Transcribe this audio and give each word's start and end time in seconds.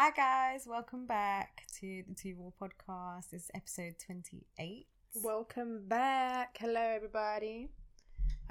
Hi 0.00 0.12
guys, 0.12 0.64
welcome 0.64 1.06
back 1.06 1.64
to 1.80 2.04
the 2.06 2.14
Two 2.14 2.36
Raw 2.38 2.52
Podcast. 2.68 3.30
This 3.30 3.42
is 3.42 3.50
episode 3.52 3.96
twenty-eight. 4.06 4.86
Welcome 5.24 5.88
back. 5.88 6.56
Hello, 6.60 6.80
everybody. 6.80 7.70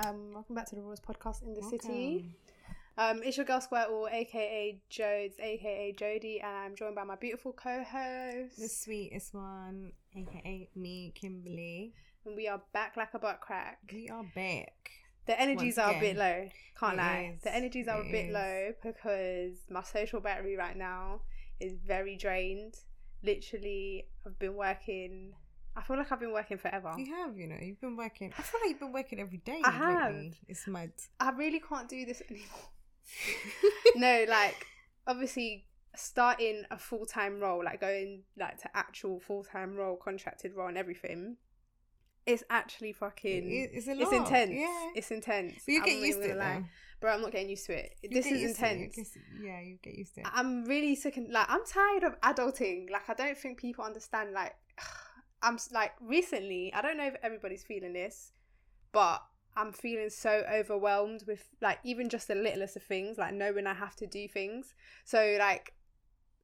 Um, 0.06 0.34
welcome 0.34 0.56
back 0.56 0.68
to 0.72 0.76
the 0.76 0.82
Royals 0.82 1.00
Podcast 1.00 1.44
in 1.44 1.54
the 1.54 1.64
City. 1.64 2.36
Um, 2.98 3.22
it's 3.24 3.38
your 3.38 3.46
girl 3.46 3.62
Squirtle, 3.62 4.12
aka 4.12 4.78
Jodes, 4.92 5.40
aka 5.40 5.94
Jody, 5.98 6.42
and 6.42 6.52
I'm 6.54 6.76
joined 6.76 6.96
by 6.96 7.06
my 7.06 7.16
beautiful 7.16 7.54
co-host. 7.54 8.58
The 8.60 8.68
sweetest 8.68 9.34
one, 9.34 9.94
aka 10.18 10.68
me, 10.76 11.14
Kimberly. 11.16 11.94
And 12.26 12.36
we 12.36 12.50
are 12.50 12.62
back 12.74 12.98
like 12.98 13.14
a 13.14 13.20
butt 13.20 13.40
crack. 13.40 13.80
We 13.94 14.10
are 14.10 14.26
back. 14.36 14.92
The 15.28 15.40
energies 15.40 15.78
are 15.78 15.96
a 15.96 16.00
bit 16.00 16.18
low. 16.18 16.50
Can't 16.78 16.96
It 16.96 16.98
lie. 16.98 17.34
is. 17.38 17.44
The 17.44 17.56
energies 17.56 17.88
are 17.88 18.02
It 18.02 18.10
a 18.10 18.12
bit 18.12 18.26
is. 18.26 18.34
low 18.34 18.74
because 18.84 19.58
my 19.70 19.84
social 19.84 20.20
battery 20.20 20.58
right 20.58 20.76
now 20.76 21.22
is 21.60 21.74
very 21.86 22.16
drained. 22.16 22.76
Literally, 23.24 24.08
I've 24.26 24.38
been 24.40 24.56
working. 24.56 25.34
I 25.76 25.82
feel 25.82 25.98
like 25.98 26.12
I've 26.12 26.20
been 26.20 26.34
working 26.34 26.58
forever. 26.58 26.94
You 26.98 27.14
have, 27.16 27.38
you 27.38 27.48
know, 27.48 27.58
you've 27.62 27.82
been 27.82 27.98
working. 27.98 28.34
I 28.38 28.42
feel 28.42 28.60
like 28.62 28.72
you've 28.72 28.80
been 28.80 28.94
working 28.94 29.20
every 29.20 29.38
day. 29.40 29.62
I 29.64 29.72
have. 29.72 30.14
lately. 30.14 30.40
It's 30.48 30.68
mad. 30.68 30.92
I 31.20 31.32
really 31.32 31.60
can't 31.60 31.88
do 31.88 32.06
this 32.06 32.22
anymore. 32.30 32.70
no, 33.96 34.26
like 34.28 34.66
obviously 35.06 35.66
starting 35.96 36.64
a 36.72 36.78
full 36.78 37.06
time 37.06 37.40
role, 37.40 37.64
like 37.64 37.82
going 37.82 38.24
like 38.38 38.58
to 38.62 38.78
actual 38.78 39.20
full 39.20 39.44
time 39.44 39.76
role, 39.76 39.98
contracted 39.98 40.56
role, 40.56 40.68
and 40.68 40.78
everything. 40.78 41.38
It's 42.28 42.44
actually 42.50 42.94
fucking. 42.94 43.50
It- 43.50 43.72
it's 43.74 43.88
a 43.88 43.92
It's 43.92 44.02
lot, 44.02 44.14
intense. 44.14 44.52
yeah. 44.54 44.92
It's 44.96 45.10
intense. 45.12 45.64
But 45.66 45.72
you 45.72 45.80
I'm 45.80 45.86
get 45.86 45.96
used 46.00 46.20
to 46.22 46.30
it, 46.32 46.38
lie. 46.38 46.56
though. 46.60 46.66
Bro, 47.00 47.14
I'm 47.14 47.22
not 47.22 47.32
getting 47.32 47.50
used 47.50 47.66
to 47.68 47.74
it. 47.78 47.94
You 48.04 48.10
this 48.10 48.26
is 48.26 48.44
intense. 48.44 48.98
Yeah, 49.42 49.62
you 49.62 49.78
get 49.84 49.94
used 49.96 50.16
to 50.16 50.22
it. 50.22 50.28
I'm 50.34 50.66
really 50.66 50.96
sick 50.96 51.16
and 51.18 51.32
like 51.32 51.46
I'm 51.50 51.64
tired 51.66 52.04
of 52.04 52.20
adulting. 52.22 52.90
Like 52.92 53.08
I 53.10 53.14
don't 53.14 53.38
think 53.38 53.60
people 53.60 53.84
understand. 53.86 54.34
Like 54.34 54.56
I'm 55.42 55.58
like 55.72 55.92
recently. 56.02 56.74
I 56.74 56.82
don't 56.82 56.98
know 56.98 57.06
if 57.08 57.16
everybody's 57.24 57.64
feeling 57.64 57.94
this, 57.94 58.32
but 58.92 59.22
I'm 59.56 59.72
feeling 59.72 60.10
so 60.10 60.44
overwhelmed 60.52 61.24
with 61.28 61.48
like 61.62 61.80
even 61.84 62.10
just 62.10 62.28
the 62.28 62.36
littlest 62.36 62.76
of 62.76 62.84
things. 62.84 63.18
Like 63.20 63.34
knowing 63.34 63.68
I 63.68 63.74
have 63.76 63.96
to 63.98 64.08
do 64.08 64.28
things. 64.28 64.74
So 65.06 65.38
like 65.40 65.74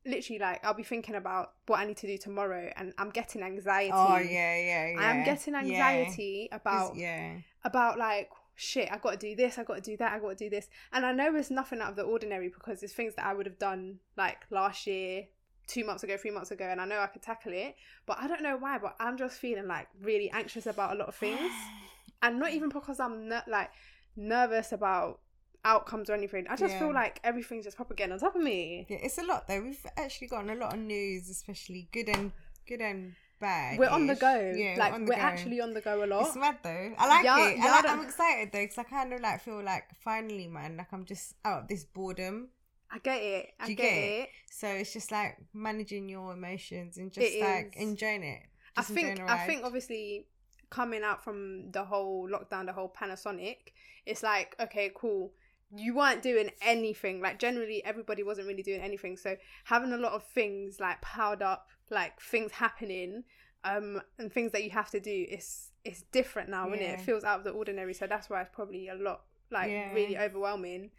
literally 0.05 0.39
like 0.39 0.63
I'll 0.65 0.73
be 0.73 0.83
thinking 0.83 1.15
about 1.15 1.53
what 1.67 1.79
I 1.79 1.85
need 1.85 1.97
to 1.97 2.07
do 2.07 2.17
tomorrow, 2.17 2.71
and 2.75 2.93
I'm 2.97 3.09
getting 3.09 3.41
anxiety. 3.43 3.91
Oh 3.93 4.17
yeah, 4.17 4.57
yeah, 4.57 4.87
yeah. 4.93 4.99
I'm 4.99 5.23
getting 5.23 5.55
anxiety 5.55 6.45
It's- 6.45 6.59
about 6.61 6.95
yeah. 6.95 7.37
about 7.63 7.97
like 7.97 8.29
shit 8.55 8.87
i 8.91 8.99
got 8.99 9.19
to 9.19 9.29
do 9.29 9.35
this 9.35 9.57
i 9.57 9.63
got 9.63 9.77
to 9.77 9.81
do 9.81 9.97
that 9.97 10.11
i 10.13 10.19
got 10.19 10.29
to 10.29 10.35
do 10.35 10.47
this 10.47 10.67
and 10.91 11.03
i 11.07 11.11
know 11.11 11.35
it's 11.35 11.49
nothing 11.49 11.81
out 11.81 11.89
of 11.89 11.95
the 11.95 12.03
ordinary 12.03 12.49
because 12.49 12.83
it's 12.83 12.93
things 12.93 13.15
that 13.15 13.25
i 13.25 13.33
would 13.33 13.47
have 13.47 13.57
done 13.57 13.97
like 14.15 14.37
last 14.51 14.85
year 14.85 15.23
two 15.65 15.83
months 15.83 16.03
ago 16.03 16.15
three 16.17 16.29
months 16.29 16.51
ago 16.51 16.63
and 16.65 16.79
i 16.79 16.85
know 16.85 16.99
i 16.99 17.07
could 17.07 17.23
tackle 17.23 17.51
it 17.51 17.75
but 18.05 18.15
i 18.19 18.27
don't 18.27 18.43
know 18.43 18.55
why 18.55 18.77
but 18.77 18.95
i'm 18.99 19.17
just 19.17 19.39
feeling 19.39 19.65
like 19.67 19.88
really 20.03 20.29
anxious 20.29 20.67
about 20.67 20.91
a 20.91 20.95
lot 20.95 21.07
of 21.07 21.15
things 21.15 21.51
and 22.21 22.38
not 22.38 22.51
even 22.51 22.69
because 22.69 22.99
i'm 22.99 23.27
ner- 23.27 23.41
like 23.47 23.71
nervous 24.15 24.71
about 24.71 25.19
outcomes 25.66 26.09
or 26.09 26.14
anything 26.14 26.45
i 26.50 26.56
just 26.56 26.73
Yeah. 26.73 26.80
feel 26.80 26.94
like 26.94 27.19
everything's 27.23 27.66
just 27.66 27.78
getting 27.95 28.11
on 28.14 28.19
top 28.19 28.36
of 28.36 28.42
me 28.42 28.86
Yeah, 28.89 28.97
it's 29.02 29.17
a 29.17 29.23
lot 29.23 29.47
though. 29.47 29.61
We've 29.61 29.86
actually 29.97 30.28
gotten 30.28 30.50
a 30.50 30.56
lot 30.56 30.73
of 30.73 30.80
news, 30.80 31.30
especially 31.30 31.88
good 31.92 32.09
and 32.09 32.31
good 32.67 32.81
and 32.81 33.16
bad. 33.39 33.78
we're 33.80 33.89
on 33.89 34.08
the 34.08 34.16
go 34.16 34.53
Yeah, 34.56 34.75
like 34.78 34.94
we're, 35.00 35.08
go. 35.08 35.14
actually 35.14 35.59
on 35.61 35.73
the 35.73 35.81
go 35.81 36.03
a 36.03 36.08
lot 36.08 36.28
It's 36.28 36.36
mad 36.36 36.58
though. 36.64 36.94
I 36.97 37.08
like 37.08 37.23
Yeah, 37.25 37.47
it. 37.50 37.58
yeah, 37.58 37.64
I 37.64 37.67
I 37.67 37.72
like, 37.72 37.84
don't- 37.84 38.00
I'm 38.00 38.06
excited 38.06 38.52
though 38.52 38.59
because 38.64 38.78
I 38.78 38.84
kind 38.84 39.14
of 39.14 39.22
like 39.22 39.41
feel 39.41 39.61
like 39.64 39.86
finally, 40.03 40.47
man, 40.47 40.78
like 40.78 40.91
I'm 40.91 41.06
just 41.06 41.36
out 41.45 41.64
of 41.64 41.67
this 41.67 41.84
boredom. 41.86 42.50
i 42.91 43.00
get 43.00 43.22
it 43.23 43.53
i 43.59 43.67
get, 43.69 43.78
get 43.78 43.94
it, 43.94 44.19
it? 44.22 44.30
So 44.52 44.67
it's 44.67 44.94
just 44.94 45.11
like 45.11 45.38
managing 45.53 46.09
your 46.09 46.34
emotions 46.34 46.97
and 46.97 47.11
just 47.11 47.25
It 47.34 47.41
like 47.41 47.73
is. 47.75 47.81
enjoying 47.81 48.23
it. 48.23 48.44
I 48.75 48.81
think 48.84 49.19
I 49.22 49.45
think 49.47 49.64
obviously 49.64 50.28
coming 50.69 51.03
out 51.03 51.23
from 51.23 51.72
the 51.72 51.84
whole 51.84 52.28
lockdown, 52.28 52.66
the 52.66 52.73
whole 52.73 52.90
Panasonic, 52.90 53.57
it's 54.06 54.23
like 54.23 54.56
okay, 54.59 54.91
cool. 54.96 55.31
You 55.75 55.95
weren't 55.95 56.22
doing 56.22 56.51
anything. 56.61 57.22
Like 57.22 57.39
generally, 57.39 57.84
everybody 57.84 58.23
wasn't 58.23 58.47
really 58.47 58.63
doing 58.63 58.81
anything. 58.81 59.17
So 59.17 59.35
having 59.66 59.91
a 59.94 59.97
lot 59.97 60.13
of 60.13 60.23
things 60.23 60.79
like 60.79 61.01
piled 61.01 61.41
up, 61.41 61.67
like 61.89 62.19
things 62.22 62.51
happening, 62.51 63.23
um, 63.63 64.01
and 64.19 64.31
things 64.31 64.51
that 64.51 64.63
you 64.63 64.69
have 64.72 64.89
to 64.91 65.00
do, 65.00 65.25
it's 65.29 65.72
it's 65.85 66.03
different 66.11 66.50
now, 66.50 66.67
isn't 66.72 66.81
it? 66.81 67.00
It 67.00 67.01
feels 67.01 67.23
out 67.23 67.39
of 67.39 67.44
the 67.44 67.51
ordinary. 67.51 67.94
So 67.94 68.07
that's 68.07 68.29
why 68.29 68.41
it's 68.41 68.50
probably 68.53 68.88
a 68.89 68.95
lot 68.95 69.22
like 69.51 69.69
Yeah. 69.72 69.94
really 69.94 70.17
overwhelming. 70.17 70.91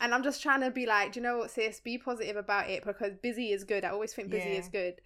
And 0.00 0.14
I'm 0.14 0.22
just 0.22 0.42
trying 0.42 0.60
to 0.60 0.70
be 0.70 0.86
like, 0.86 1.12
do 1.12 1.20
you 1.20 1.24
know 1.24 1.38
what, 1.38 1.50
sis? 1.50 1.80
Be 1.80 1.98
positive 1.98 2.36
about 2.36 2.68
it 2.70 2.84
because 2.84 3.14
busy 3.22 3.52
is 3.52 3.64
good. 3.64 3.84
I 3.84 3.90
always 3.90 4.12
think 4.14 4.30
busy 4.30 4.50
Yeah. 4.50 4.58
is 4.60 4.68
good. 4.68 5.00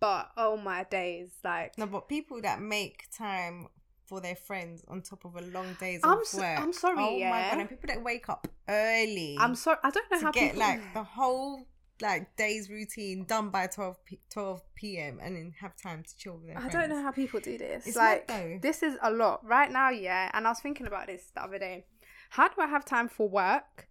But 0.00 0.30
oh 0.36 0.56
my 0.56 0.84
days, 0.84 1.32
like 1.44 1.78
no, 1.78 1.86
but 1.86 2.08
people 2.08 2.40
that 2.42 2.60
make 2.60 3.06
time 3.16 3.68
for 4.06 4.20
their 4.20 4.36
friends 4.36 4.84
on 4.88 5.02
top 5.02 5.24
of 5.24 5.36
a 5.36 5.40
long 5.40 5.76
days 5.80 6.00
I'm 6.04 6.24
so- 6.24 6.38
work. 6.38 6.58
I'm 6.60 6.72
sorry, 6.72 6.96
Oh 6.98 7.10
my 7.12 7.16
yeah. 7.16 7.50
god, 7.50 7.60
and 7.60 7.68
people 7.68 7.86
that 7.88 8.02
wake 8.02 8.28
up 8.28 8.46
early. 8.68 9.36
I'm 9.40 9.54
sorry, 9.54 9.78
I 9.82 9.90
don't 9.90 10.10
know 10.10 10.20
how 10.20 10.30
get 10.32 10.52
people 10.52 10.60
like 10.66 10.94
the 10.94 11.02
whole 11.04 11.66
like 12.00 12.36
day's 12.36 12.68
routine 12.68 13.24
done 13.24 13.50
by 13.50 13.66
12 13.68 14.04
p- 14.04 14.20
12 14.32 14.60
p.m. 14.74 15.20
and 15.22 15.36
then 15.36 15.54
have 15.60 15.76
time 15.76 16.02
to 16.02 16.16
chill 16.16 16.34
with 16.38 16.48
their 16.48 16.56
I 16.58 16.60
friends. 16.62 16.74
don't 16.74 16.88
know 16.90 17.02
how 17.02 17.12
people 17.12 17.38
do 17.40 17.56
this. 17.56 17.86
It's 17.86 17.96
like 17.96 18.26
this 18.60 18.82
is 18.82 18.96
a 19.02 19.10
lot 19.10 19.44
right 19.46 19.70
now, 19.70 19.90
yeah. 19.90 20.30
And 20.34 20.46
I 20.46 20.50
was 20.50 20.60
thinking 20.60 20.86
about 20.86 21.06
this 21.06 21.30
the 21.34 21.42
other 21.44 21.58
day. 21.58 21.86
How 22.30 22.48
do 22.48 22.54
I 22.60 22.66
have 22.66 22.84
time 22.84 23.08
for 23.08 23.28
work, 23.28 23.88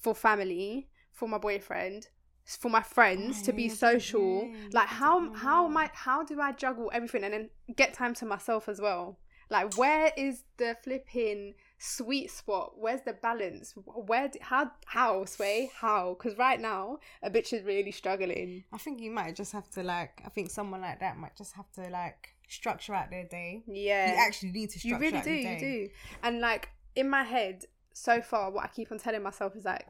for 0.00 0.14
family, 0.14 0.88
for 1.12 1.28
my 1.28 1.38
boyfriend, 1.38 2.06
for 2.46 2.70
my 2.70 2.82
friends 2.82 3.40
Oh, 3.42 3.44
to 3.46 3.52
be 3.52 3.68
social? 3.68 4.48
like 4.72 4.86
how 4.88 5.32
how 5.34 5.66
am. 5.66 5.76
I 5.76 5.90
how 5.92 6.22
do 6.22 6.40
I 6.40 6.52
juggle 6.52 6.88
everything 6.94 7.24
and 7.24 7.34
then 7.34 7.50
get 7.76 7.94
time 7.94 8.14
to 8.14 8.24
myself 8.26 8.68
as 8.68 8.80
well? 8.80 9.18
Like 9.50 9.76
where 9.76 10.12
is 10.16 10.44
the 10.56 10.76
flipping 10.82 11.54
sweet 11.78 12.30
spot? 12.30 12.74
Where's 12.76 13.00
the 13.02 13.14
balance? 13.14 13.74
Where 13.84 14.28
d 14.28 14.38
how 14.40 14.70
how 14.86 15.24
sway 15.24 15.70
how? 15.74 16.16
Because 16.18 16.38
right 16.38 16.60
now 16.60 16.98
a 17.22 17.30
bitch 17.30 17.52
is 17.52 17.64
really 17.64 17.92
struggling. 17.92 18.64
I 18.72 18.78
think 18.78 19.00
you 19.00 19.10
might 19.10 19.34
just 19.34 19.52
have 19.52 19.68
to 19.70 19.82
like. 19.82 20.22
I 20.24 20.28
think 20.28 20.50
someone 20.50 20.80
like 20.80 21.00
that 21.00 21.16
might 21.16 21.36
just 21.36 21.54
have 21.54 21.70
to 21.72 21.88
like 21.90 22.34
structure 22.48 22.94
out 22.94 23.10
their 23.10 23.24
day. 23.24 23.62
Yeah, 23.66 24.12
You 24.12 24.18
actually 24.20 24.52
need 24.52 24.70
to 24.70 24.78
structure 24.78 24.96
you 24.96 25.00
really 25.00 25.18
out 25.18 25.24
do 25.24 25.32
your 25.32 25.52
you 25.52 25.58
do 25.58 25.88
and 26.22 26.40
like 26.40 26.68
in 26.94 27.08
my 27.08 27.22
head 27.22 27.64
so 27.92 28.20
far 28.20 28.50
what 28.50 28.64
i 28.64 28.68
keep 28.68 28.90
on 28.92 28.98
telling 28.98 29.22
myself 29.22 29.54
is 29.56 29.64
like 29.64 29.86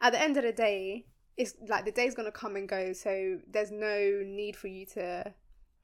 at 0.00 0.12
the 0.12 0.20
end 0.20 0.36
of 0.36 0.42
the 0.42 0.52
day 0.52 1.06
it's 1.36 1.54
like 1.68 1.84
the 1.84 1.92
day's 1.92 2.14
gonna 2.14 2.32
come 2.32 2.56
and 2.56 2.68
go 2.68 2.92
so 2.92 3.38
there's 3.50 3.70
no 3.70 4.22
need 4.24 4.56
for 4.56 4.68
you 4.68 4.84
to 4.84 5.32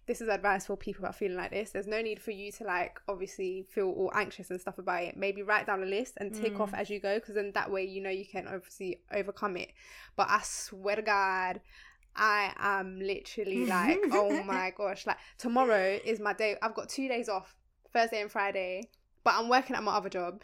this 0.08 0.20
is 0.20 0.28
advice 0.28 0.66
for 0.66 0.76
people 0.76 1.02
that 1.02 1.10
are 1.10 1.12
feeling 1.12 1.36
like 1.36 1.50
this 1.52 1.70
there's 1.70 1.86
no 1.86 2.02
need 2.02 2.20
for 2.20 2.32
you 2.32 2.50
to 2.50 2.64
like 2.64 2.98
obviously 3.08 3.64
feel 3.70 3.86
all 3.90 4.10
anxious 4.14 4.50
and 4.50 4.60
stuff 4.60 4.78
about 4.78 5.02
it 5.04 5.16
maybe 5.16 5.42
write 5.42 5.66
down 5.66 5.82
a 5.82 5.86
list 5.86 6.14
and 6.16 6.34
tick 6.34 6.54
Mm. 6.54 6.60
off 6.60 6.74
as 6.74 6.90
you 6.90 6.98
go 6.98 7.18
because 7.20 7.36
then 7.36 7.52
that 7.54 7.70
way 7.70 7.84
you 7.84 8.02
know 8.02 8.10
you 8.10 8.24
can 8.26 8.48
obviously 8.48 9.00
overcome 9.12 9.56
it 9.56 9.70
but 10.16 10.26
i 10.28 10.40
swear 10.42 10.96
to 10.96 11.02
god 11.02 11.60
I 12.20 12.52
am 12.58 12.98
literally 13.00 13.64
like, 13.76 14.00
oh 14.10 14.42
my 14.42 14.72
gosh, 14.76 15.06
like 15.06 15.18
tomorrow 15.36 16.00
is 16.04 16.18
my 16.18 16.32
day. 16.32 16.56
I've 16.60 16.74
got 16.74 16.88
two 16.88 17.06
days 17.06 17.28
off, 17.28 17.54
Thursday 17.92 18.20
and 18.22 18.30
Friday, 18.30 18.90
but 19.22 19.34
I'm 19.36 19.48
working 19.48 19.76
at 19.76 19.84
my 19.84 19.92
other 19.94 20.08
job. 20.08 20.42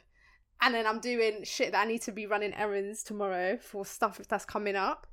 And 0.62 0.72
then 0.72 0.86
I'm 0.86 1.00
doing 1.00 1.42
shit 1.42 1.72
that 1.72 1.80
I 1.84 1.84
need 1.90 2.02
to 2.02 2.12
be 2.12 2.26
running 2.26 2.54
errands 2.54 3.02
tomorrow 3.02 3.56
for 3.56 3.84
stuff 3.84 4.20
that's 4.28 4.44
coming 4.44 4.76
up. 4.76 5.08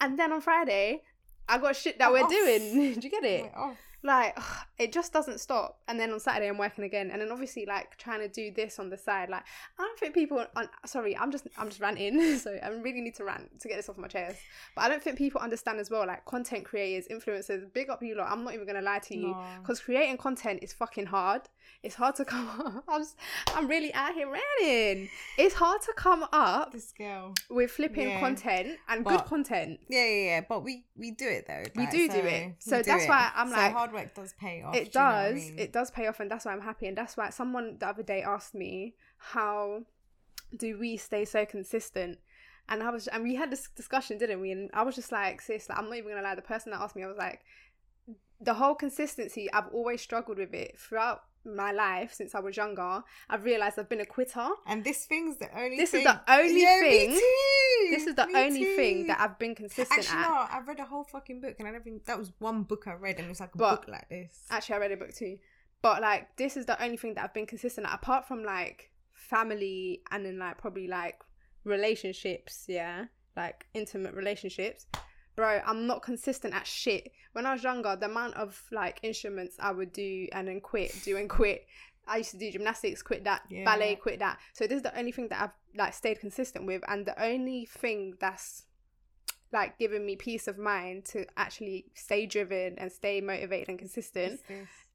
And 0.00 0.18
then 0.18 0.32
on 0.32 0.40
Friday, 0.40 1.02
I 1.50 1.58
got 1.58 1.76
shit 1.76 1.98
that 1.98 2.06
I'm 2.06 2.12
we're 2.14 2.24
off. 2.24 2.30
doing. 2.30 2.94
Do 2.94 3.00
you 3.02 3.10
get 3.10 3.24
it? 3.24 3.52
Like, 4.06 4.34
ugh, 4.36 4.66
it 4.78 4.92
just 4.92 5.12
doesn't 5.12 5.40
stop. 5.40 5.80
And 5.88 5.98
then 5.98 6.12
on 6.12 6.20
Saturday, 6.20 6.48
I'm 6.48 6.58
working 6.58 6.84
again. 6.84 7.10
And 7.10 7.20
then 7.20 7.30
obviously, 7.32 7.66
like, 7.66 7.96
trying 7.98 8.20
to 8.20 8.28
do 8.28 8.52
this 8.52 8.78
on 8.78 8.88
the 8.88 8.96
side. 8.96 9.28
Like, 9.28 9.42
I 9.78 9.82
don't 9.82 9.98
think 9.98 10.14
people. 10.14 10.44
On, 10.54 10.68
sorry, 10.86 11.16
I'm 11.16 11.30
just, 11.32 11.46
I'm 11.58 11.68
just 11.68 11.80
ranting. 11.80 12.38
so 12.38 12.56
I 12.62 12.68
really 12.68 13.00
need 13.00 13.16
to 13.16 13.24
rant 13.24 13.60
to 13.60 13.68
get 13.68 13.76
this 13.76 13.88
off 13.88 13.98
my 13.98 14.08
chest. 14.08 14.38
But 14.74 14.84
I 14.84 14.88
don't 14.88 15.02
think 15.02 15.18
people 15.18 15.40
understand 15.40 15.80
as 15.80 15.90
well. 15.90 16.06
Like, 16.06 16.24
content 16.24 16.64
creators, 16.64 17.08
influencers, 17.08 17.72
big 17.72 17.90
up 17.90 18.02
you 18.02 18.14
lot. 18.16 18.30
I'm 18.30 18.44
not 18.44 18.54
even 18.54 18.66
gonna 18.66 18.80
lie 18.82 19.00
to 19.00 19.16
you 19.16 19.34
because 19.60 19.80
creating 19.80 20.16
content 20.18 20.60
is 20.62 20.72
fucking 20.72 21.06
hard. 21.06 21.42
It's 21.82 21.94
hard 21.96 22.14
to 22.16 22.24
come 22.24 22.48
up. 22.64 22.84
I'm, 22.88 23.00
just, 23.00 23.16
I'm 23.54 23.66
really 23.66 23.92
out 23.94 24.14
here 24.14 24.28
ranting. 24.30 25.08
It's 25.36 25.54
hard 25.54 25.82
to 25.82 25.92
come 25.96 26.24
up 26.32 26.72
This 26.72 26.92
girl. 26.92 27.34
with 27.50 27.70
flipping 27.72 28.08
Yeah. 28.10 28.20
content 28.20 28.78
and 28.88 29.04
But- 29.04 29.10
good 29.10 29.24
content. 29.26 29.80
Yeah, 29.88 30.04
yeah, 30.06 30.24
yeah. 30.24 30.40
But 30.48 30.62
we 30.64 30.84
we 30.96 31.10
do 31.10 31.26
it 31.28 31.46
though. 31.48 31.62
We 31.74 31.82
like, 31.82 31.90
do 31.90 32.06
do 32.08 32.12
so 32.20 32.26
it. 32.26 32.54
So 32.60 32.76
do 32.78 32.82
that's 32.84 33.04
it. 33.04 33.08
why 33.08 33.30
I'm 33.34 33.48
So 33.50 33.56
like- 33.56 33.72
hard 33.72 33.92
work 33.96 34.14
does 34.14 34.34
pay 34.38 34.62
off. 34.62 34.74
it 34.74 34.92
do 34.92 34.98
you 34.98 35.04
know 35.04 35.10
I 35.10 35.32
does 35.32 35.34
mean? 35.34 35.58
it 35.58 35.72
does 35.72 35.90
pay 35.90 36.06
off 36.06 36.20
and 36.20 36.30
that's 36.30 36.44
why 36.44 36.52
i'm 36.52 36.60
happy 36.60 36.86
and 36.86 36.96
that's 36.96 37.16
why 37.16 37.30
someone 37.30 37.76
the 37.78 37.88
other 37.88 38.02
day 38.02 38.22
asked 38.22 38.54
me 38.54 38.94
how 39.18 39.82
do 40.56 40.78
we 40.78 40.96
stay 40.96 41.24
so 41.24 41.44
consistent 41.44 42.18
and 42.68 42.82
i 42.82 42.90
was 42.90 43.08
and 43.08 43.22
we 43.24 43.34
had 43.34 43.50
this 43.50 43.68
discussion 43.74 44.18
didn't 44.18 44.40
we 44.40 44.50
and 44.52 44.70
i 44.74 44.82
was 44.82 44.94
just 44.94 45.12
like 45.12 45.40
sis 45.40 45.68
like, 45.68 45.78
i'm 45.78 45.86
not 45.86 45.96
even 45.96 46.10
gonna 46.10 46.22
lie 46.22 46.34
the 46.34 46.42
person 46.42 46.72
that 46.72 46.80
asked 46.80 46.96
me 46.96 47.02
i 47.02 47.06
was 47.06 47.16
like 47.16 47.40
the 48.40 48.54
whole 48.54 48.74
consistency 48.74 49.50
i've 49.52 49.68
always 49.72 50.00
struggled 50.00 50.38
with 50.38 50.54
it 50.54 50.78
throughout 50.78 51.22
my 51.46 51.72
life 51.72 52.12
since 52.12 52.34
I 52.34 52.40
was 52.40 52.56
younger, 52.56 53.02
I've 53.30 53.44
realized 53.44 53.78
I've 53.78 53.88
been 53.88 54.00
a 54.00 54.06
quitter. 54.06 54.48
And 54.66 54.82
this 54.84 55.06
thing's 55.06 55.36
the 55.36 55.48
only. 55.56 55.76
This 55.76 55.94
is 55.94 56.02
thing- 56.02 56.04
the 56.04 56.20
only 56.32 56.62
Yeah, 56.62 56.80
thing- 56.80 57.10
too. 57.12 57.88
This 57.90 58.06
is 58.06 58.14
the 58.16 58.26
Me 58.26 58.34
only 58.34 58.64
too. 58.64 58.76
thing 58.76 59.06
that 59.06 59.20
I've 59.20 59.38
been 59.38 59.54
consistent 59.54 60.00
Actually, 60.00 60.18
at. 60.18 60.28
no, 60.28 60.34
I 60.34 60.60
read 60.66 60.80
a 60.80 60.84
whole 60.84 61.04
fucking 61.04 61.40
book, 61.40 61.56
and 61.58 61.68
I 61.68 61.72
don't 61.72 61.84
think 61.84 62.04
that 62.06 62.18
was 62.18 62.32
one 62.38 62.64
book 62.64 62.86
I 62.88 62.94
read, 62.94 63.16
and 63.18 63.26
it 63.26 63.28
was 63.28 63.40
like 63.40 63.54
a 63.54 63.58
But- 63.58 63.82
book 63.82 63.88
like 63.88 64.08
this. 64.08 64.44
Actually, 64.50 64.76
I 64.76 64.78
read 64.78 64.92
a 64.92 64.96
book 64.96 65.14
too. 65.14 65.38
But 65.82 66.02
like, 66.02 66.34
this 66.36 66.56
is 66.56 66.66
the 66.66 66.82
only 66.82 66.96
thing 66.96 67.14
that 67.14 67.24
I've 67.24 67.34
been 67.34 67.46
consistent 67.46 67.86
at, 67.86 67.94
apart 67.94 68.26
from 68.26 68.42
like 68.42 68.90
family 69.12 70.02
and 70.10 70.24
then 70.24 70.38
like 70.38 70.58
probably 70.58 70.88
like 70.88 71.20
relationships, 71.64 72.64
yeah, 72.68 73.06
like 73.36 73.66
intimate 73.74 74.14
relationships. 74.14 74.86
Bro, 75.36 75.60
I'm 75.66 75.86
not 75.86 76.02
consistent 76.02 76.54
at 76.54 76.66
shit. 76.66 77.12
When 77.32 77.44
I 77.46 77.52
was 77.52 77.62
younger, 77.62 77.94
the 77.94 78.06
amount 78.06 78.34
of 78.34 78.60
like 78.72 78.98
instruments 79.02 79.56
I 79.60 79.70
would 79.70 79.92
do 79.92 80.26
and 80.32 80.48
then 80.48 80.60
quit, 80.60 80.92
do 81.02 81.16
and 81.18 81.28
quit. 81.28 81.66
I 82.08 82.18
used 82.18 82.30
to 82.30 82.38
do 82.38 82.50
gymnastics, 82.50 83.02
quit 83.02 83.24
that, 83.24 83.42
Yeah. 83.50 83.64
ballet, 83.64 83.96
quit 83.96 84.18
that. 84.20 84.38
So 84.54 84.66
this 84.66 84.76
is 84.76 84.82
the 84.82 84.96
only 84.98 85.12
thing 85.12 85.28
that 85.28 85.42
I've 85.42 85.76
like 85.76 85.92
stayed 85.92 86.20
consistent 86.20 86.64
with, 86.66 86.82
and 86.88 87.04
the 87.04 87.20
only 87.22 87.66
thing 87.66 88.14
that's 88.18 88.64
like 89.52 89.78
giving 89.78 90.04
me 90.06 90.16
peace 90.16 90.48
of 90.48 90.58
mind 90.58 91.04
to 91.06 91.26
actually 91.36 91.86
stay 91.94 92.26
driven 92.26 92.78
and 92.78 92.90
stay 92.90 93.20
motivated 93.20 93.68
and 93.68 93.78
consistent 93.78 94.40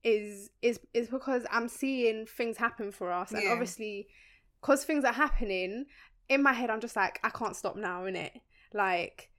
is 0.03 0.49
is 0.61 0.79
is 0.93 1.07
because 1.09 1.45
I'm 1.51 1.67
seeing 1.67 2.25
things 2.25 2.57
happen 2.57 2.91
for 2.91 3.11
us, 3.11 3.31
and 3.31 3.43
Yeah. 3.43 3.51
obviously, 3.51 4.07
because 4.59 4.83
things 4.85 5.03
are 5.05 5.13
happening 5.13 5.85
in 6.29 6.41
my 6.41 6.53
head, 6.53 6.69
I'm 6.71 6.79
just 6.81 6.95
like 6.95 7.19
I 7.23 7.29
can't 7.29 7.55
stop 7.55 7.75
now, 7.75 8.05
in 8.05 8.15
it 8.15 8.41
Like, 8.73 9.29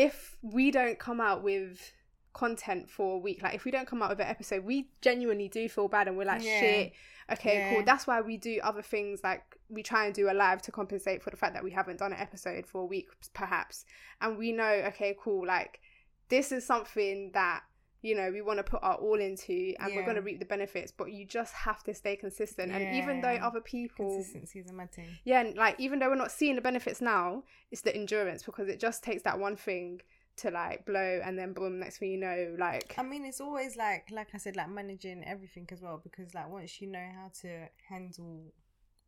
if 0.00 0.36
we 0.42 0.70
don't 0.70 0.98
come 0.98 1.20
out 1.20 1.42
with 1.42 1.92
content 2.32 2.88
for 2.88 3.16
a 3.16 3.18
week, 3.18 3.42
like 3.42 3.54
if 3.54 3.64
we 3.64 3.70
don't 3.70 3.86
come 3.86 4.02
out 4.02 4.10
with 4.10 4.20
an 4.20 4.26
episode, 4.26 4.64
we 4.64 4.88
genuinely 5.02 5.48
do 5.48 5.68
feel 5.68 5.88
bad, 5.88 6.08
and 6.08 6.16
we're 6.16 6.24
like, 6.24 6.42
Yeah. 6.42 6.60
shit. 6.60 6.92
Okay, 7.30 7.58
Yeah. 7.58 7.68
cool. 7.68 7.82
That's 7.84 8.06
why 8.06 8.20
we 8.22 8.36
do 8.36 8.58
other 8.62 8.82
things 8.82 9.20
like 9.22 9.42
we 9.68 9.82
try 9.82 10.06
and 10.06 10.14
do 10.14 10.30
a 10.30 10.34
live 10.34 10.62
to 10.62 10.72
compensate 10.72 11.22
for 11.22 11.30
the 11.30 11.36
fact 11.36 11.54
that 11.54 11.62
we 11.62 11.70
haven't 11.70 11.98
done 11.98 12.12
an 12.12 12.18
episode 12.18 12.66
for 12.66 12.80
a 12.80 12.84
week, 12.86 13.08
perhaps. 13.34 13.84
And 14.20 14.36
we 14.38 14.52
know, 14.52 14.72
okay, 14.88 15.14
cool. 15.22 15.46
Like 15.46 15.80
this 16.28 16.50
is 16.52 16.64
something 16.66 17.30
that 17.34 17.62
you 18.02 18.14
know 18.14 18.30
we 18.30 18.40
want 18.40 18.58
to 18.58 18.62
put 18.62 18.82
our 18.82 18.94
all 18.94 19.20
into 19.20 19.74
and 19.78 19.94
we're 19.94 20.04
going 20.04 20.16
to 20.16 20.22
reap 20.22 20.38
the 20.38 20.44
benefits 20.44 20.90
but 20.90 21.12
you 21.12 21.24
just 21.26 21.52
have 21.52 21.82
to 21.82 21.92
stay 21.94 22.16
consistent 22.16 22.72
and 22.72 22.96
even 22.96 23.20
though 23.20 23.34
other 23.42 23.60
people 23.60 24.14
Consistency 24.16 24.60
is 24.60 24.70
a 24.70 24.86
thing. 24.86 25.08
yeah 25.24 25.40
and 25.40 25.56
like 25.56 25.76
even 25.78 25.98
though 25.98 26.08
we're 26.08 26.14
not 26.14 26.32
seeing 26.32 26.56
the 26.56 26.62
benefits 26.62 27.00
now 27.00 27.42
it's 27.70 27.82
the 27.82 27.94
endurance 27.94 28.42
because 28.42 28.68
it 28.68 28.80
just 28.80 29.02
takes 29.02 29.22
that 29.22 29.38
one 29.38 29.56
thing 29.56 30.00
to 30.36 30.50
like 30.50 30.86
blow 30.86 31.20
and 31.22 31.38
then 31.38 31.52
boom 31.52 31.78
next 31.78 31.98
thing 31.98 32.10
you 32.10 32.18
know 32.18 32.54
like 32.58 32.94
I 32.96 33.02
mean, 33.02 33.24
it's 33.26 33.40
always 33.40 33.76
like, 33.76 34.06
like 34.10 34.28
I 34.32 34.38
said, 34.38 34.56
like 34.56 34.70
managing 34.70 35.22
everything 35.24 35.68
as 35.70 35.82
well. 35.82 36.00
Because 36.02 36.34
like 36.34 36.48
once 36.50 36.80
you 36.80 36.86
know 36.88 37.06
how 37.14 37.30
to 37.42 37.68
handle 37.88 38.52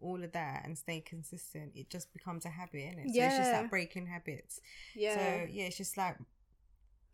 all 0.00 0.22
of 0.22 0.32
that 0.32 0.62
and 0.66 0.76
stay 0.76 1.00
consistent, 1.00 1.72
it 1.74 1.88
just 1.88 2.12
becomes 2.12 2.44
a 2.44 2.48
habit, 2.50 2.80
innit? 2.80 3.04
So 3.14 3.22
it's 3.22 3.36
just 3.38 3.52
like 3.52 3.70
breaking 3.70 4.06
habits. 4.08 4.60
yeah 4.94 5.14
So 5.14 5.46
yeah, 5.50 5.64
it's 5.64 5.78
just 5.78 5.96
like 5.96 6.16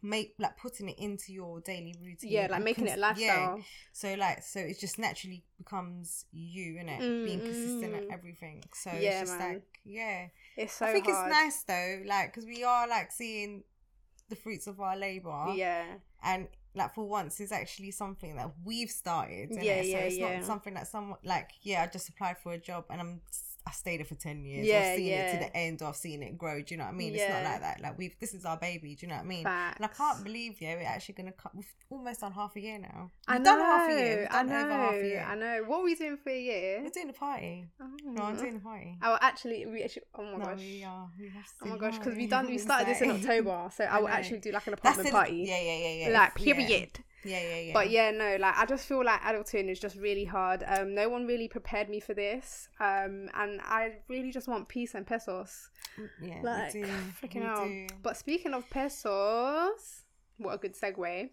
make 0.00 0.34
like 0.38 0.56
putting 0.56 0.88
it 0.88 0.98
into 0.98 1.32
your 1.32 1.60
daily 1.60 1.94
routine. 2.00 2.30
yeah 2.30 2.46
like 2.50 2.62
making 2.62 2.86
it 2.86 2.98
lifestyle 2.98 3.56
Yeah. 3.56 3.62
So 3.92 4.14
like, 4.14 4.42
so 4.42 4.60
it 4.60 4.78
just 4.78 4.98
naturally 4.98 5.44
becomes 5.56 6.24
you, 6.30 6.74
innit? 6.74 7.00
Mm, 7.00 7.24
Being 7.24 7.40
consistent 7.40 7.94
mm. 7.94 7.96
at 7.98 8.04
everything. 8.12 8.62
So 8.72 8.90
Yeah, 8.90 9.22
it's 9.22 9.30
just 9.30 9.38
man. 9.38 9.54
like, 9.54 9.80
yeah. 9.84 10.26
it's 10.56 10.74
so 10.74 10.86
I 10.86 10.92
think 10.92 11.06
hard 11.06 11.26
it's 11.26 11.36
nice 11.36 11.62
though, 11.64 12.02
like, 12.06 12.32
because 12.32 12.46
we 12.46 12.62
are 12.62 12.86
like 12.86 13.10
seeing 13.10 13.64
the 14.28 14.36
fruits 14.36 14.66
of 14.66 14.80
our 14.80 14.96
labor 14.96 15.46
yeah 15.54 15.84
and 16.22 16.48
like 16.74 16.94
for 16.94 17.08
once 17.08 17.40
it's 17.40 17.52
actually 17.52 17.90
something 17.90 18.36
that 18.36 18.50
we've 18.64 18.90
started 18.90 19.50
innit? 19.50 19.64
Yeah, 19.64 19.82
so 19.82 19.98
it's 20.04 20.16
yeah. 20.16 20.36
not 20.36 20.44
something 20.44 20.74
that 20.74 20.86
someone 20.86 21.18
like 21.24 21.50
yeah 21.62 21.82
i 21.82 21.86
just 21.86 22.08
applied 22.10 22.36
for 22.38 22.52
a 22.52 22.58
job 22.58 22.84
and 22.90 23.00
i'm 23.00 23.20
i 23.68 23.70
stayed 23.72 23.98
there 23.98 24.06
for 24.06 24.14
10 24.14 24.44
years. 24.44 24.66
Yeah, 24.66 24.78
i've 24.78 24.96
seen 24.96 25.12
it 25.12 25.32
to 25.32 25.38
the 25.38 25.56
end. 25.56 25.82
I've 25.82 25.96
seen 25.96 26.22
it 26.22 26.38
grow. 26.38 26.62
Do 26.62 26.74
you 26.74 26.78
know 26.78 26.84
what 26.84 26.94
i 26.94 26.96
mean? 26.96 27.14
It's 27.14 27.28
not 27.28 27.44
like 27.44 27.60
that. 27.60 27.80
Like 27.80 27.98
we've 27.98 28.18
this 28.18 28.34
is 28.34 28.44
our 28.44 28.56
baby. 28.56 28.94
Do 28.94 29.06
you 29.06 29.08
know 29.10 29.16
what 29.16 29.24
i 29.24 29.28
mean? 29.28 29.44
Facts. 29.44 29.76
and 29.76 29.84
i 29.84 29.88
can't 29.88 30.24
believe 30.24 30.60
yeah 30.60 30.74
we're 30.76 30.86
actually 30.86 31.14
gonna 31.14 31.32
cut 31.32 31.54
we've 31.54 31.72
almost 31.90 32.20
done 32.20 32.32
half 32.32 32.56
a 32.56 32.60
year 32.60 32.78
now. 32.78 33.10
I 33.26 33.34
we've 33.34 33.44
know, 33.44 33.56
done 33.56 33.60
half 33.60 33.90
a 33.90 33.92
year. 33.92 34.18
we've 34.18 34.28
I 34.30 34.42
know, 34.42 34.60
over 34.60 34.72
half 34.72 34.94
a 34.94 35.04
year. 35.04 35.26
I 35.28 35.34
know. 35.34 35.64
What 35.66 35.80
are 35.80 35.84
we 35.84 35.94
doing 35.94 36.16
for 36.16 36.30
a 36.30 36.40
year? 36.40 36.80
we're 36.82 36.90
doing 36.90 37.10
a 37.10 37.12
party. 37.12 37.68
Oh. 37.80 37.86
no 38.04 38.22
i'm 38.22 38.36
doing 38.36 38.56
a 38.56 38.60
party. 38.60 38.98
Oh, 39.02 39.06
I 39.06 39.10
will 39.10 39.18
actually, 39.20 39.66
we 39.66 39.82
actually, 39.82 40.02
oh 40.14 40.24
my 40.24 40.38
no 40.38 40.44
gosh. 40.44 40.58
we 40.58 40.84
are. 40.84 41.08
We 41.18 41.28
have 41.28 41.44
to 41.44 41.52
Oh 41.62 41.68
my 41.68 41.78
gosh, 41.78 41.98
because 41.98 42.14
we 42.14 42.26
done 42.26 42.46
we 42.46 42.58
started 42.68 42.88
this 42.88 43.00
in 43.02 43.10
October, 43.10 43.68
so 43.74 43.84
I, 43.84 43.86
I 43.96 44.00
will 44.00 44.08
actually 44.08 44.38
do 44.38 44.52
like 44.52 44.66
an 44.66 44.74
apartment 44.74 45.10
party. 45.10 45.44
yeah 45.46 45.60
yeah 45.60 45.78
yeah 45.78 46.08
yeah. 46.08 46.18
Like 46.18 46.32
yeah. 46.38 46.54
period. 46.54 46.98
Yeah 47.24 47.40
yeah 47.40 47.58
yeah 47.58 47.72
But 47.72 47.90
yeah, 47.90 48.10
no, 48.10 48.36
like 48.40 48.56
I 48.56 48.66
just 48.66 48.86
feel 48.86 49.04
like 49.04 49.20
adulting 49.22 49.68
is 49.68 49.80
just 49.80 49.96
really 49.96 50.24
hard. 50.24 50.64
Um, 50.66 50.94
no 50.94 51.08
one 51.08 51.26
really 51.26 51.48
prepared 51.48 51.88
me 51.88 52.00
for 52.00 52.14
this. 52.14 52.68
Um, 52.80 53.28
and 53.34 53.60
I 53.62 53.96
really 54.08 54.30
just 54.30 54.48
want 54.48 54.68
peace 54.68 54.94
and 54.94 55.06
pesos. 55.06 55.70
yeah 56.20 56.40
Like 56.42 56.74
we 56.74 56.82
do 56.82 56.86
freaking 57.22 57.88
do. 57.88 57.94
But 58.02 58.16
speaking 58.16 58.54
of 58.54 58.68
pesos, 58.70 60.02
what 60.38 60.54
a 60.54 60.58
good 60.58 60.74
segue. 60.74 61.30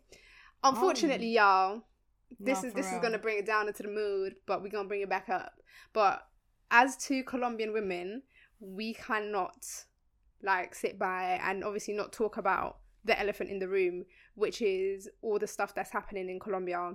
Unfortunately, 0.64 1.28
y'all, 1.34 1.84
this 2.40 2.64
No, 2.64 2.70
is 2.70 2.74
this 2.74 2.92
is 2.92 3.00
gonna 3.00 3.20
bring 3.20 3.38
it 3.40 3.46
down 3.46 3.68
into 3.68 3.84
the 3.84 3.90
mood, 3.90 4.36
but 4.46 4.62
we're 4.62 4.70
gonna 4.70 4.88
bring 4.88 5.02
it 5.02 5.10
back 5.10 5.30
up. 5.30 5.62
But 5.94 6.28
as 6.72 6.98
two 6.98 7.24
Colombian 7.24 7.74
women, 7.74 8.24
we 8.60 8.94
cannot 8.96 9.66
like 10.42 10.76
sit 10.76 10.98
by 11.00 11.40
and 11.44 11.64
obviously 11.64 11.94
not 11.94 12.12
talk 12.14 12.38
about 12.38 12.78
the 13.06 13.18
elephant 13.20 13.50
in 13.50 13.60
the 13.60 13.68
room, 13.68 14.04
which 14.34 14.62
is 14.62 15.10
all 15.22 15.40
the 15.40 15.48
stuff 15.48 15.74
that's 15.74 15.92
happening 15.92 16.30
in 16.30 16.40
Colombia. 16.40 16.94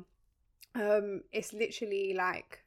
Um, 0.75 1.23
it's 1.33 1.53
literally 1.53 2.15
like 2.15 2.65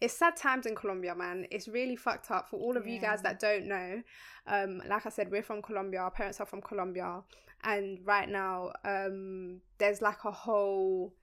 it's 0.00 0.14
sad 0.14 0.36
times 0.36 0.66
in 0.66 0.74
Colombia, 0.74 1.14
man. 1.14 1.46
It's 1.50 1.68
really 1.68 1.96
fucked 1.96 2.30
up 2.30 2.48
for 2.48 2.58
all 2.58 2.76
of 2.76 2.86
you 2.86 3.00
guys 3.00 3.22
that 3.22 3.38
don't 3.40 3.66
know. 3.66 4.02
Um, 4.46 4.82
like 4.88 5.06
I 5.06 5.08
said, 5.08 5.30
we're 5.30 5.42
from 5.42 5.62
Colombia. 5.62 6.00
Our 6.00 6.10
parents 6.10 6.40
are 6.40 6.46
from 6.46 6.60
Colombia, 6.60 7.22
and 7.62 7.98
right 8.04 8.28
now, 8.28 8.72
um, 8.84 9.60
there's 9.78 10.02
like 10.02 10.24
a 10.24 10.30
whole 10.32 11.14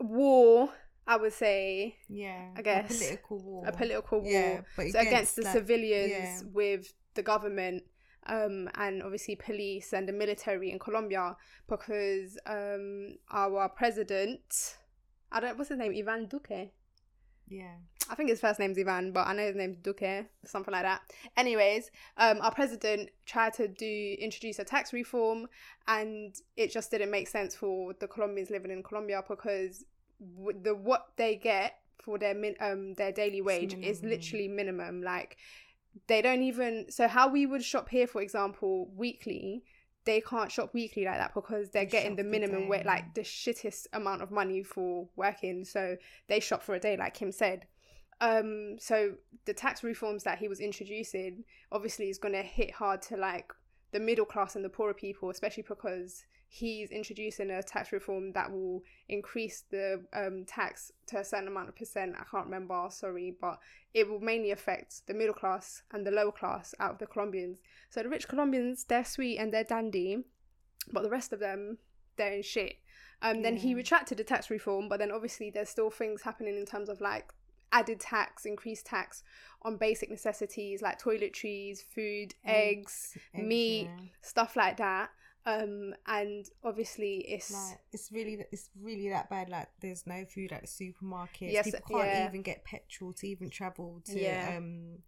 war. 0.00 0.70
I 1.06 1.16
would 1.16 1.32
say 1.32 1.96
Yeah, 2.08 2.50
I 2.54 2.60
guess. 2.60 2.90
a 2.90 2.94
political 2.94 3.38
war. 3.38 3.66
a 3.66 3.72
political 3.72 4.20
war 4.20 4.30
Yeah, 4.30 4.60
but 4.76 4.88
so 4.90 4.98
against 5.00 5.36
the 5.36 5.42
like, 5.42 5.52
civilians 5.54 6.10
yeah. 6.12 6.40
with 6.52 6.92
the 7.14 7.22
government 7.22 7.82
um, 8.28 8.68
and 8.74 9.02
obviously 9.02 9.36
police 9.36 9.92
and 9.92 10.08
the 10.08 10.12
military 10.12 10.70
in 10.70 10.78
Colombia 10.78 11.36
because 11.68 12.38
um, 12.46 13.16
our 13.30 13.68
president, 13.68 14.40
I 15.32 15.40
don't 15.40 15.58
what's 15.58 15.70
his 15.70 15.78
name, 15.78 15.94
Ivan 15.96 16.26
Duque. 16.26 16.70
Yeah, 17.50 17.76
I 18.10 18.14
think 18.14 18.28
his 18.28 18.40
first 18.40 18.60
name's 18.60 18.78
Ivan, 18.78 19.12
but 19.12 19.26
I 19.26 19.32
know 19.32 19.46
his 19.46 19.56
name's 19.56 19.78
Duque, 19.78 20.26
something 20.44 20.72
like 20.72 20.82
that. 20.82 21.00
Anyways, 21.36 21.90
um, 22.18 22.40
our 22.42 22.52
president 22.52 23.08
tried 23.24 23.54
to 23.54 23.68
do 23.68 24.16
introduce 24.20 24.58
a 24.58 24.64
tax 24.64 24.92
reform, 24.92 25.46
and 25.86 26.34
it 26.56 26.70
just 26.70 26.90
didn't 26.90 27.10
make 27.10 27.26
sense 27.28 27.56
for 27.56 27.94
the 28.00 28.06
Colombians 28.06 28.50
living 28.50 28.70
in 28.70 28.82
Colombia 28.82 29.22
because 29.26 29.84
w- 30.36 30.58
the 30.62 30.74
what 30.74 31.08
they 31.16 31.36
get 31.36 31.78
for 31.98 32.18
their 32.18 32.34
min- 32.34 32.56
um 32.60 32.94
their 32.94 33.12
daily 33.12 33.40
wage 33.40 33.76
is 33.82 34.02
literally 34.02 34.48
minimum. 34.48 35.02
Like 35.02 35.38
they 36.06 36.22
don't 36.22 36.42
even 36.42 36.86
so 36.90 37.08
how 37.08 37.28
we 37.28 37.46
would 37.46 37.64
shop 37.64 37.88
here, 37.88 38.06
for 38.06 38.22
example, 38.22 38.90
weekly. 38.96 39.64
They 40.04 40.22
can't 40.22 40.50
shop 40.50 40.72
weekly 40.72 41.04
like 41.04 41.18
that 41.18 41.34
because 41.34 41.68
they're 41.70 41.84
They 41.84 41.90
getting 41.90 42.16
the 42.16 42.24
minimum 42.24 42.68
wage, 42.68 42.86
like 42.86 43.12
the 43.14 43.20
shittest 43.20 43.88
amount 43.92 44.22
of 44.22 44.30
money 44.30 44.62
for 44.62 45.08
working. 45.16 45.64
So 45.64 45.96
they 46.28 46.40
shop 46.40 46.62
for 46.62 46.74
a 46.74 46.80
day, 46.80 46.96
like 46.96 47.12
Kim 47.14 47.30
said. 47.30 47.66
Um, 48.20 48.76
so 48.78 49.14
the 49.44 49.52
tax 49.52 49.84
reforms 49.84 50.24
that 50.24 50.38
he 50.38 50.48
was 50.48 50.60
introducing 50.60 51.44
obviously 51.70 52.08
is 52.08 52.18
going 52.18 52.34
to 52.34 52.42
hit 52.42 52.72
hard 52.72 53.02
to 53.02 53.16
like 53.16 53.52
the 53.92 54.00
middle 54.00 54.24
class 54.24 54.56
and 54.56 54.64
the 54.64 54.68
poorer 54.68 54.94
people, 54.94 55.30
especially 55.30 55.64
because 55.68 56.24
he's 56.48 56.90
introducing 56.90 57.50
a 57.50 57.62
tax 57.62 57.92
reform 57.92 58.32
that 58.32 58.50
will 58.50 58.82
increase 59.08 59.64
the 59.70 60.02
um, 60.14 60.44
tax 60.46 60.90
to 61.06 61.18
a 61.18 61.24
certain 61.24 61.48
amount 61.48 61.68
of 61.68 61.76
percent. 61.76 62.16
I 62.18 62.24
can't 62.30 62.46
remember, 62.46 62.86
sorry, 62.90 63.34
but 63.38 63.58
it 63.92 64.08
will 64.08 64.20
mainly 64.20 64.50
affect 64.50 65.06
the 65.06 65.14
middle 65.14 65.34
class 65.34 65.82
and 65.92 66.06
the 66.06 66.10
lower 66.10 66.32
class 66.32 66.74
out 66.80 66.92
of 66.92 66.98
the 66.98 67.06
Colombians. 67.06 67.58
So 67.90 68.02
the 68.02 68.08
rich 68.08 68.28
Colombians, 68.28 68.84
they're 68.84 69.04
sweet 69.04 69.38
and 69.38 69.52
they're 69.52 69.64
dandy, 69.64 70.24
but 70.90 71.02
the 71.02 71.10
rest 71.10 71.32
of 71.32 71.40
them, 71.40 71.78
they're 72.16 72.32
in 72.32 72.42
shit. 72.42 72.76
Um, 73.20 73.42
Then 73.42 73.56
he 73.56 73.74
retracted 73.74 74.18
the 74.18 74.24
tax 74.24 74.48
reform, 74.48 74.88
but 74.88 74.98
then 74.98 75.12
obviously 75.12 75.50
there's 75.50 75.68
still 75.68 75.90
things 75.90 76.22
happening 76.22 76.56
in 76.56 76.64
terms 76.64 76.88
of 76.88 77.00
like 77.00 77.32
added 77.72 78.00
tax, 78.00 78.46
increased 78.46 78.86
tax 78.86 79.22
on 79.62 79.76
basic 79.76 80.10
necessities 80.10 80.80
like 80.80 81.00
toiletries, 81.00 81.80
food, 81.82 82.34
eggs, 82.44 83.14
Eggs, 83.34 83.46
meat, 83.46 83.90
yeah. 83.98 84.04
stuff 84.22 84.56
like 84.56 84.78
that. 84.78 85.10
Um, 85.48 85.94
and 86.06 86.44
obviously 86.62 87.18
it's 87.28 87.50
Like 87.52 87.78
it's 87.92 88.10
really 88.12 88.38
it's 88.52 88.70
really 88.80 89.08
that 89.10 89.30
bad. 89.30 89.48
Like 89.48 89.68
there's 89.80 90.06
no 90.06 90.24
food 90.26 90.52
at 90.52 90.62
the 90.62 90.66
supermarkets. 90.68 91.52
Yes, 91.52 91.64
People 91.66 91.80
can't 91.88 92.06
yeah. 92.06 92.28
even 92.28 92.42
get 92.42 92.64
petrol 92.64 93.12
to 93.14 93.26
even 93.28 93.48
travel 93.50 94.02
to 94.06 94.20
Yeah. 94.20 94.54
um 94.58 94.98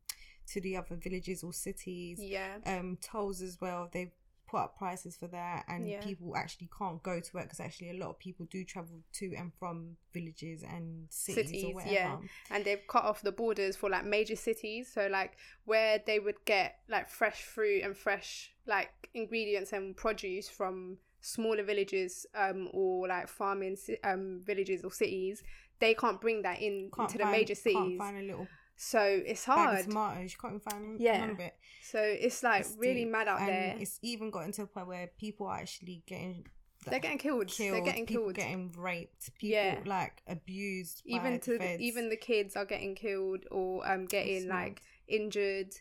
to 0.52 0.60
the 0.60 0.76
other 0.76 0.96
villages 0.96 1.44
or 1.44 1.52
cities. 1.52 2.18
yeah, 2.20 2.58
Um, 2.66 2.98
tolls 3.00 3.40
as 3.42 3.60
well. 3.60 3.88
They 3.92 4.12
put 4.50 4.58
up 4.58 4.76
prices 4.76 5.16
for 5.16 5.28
that, 5.28 5.64
and 5.68 5.88
Yeah. 5.88 6.00
people 6.02 6.36
actually 6.36 6.68
can't 6.76 7.00
go 7.02 7.20
to 7.20 7.30
work 7.34 7.44
because 7.44 7.60
actually 7.60 7.90
a 7.90 7.94
lot 8.02 8.10
of 8.10 8.18
people 8.18 8.46
do 8.46 8.64
travel 8.64 9.00
to 9.14 9.34
and 9.36 9.52
from 9.54 9.96
villages 10.12 10.62
and 10.62 11.06
cities, 11.10 11.46
Cities, 11.50 11.64
or 11.64 11.74
whatever. 11.74 11.92
yeah. 11.94 12.18
and 12.50 12.64
they've 12.64 12.86
cut 12.88 13.04
off 13.04 13.22
the 13.22 13.32
borders 13.32 13.76
for 13.76 13.88
like 13.88 14.04
major 14.04 14.36
cities 14.36 14.90
so 14.92 15.06
like 15.06 15.36
where 15.64 16.00
they 16.04 16.18
would 16.18 16.44
get 16.44 16.80
like 16.88 17.08
fresh 17.08 17.42
fruit 17.42 17.82
and 17.84 17.96
fresh 17.96 18.52
like 18.66 18.90
ingredients 19.14 19.72
and 19.72 19.96
produce 19.96 20.48
from 20.48 20.98
smaller 21.20 21.62
villages 21.62 22.26
um 22.34 22.68
or 22.72 23.06
like 23.06 23.28
farming 23.28 23.76
um 24.04 24.40
villages 24.44 24.82
or 24.84 24.90
cities 24.90 25.42
they 25.78 25.94
can't 25.94 26.20
bring 26.20 26.42
that 26.42 26.60
in 26.60 26.90
Can't 26.94 27.08
into 27.08 27.18
the 27.18 27.24
find- 27.24 27.32
major 27.32 27.54
Can't 27.54 27.58
cities 27.58 27.98
find 27.98 28.18
a 28.18 28.22
little 28.22 28.48
so 28.82 29.00
it's 29.02 29.44
bag 29.44 29.54
hard 29.58 29.78
of 29.80 29.86
tomatoes. 29.86 30.32
You 30.32 30.38
can't 30.40 30.54
even 30.54 30.60
find 30.70 31.00
Yeah. 31.00 31.20
none 31.20 31.30
of 31.30 31.40
it. 31.40 31.54
so 31.82 32.00
it's 32.00 32.42
like 32.42 32.62
It's 32.62 32.76
really 32.78 33.04
deep. 33.04 33.12
mad 33.12 33.28
out 33.28 33.40
and 33.40 33.48
there 33.48 33.76
It's 33.78 33.98
even 34.02 34.30
gotten 34.30 34.52
to 34.52 34.62
a 34.62 34.66
point 34.66 34.86
where 34.86 35.06
people 35.18 35.46
are 35.48 35.58
actually 35.58 36.02
getting 36.06 36.46
they're 36.86 36.98
getting 36.98 37.18
killed, 37.18 37.48
killed. 37.48 37.74
they're 37.74 37.84
getting 37.84 38.06
people 38.06 38.22
killed 38.24 38.36
getting 38.36 38.72
raped. 38.72 39.34
People 39.34 39.50
Yeah. 39.58 39.80
like 39.84 40.22
abused. 40.26 41.02
even 41.04 41.38
to 41.40 41.58
the, 41.58 41.78
even 41.78 42.08
the 42.08 42.16
kids 42.16 42.56
are 42.56 42.64
getting 42.64 42.94
killed 42.94 43.44
or 43.50 43.86
um 43.86 44.06
getting 44.06 44.36
It's 44.36 44.46
like 44.46 44.76
mad. 44.76 44.80
injured 45.08 45.74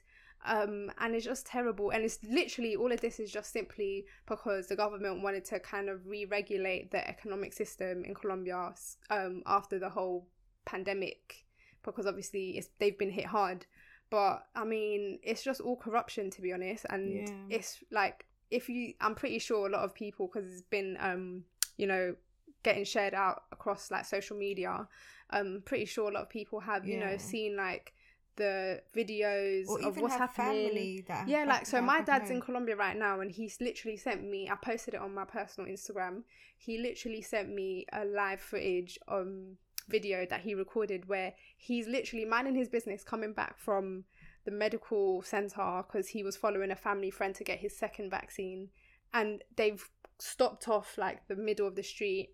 um 0.46 0.92
and 1.00 1.16
it's 1.16 1.24
just 1.26 1.46
terrible 1.46 1.92
and 1.92 2.04
it's 2.04 2.20
literally 2.24 2.76
all 2.76 2.92
of 2.92 3.00
this 3.02 3.20
is 3.20 3.32
just 3.32 3.52
simply 3.54 4.06
because 4.28 4.68
the 4.68 4.76
government 4.76 5.22
wanted 5.22 5.46
to 5.46 5.60
kind 5.62 5.88
of 5.90 6.06
re-regulate 6.06 6.92
the 6.92 7.02
economic 7.08 7.54
system 7.54 8.04
in 8.04 8.14
Colombia 8.14 8.74
um 9.10 9.42
after 9.46 9.80
the 9.80 9.90
whole 9.90 10.28
pandemic 10.66 11.46
because 11.92 12.06
obviously 12.08 12.58
it's 12.58 12.70
they've 12.80 12.98
been 12.98 13.12
hit 13.12 13.26
hard. 13.26 13.66
But 14.10 14.48
I 14.56 14.64
mean 14.64 15.20
it's 15.24 15.44
just 15.44 15.62
all 15.62 15.76
corruption 15.78 16.30
to 16.32 16.42
be 16.42 16.54
honest. 16.54 16.86
And 16.90 17.14
Yeah. 17.28 17.34
it's 17.50 17.84
like 17.92 18.26
if 18.52 18.70
you 18.70 18.94
I'm 19.02 19.16
pretty 19.16 19.40
sure 19.40 19.68
a 19.68 19.72
lot 19.72 19.84
of 19.84 19.94
people 19.94 20.28
because 20.32 20.52
it's 20.52 20.62
been 20.64 20.98
um 21.00 21.44
you 21.78 21.88
know 21.88 22.16
getting 22.64 22.84
shared 22.84 23.14
out 23.14 23.44
across 23.52 23.90
like 23.92 24.06
social 24.06 24.36
media 24.38 24.88
I'm 25.30 25.62
pretty 25.64 25.86
sure 25.86 26.10
a 26.10 26.14
lot 26.14 26.24
of 26.24 26.30
people 26.30 26.60
have 26.60 26.88
you 26.88 27.00
know 27.00 27.18
seen 27.18 27.56
like 27.56 27.94
the 28.36 28.82
videos 28.96 29.68
or 29.68 29.82
of 29.82 29.98
what's 29.98 30.16
happening. 30.16 30.64
family 30.64 31.06
that 31.08 31.28
yeah 31.28 31.44
like 31.46 31.66
so 31.66 31.82
my 31.82 32.02
dad's 32.02 32.30
in 32.30 32.40
colombia 32.42 32.76
right 32.76 32.98
now 32.98 33.20
and 33.20 33.32
he's 33.32 33.60
literally 33.60 33.98
sent 33.98 34.24
me 34.24 34.50
i 34.50 34.56
posted 34.56 34.94
it 34.94 35.00
on 35.02 35.14
my 35.14 35.26
personal 35.26 35.70
instagram. 35.70 36.24
He 36.58 36.78
literally 36.78 37.22
sent 37.22 37.50
me 37.54 37.86
a 37.94 38.04
live 38.06 38.42
footage 38.42 38.98
um 39.08 39.58
video 39.90 40.26
that 40.30 40.42
he 40.42 40.54
recorded 40.54 41.10
where 41.10 41.34
he's 41.58 41.88
literally 41.88 42.26
minding 42.26 42.56
his 42.56 42.70
business 42.70 43.04
coming 43.04 43.34
back 43.34 43.58
from 43.58 44.06
the 44.46 44.52
medical 44.52 45.22
center 45.22 45.84
because 45.86 46.08
he 46.08 46.24
was 46.24 46.38
following 46.38 46.72
a 46.72 46.76
family 46.76 47.12
friend 47.12 47.36
to 47.36 47.44
get 47.44 47.60
his 47.60 47.78
second 47.78 48.10
vaccine. 48.10 48.70
And 49.14 49.44
they've 49.56 49.84
stopped 50.20 50.68
off 50.68 50.98
like 50.98 51.28
the 51.28 51.36
middle 51.36 51.68
of 51.68 51.76
the 51.76 51.84
street. 51.84 52.30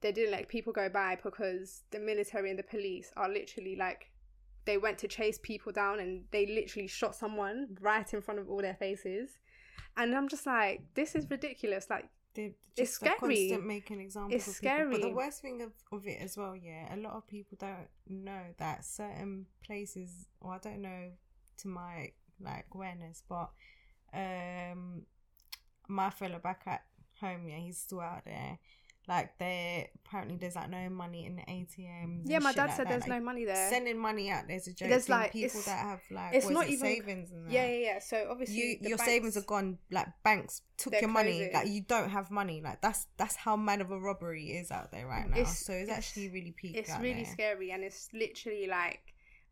They 0.00 0.12
didn't 0.12 0.32
let 0.32 0.48
people 0.48 0.72
go 0.72 0.88
by 0.88 1.18
because 1.22 1.82
the 1.90 1.98
military 1.98 2.50
and 2.50 2.58
the 2.58 2.64
police 2.64 3.10
are 3.16 3.28
literally 3.28 3.76
like 3.76 4.10
they 4.66 4.78
went 4.78 4.98
to 4.98 5.08
chase 5.08 5.38
people 5.42 5.72
down 5.72 6.00
and 6.00 6.24
they 6.30 6.46
literally 6.46 6.88
shot 6.88 7.14
someone 7.14 7.76
right 7.80 8.12
in 8.12 8.22
front 8.22 8.40
of 8.40 8.48
all 8.48 8.62
their 8.62 8.74
faces. 8.74 9.38
And 9.96 10.14
i'm 10.14 10.28
just 10.28 10.46
like 10.46 10.82
this 10.94 11.14
is 11.14 11.30
ridiculous. 11.30 11.86
Like 11.88 12.08
They're 12.34 12.50
It's 12.76 12.92
scary. 12.92 13.16
constant 13.18 13.66
making 13.66 14.00
examples 14.00 14.34
It's 14.34 14.48
of 14.48 14.54
people. 14.60 14.90
But 14.90 15.00
the 15.02 15.14
worst 15.14 15.40
thing 15.42 15.62
of, 15.62 15.72
of 15.92 16.06
it 16.06 16.20
as 16.20 16.36
well, 16.36 16.56
yeah, 16.56 16.92
a 16.94 16.96
lot 16.96 17.14
of 17.14 17.26
people 17.28 17.56
don't 17.60 17.88
know 18.08 18.42
that 18.58 18.84
certain 18.84 19.46
places, 19.64 20.26
or 20.40 20.54
I 20.54 20.58
don't 20.58 20.82
know 20.82 21.12
to 21.58 21.68
my 21.68 22.10
like 22.40 22.66
awareness, 22.74 23.22
but 23.28 23.50
um, 24.12 25.02
my 25.88 26.10
fellow 26.10 26.38
back 26.38 26.62
at 26.66 26.84
home, 27.20 27.48
yeah, 27.48 27.58
he's 27.58 27.78
still 27.78 28.00
out 28.00 28.24
there. 28.24 28.58
Like 29.06 29.36
there, 29.38 29.86
apparently 30.06 30.36
there's 30.38 30.56
like 30.56 30.70
no 30.70 30.88
money 30.88 31.26
in 31.26 31.36
the 31.36 31.42
ATMs. 31.42 32.22
yeah 32.24 32.38
my 32.38 32.52
dad 32.54 32.66
like 32.68 32.76
said 32.76 32.86
that. 32.86 32.90
there's 32.90 33.06
Like, 33.06 33.18
no 33.20 33.24
money 33.26 33.44
there 33.44 33.68
Sending 33.68 33.98
money 33.98 34.30
out 34.30 34.44
there's 34.48 34.66
a 34.66 34.72
joke. 34.72 34.88
There's, 34.88 35.08
like, 35.10 35.32
people 35.32 35.60
that 35.66 35.78
have 35.78 36.00
like 36.10 36.34
it's 36.34 36.48
not 36.48 36.64
it, 36.66 36.70
even- 36.70 36.80
savings 36.80 37.30
and 37.30 37.52
yeah 37.52 37.66
yeah 37.66 37.78
yeah 37.92 37.98
so 37.98 38.28
obviously 38.30 38.56
you 38.56 38.76
your 38.80 38.96
banks- 38.96 39.04
savings 39.04 39.36
are 39.36 39.42
gone 39.42 39.76
like 39.90 40.06
banks 40.22 40.62
took 40.78 40.98
your 41.00 41.10
money 41.10 41.32
closing. 41.36 41.52
like 41.52 41.68
you 41.68 41.82
don't 41.82 42.08
have 42.08 42.30
money 42.30 42.62
like 42.64 42.80
that's 42.80 43.06
that's 43.18 43.36
how 43.36 43.56
mad 43.56 43.82
of 43.82 43.90
a 43.90 43.98
robbery 44.00 44.46
is 44.52 44.70
out 44.70 44.90
there 44.90 45.06
right 45.06 45.28
now 45.28 45.36
It's- 45.36 45.58
so 45.66 45.72
it's, 45.74 45.82
it's- 45.82 45.98
actually 45.98 46.30
really 46.30 46.52
peak 46.56 46.74
it's 46.74 46.90
really 46.98 47.24
there. 47.24 47.32
scary 47.32 47.72
and 47.72 47.84
it's 47.84 48.08
literally 48.14 48.66
like 48.66 49.00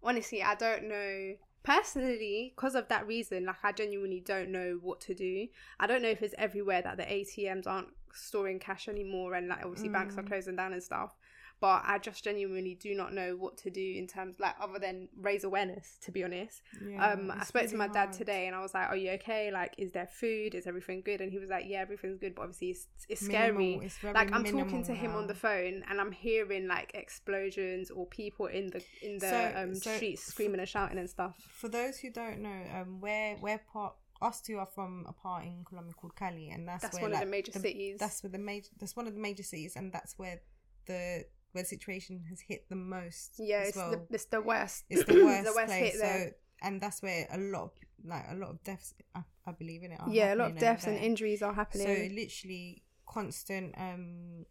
honestly 0.03 0.43
i 0.43 0.55
don't 0.55 0.85
know 0.89 1.35
personally 1.83 2.53
because 2.57 2.75
of 2.75 2.89
that 2.89 3.07
reason 3.07 3.47
like 3.47 3.57
i 3.63 3.73
genuinely 3.73 4.21
don't 4.25 4.51
know 4.51 4.79
what 4.83 5.01
to 5.01 5.15
do 5.15 5.47
i 5.81 5.87
don't 5.87 6.03
know 6.03 6.09
if 6.09 6.23
it's 6.23 6.35
everywhere 6.39 6.83
that 6.83 6.97
the 6.97 7.03
atms 7.05 7.67
aren't 7.67 7.89
storing 8.15 8.59
cash 8.59 8.89
anymore 8.89 9.35
and 9.35 9.49
like 9.49 9.65
obviously 9.65 9.89
banks 9.89 10.17
are 10.19 10.23
Mm. 10.23 10.29
closing 10.29 10.57
down 10.57 10.73
and 10.73 10.83
stuff. 10.83 11.17
But 11.61 11.83
i 11.87 11.97
just 11.99 12.25
genuinely 12.25 12.75
do 12.75 12.93
not 12.93 13.15
know 13.15 13.37
what 13.37 13.57
to 13.59 13.71
do 13.71 13.95
in 13.97 14.09
terms 14.09 14.41
like 14.41 14.57
other 14.61 14.81
than 14.81 15.09
raise 15.17 15.45
awareness 15.45 15.97
to 16.03 16.11
be 16.11 16.25
honest. 16.25 16.61
Yeah, 16.85 17.13
um 17.13 17.31
i 17.31 17.45
spoke 17.45 17.63
to 17.63 17.67
really 17.69 17.77
my 17.79 17.87
dad 17.87 18.07
hard. 18.07 18.13
today 18.15 18.47
and 18.49 18.57
i 18.57 18.61
was 18.61 18.75
like 18.75 18.89
are 18.89 18.97
you 18.97 19.11
okay? 19.13 19.53
Like 19.53 19.75
is 19.79 19.93
there 19.93 20.09
food? 20.09 20.57
Is 20.57 20.67
everything 20.67 21.03
good? 21.05 21.21
And 21.21 21.31
he 21.31 21.39
was 21.39 21.51
like 21.51 21.67
yeah 21.69 21.79
everything's 21.81 22.19
good 22.19 22.35
but 22.35 22.43
obviously 22.43 22.71
it's, 22.71 22.89
it's 23.09 23.25
scary. 23.25 23.79
it's 23.81 24.03
like 24.03 24.33
I'm 24.33 24.43
talking 24.45 24.83
to 24.85 24.93
him 24.95 25.13
on 25.15 25.29
the 25.29 25.37
phone 25.37 25.85
and 25.89 26.01
I'm 26.01 26.11
hearing 26.11 26.67
like 26.67 26.91
explosions 26.95 27.91
or 27.93 28.07
people 28.07 28.47
in 28.47 28.71
the 28.71 28.83
in 29.01 29.19
the 29.19 29.29
So- 29.31 29.53
um, 29.57 29.75
so 29.77 29.95
streets 29.95 30.25
screaming 30.25 30.59
and 30.59 30.69
shouting 30.69 30.99
and 30.99 31.09
stuff. 31.09 31.37
for 31.49 31.69
those 31.69 31.99
who 31.99 32.11
don't 32.11 32.41
know 32.41 32.61
um 32.75 33.01
where 33.01 33.37
where 33.37 33.61
part 33.73 33.95
us 34.23 34.41
two 34.41 34.59
are 34.59 34.69
from 34.75 35.05
a 35.09 35.13
part 35.13 35.45
in 35.45 35.65
Colombia 35.65 35.95
called 35.95 36.15
Cali 36.17 36.51
and 36.51 36.67
that's, 36.69 36.83
That's 36.83 36.95
where 36.95 37.03
one 37.05 37.13
like, 37.13 37.23
of 37.23 37.27
the 37.27 37.31
major 37.31 37.53
cities. 37.53 37.99
that's 37.99 38.23
where 38.23 38.31
the 38.31 38.39
major 38.39 38.69
that's 38.79 38.97
one 38.97 39.07
of 39.07 39.15
the 39.15 39.21
major 39.21 39.43
cities 39.43 39.77
and 39.77 39.93
that's 39.93 40.19
where 40.19 40.41
the 40.87 41.25
where 41.53 41.65
the 41.65 41.69
situation 41.69 42.25
has 42.31 42.41
hit 42.41 42.69
the 42.69 42.77
most 42.77 43.35
yeah, 43.39 43.63
it's 43.63 43.77
well. 43.77 43.91
the 43.91 44.01
it's 44.11 44.25
the 44.27 44.41
worst. 44.41 44.85
it's 44.89 45.05
the 45.05 45.25
worst, 45.25 45.45
the 45.49 45.53
worst 45.55 45.67
place 45.67 45.93
hit 45.93 46.01
there. 46.01 46.29
so 46.29 46.67
and 46.67 46.81
that's 46.81 47.03
where 47.03 47.27
a 47.33 47.39
lot 47.39 47.65
of 47.65 47.71
like 48.05 48.25
a 48.31 48.35
lot 48.35 48.51
of 48.51 48.63
deaths 48.65 48.95
I, 49.15 49.23
I 49.47 49.53
believe 49.53 49.83
in 49.83 49.93
it 49.93 50.01
are 50.01 50.09
yeah, 50.11 50.35
a 50.35 50.37
lot 50.37 50.51
of 50.53 50.59
deaths 50.59 50.87
and 50.87 50.97
injuries 50.97 51.43
are 51.43 51.53
happening. 51.55 51.87
So 51.87 52.15
literally 52.15 52.83
constant 53.07 53.75
um 53.79 54.47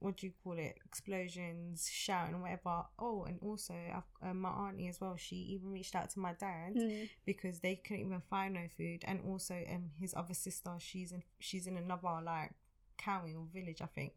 what 0.00 0.16
do 0.16 0.26
you 0.26 0.32
call 0.42 0.58
it 0.58 0.76
explosions 0.84 1.88
shouting 1.92 2.40
whatever. 2.40 2.84
Oh 2.98 3.24
and 3.24 3.38
also 3.42 3.74
I've, 3.74 4.30
uh, 4.30 4.34
my 4.34 4.48
auntie 4.48 4.88
as 4.88 5.00
well 5.00 5.14
she 5.16 5.36
even 5.36 5.70
reached 5.70 5.94
out 5.94 6.10
to 6.10 6.18
my 6.18 6.32
dad 6.32 6.74
Mm. 6.74 7.08
because 7.26 7.60
they 7.60 7.76
couldn't 7.76 8.06
even 8.06 8.20
find 8.28 8.54
no 8.54 8.66
food. 8.76 9.04
And 9.06 9.20
also 9.28 9.54
um 9.72 9.90
his 9.98 10.14
other 10.16 10.34
sister 10.34 10.72
she's 10.78 11.12
in 11.12 11.22
she's 11.38 11.66
in 11.66 11.76
another 11.76 12.20
like 12.24 12.52
county 12.98 13.34
or 13.34 13.44
village 13.52 13.80
i 13.82 13.86
think. 13.86 14.12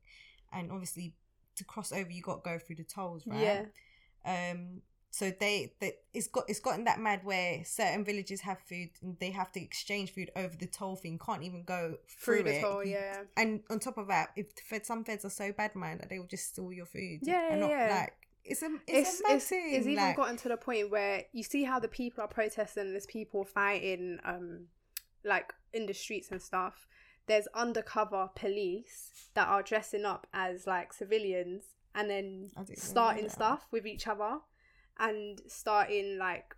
And 0.51 0.71
obviously 0.71 1.15
to 1.57 1.63
cross 1.65 1.91
over 1.91 2.09
you 2.09 2.21
got 2.21 2.43
to 2.43 2.49
go 2.49 2.57
through 2.59 2.77
the 2.77 2.83
tolls 2.83 3.23
right? 3.27 3.67
Yeah, 4.25 4.51
um 4.53 4.81
so 5.13 5.31
they, 5.39 5.71
they 5.79 5.93
it's 6.11 6.25
got 6.25 6.45
it's 6.47 6.59
gotten 6.59 6.85
that 6.85 6.99
mad 6.99 7.19
where 7.23 7.63
certain 7.65 8.03
villages 8.03 8.41
have 8.41 8.57
food 8.57 8.89
and 9.03 9.15
they 9.19 9.29
have 9.29 9.51
to 9.51 9.61
exchange 9.61 10.11
food 10.11 10.31
over 10.35 10.55
the 10.57 10.65
toll 10.65 10.95
thing 10.95 11.19
can't 11.23 11.43
even 11.43 11.61
go 11.61 11.97
through, 12.07 12.37
through 12.37 12.43
the 12.45 12.57
it 12.57 12.61
toll. 12.61 12.83
Yeah, 12.83 13.21
and 13.37 13.61
on 13.69 13.77
top 13.77 13.99
of 13.99 14.07
that 14.07 14.29
if 14.35 14.47
fed, 14.67 14.87
some 14.87 15.03
feds 15.03 15.23
are 15.23 15.29
so 15.29 15.51
bad 15.51 15.75
man 15.75 15.99
that 15.99 16.09
they 16.09 16.17
will 16.17 16.25
just 16.25 16.47
steal 16.47 16.73
your 16.73 16.87
food 16.87 17.19
Yeah, 17.21 17.51
and 17.51 17.61
not 17.61 17.69
yeah. 17.69 17.97
like 18.01 18.13
it's 18.43 18.63
a 18.63 18.71
it's, 18.87 19.09
it's 19.11 19.19
a 19.19 19.23
mad 19.23 19.35
it's, 19.35 19.45
thing 19.45 19.73
it's 19.75 19.85
even 19.85 20.03
like, 20.03 20.15
gotten 20.15 20.35
to 20.37 20.49
the 20.49 20.57
point 20.57 20.89
where 20.89 21.25
you 21.31 21.43
see 21.43 21.63
how 21.63 21.79
the 21.79 21.87
people 21.87 22.23
are 22.23 22.27
protesting. 22.27 22.89
There's 22.89 23.05
people 23.05 23.43
fighting, 23.43 24.17
um, 24.25 24.61
like 25.23 25.53
in 25.73 25.85
the 25.85 25.93
streets 25.93 26.31
and 26.31 26.41
stuff. 26.41 26.87
There's 27.27 27.47
undercover 27.53 28.31
police 28.33 29.29
that 29.35 29.47
are 29.47 29.61
dressing 29.61 30.05
up 30.05 30.25
as 30.33 30.65
like 30.65 30.91
civilians 30.91 31.65
and 31.93 32.09
then 32.09 32.49
I 32.57 32.61
didn't 32.61 32.79
even 32.79 32.83
know 32.83 32.89
starting 32.89 33.29
stuff 33.29 33.67
with 33.71 33.85
each 33.85 34.07
other 34.07 34.39
and 34.99 35.41
starting 35.47 36.17
like 36.17 36.55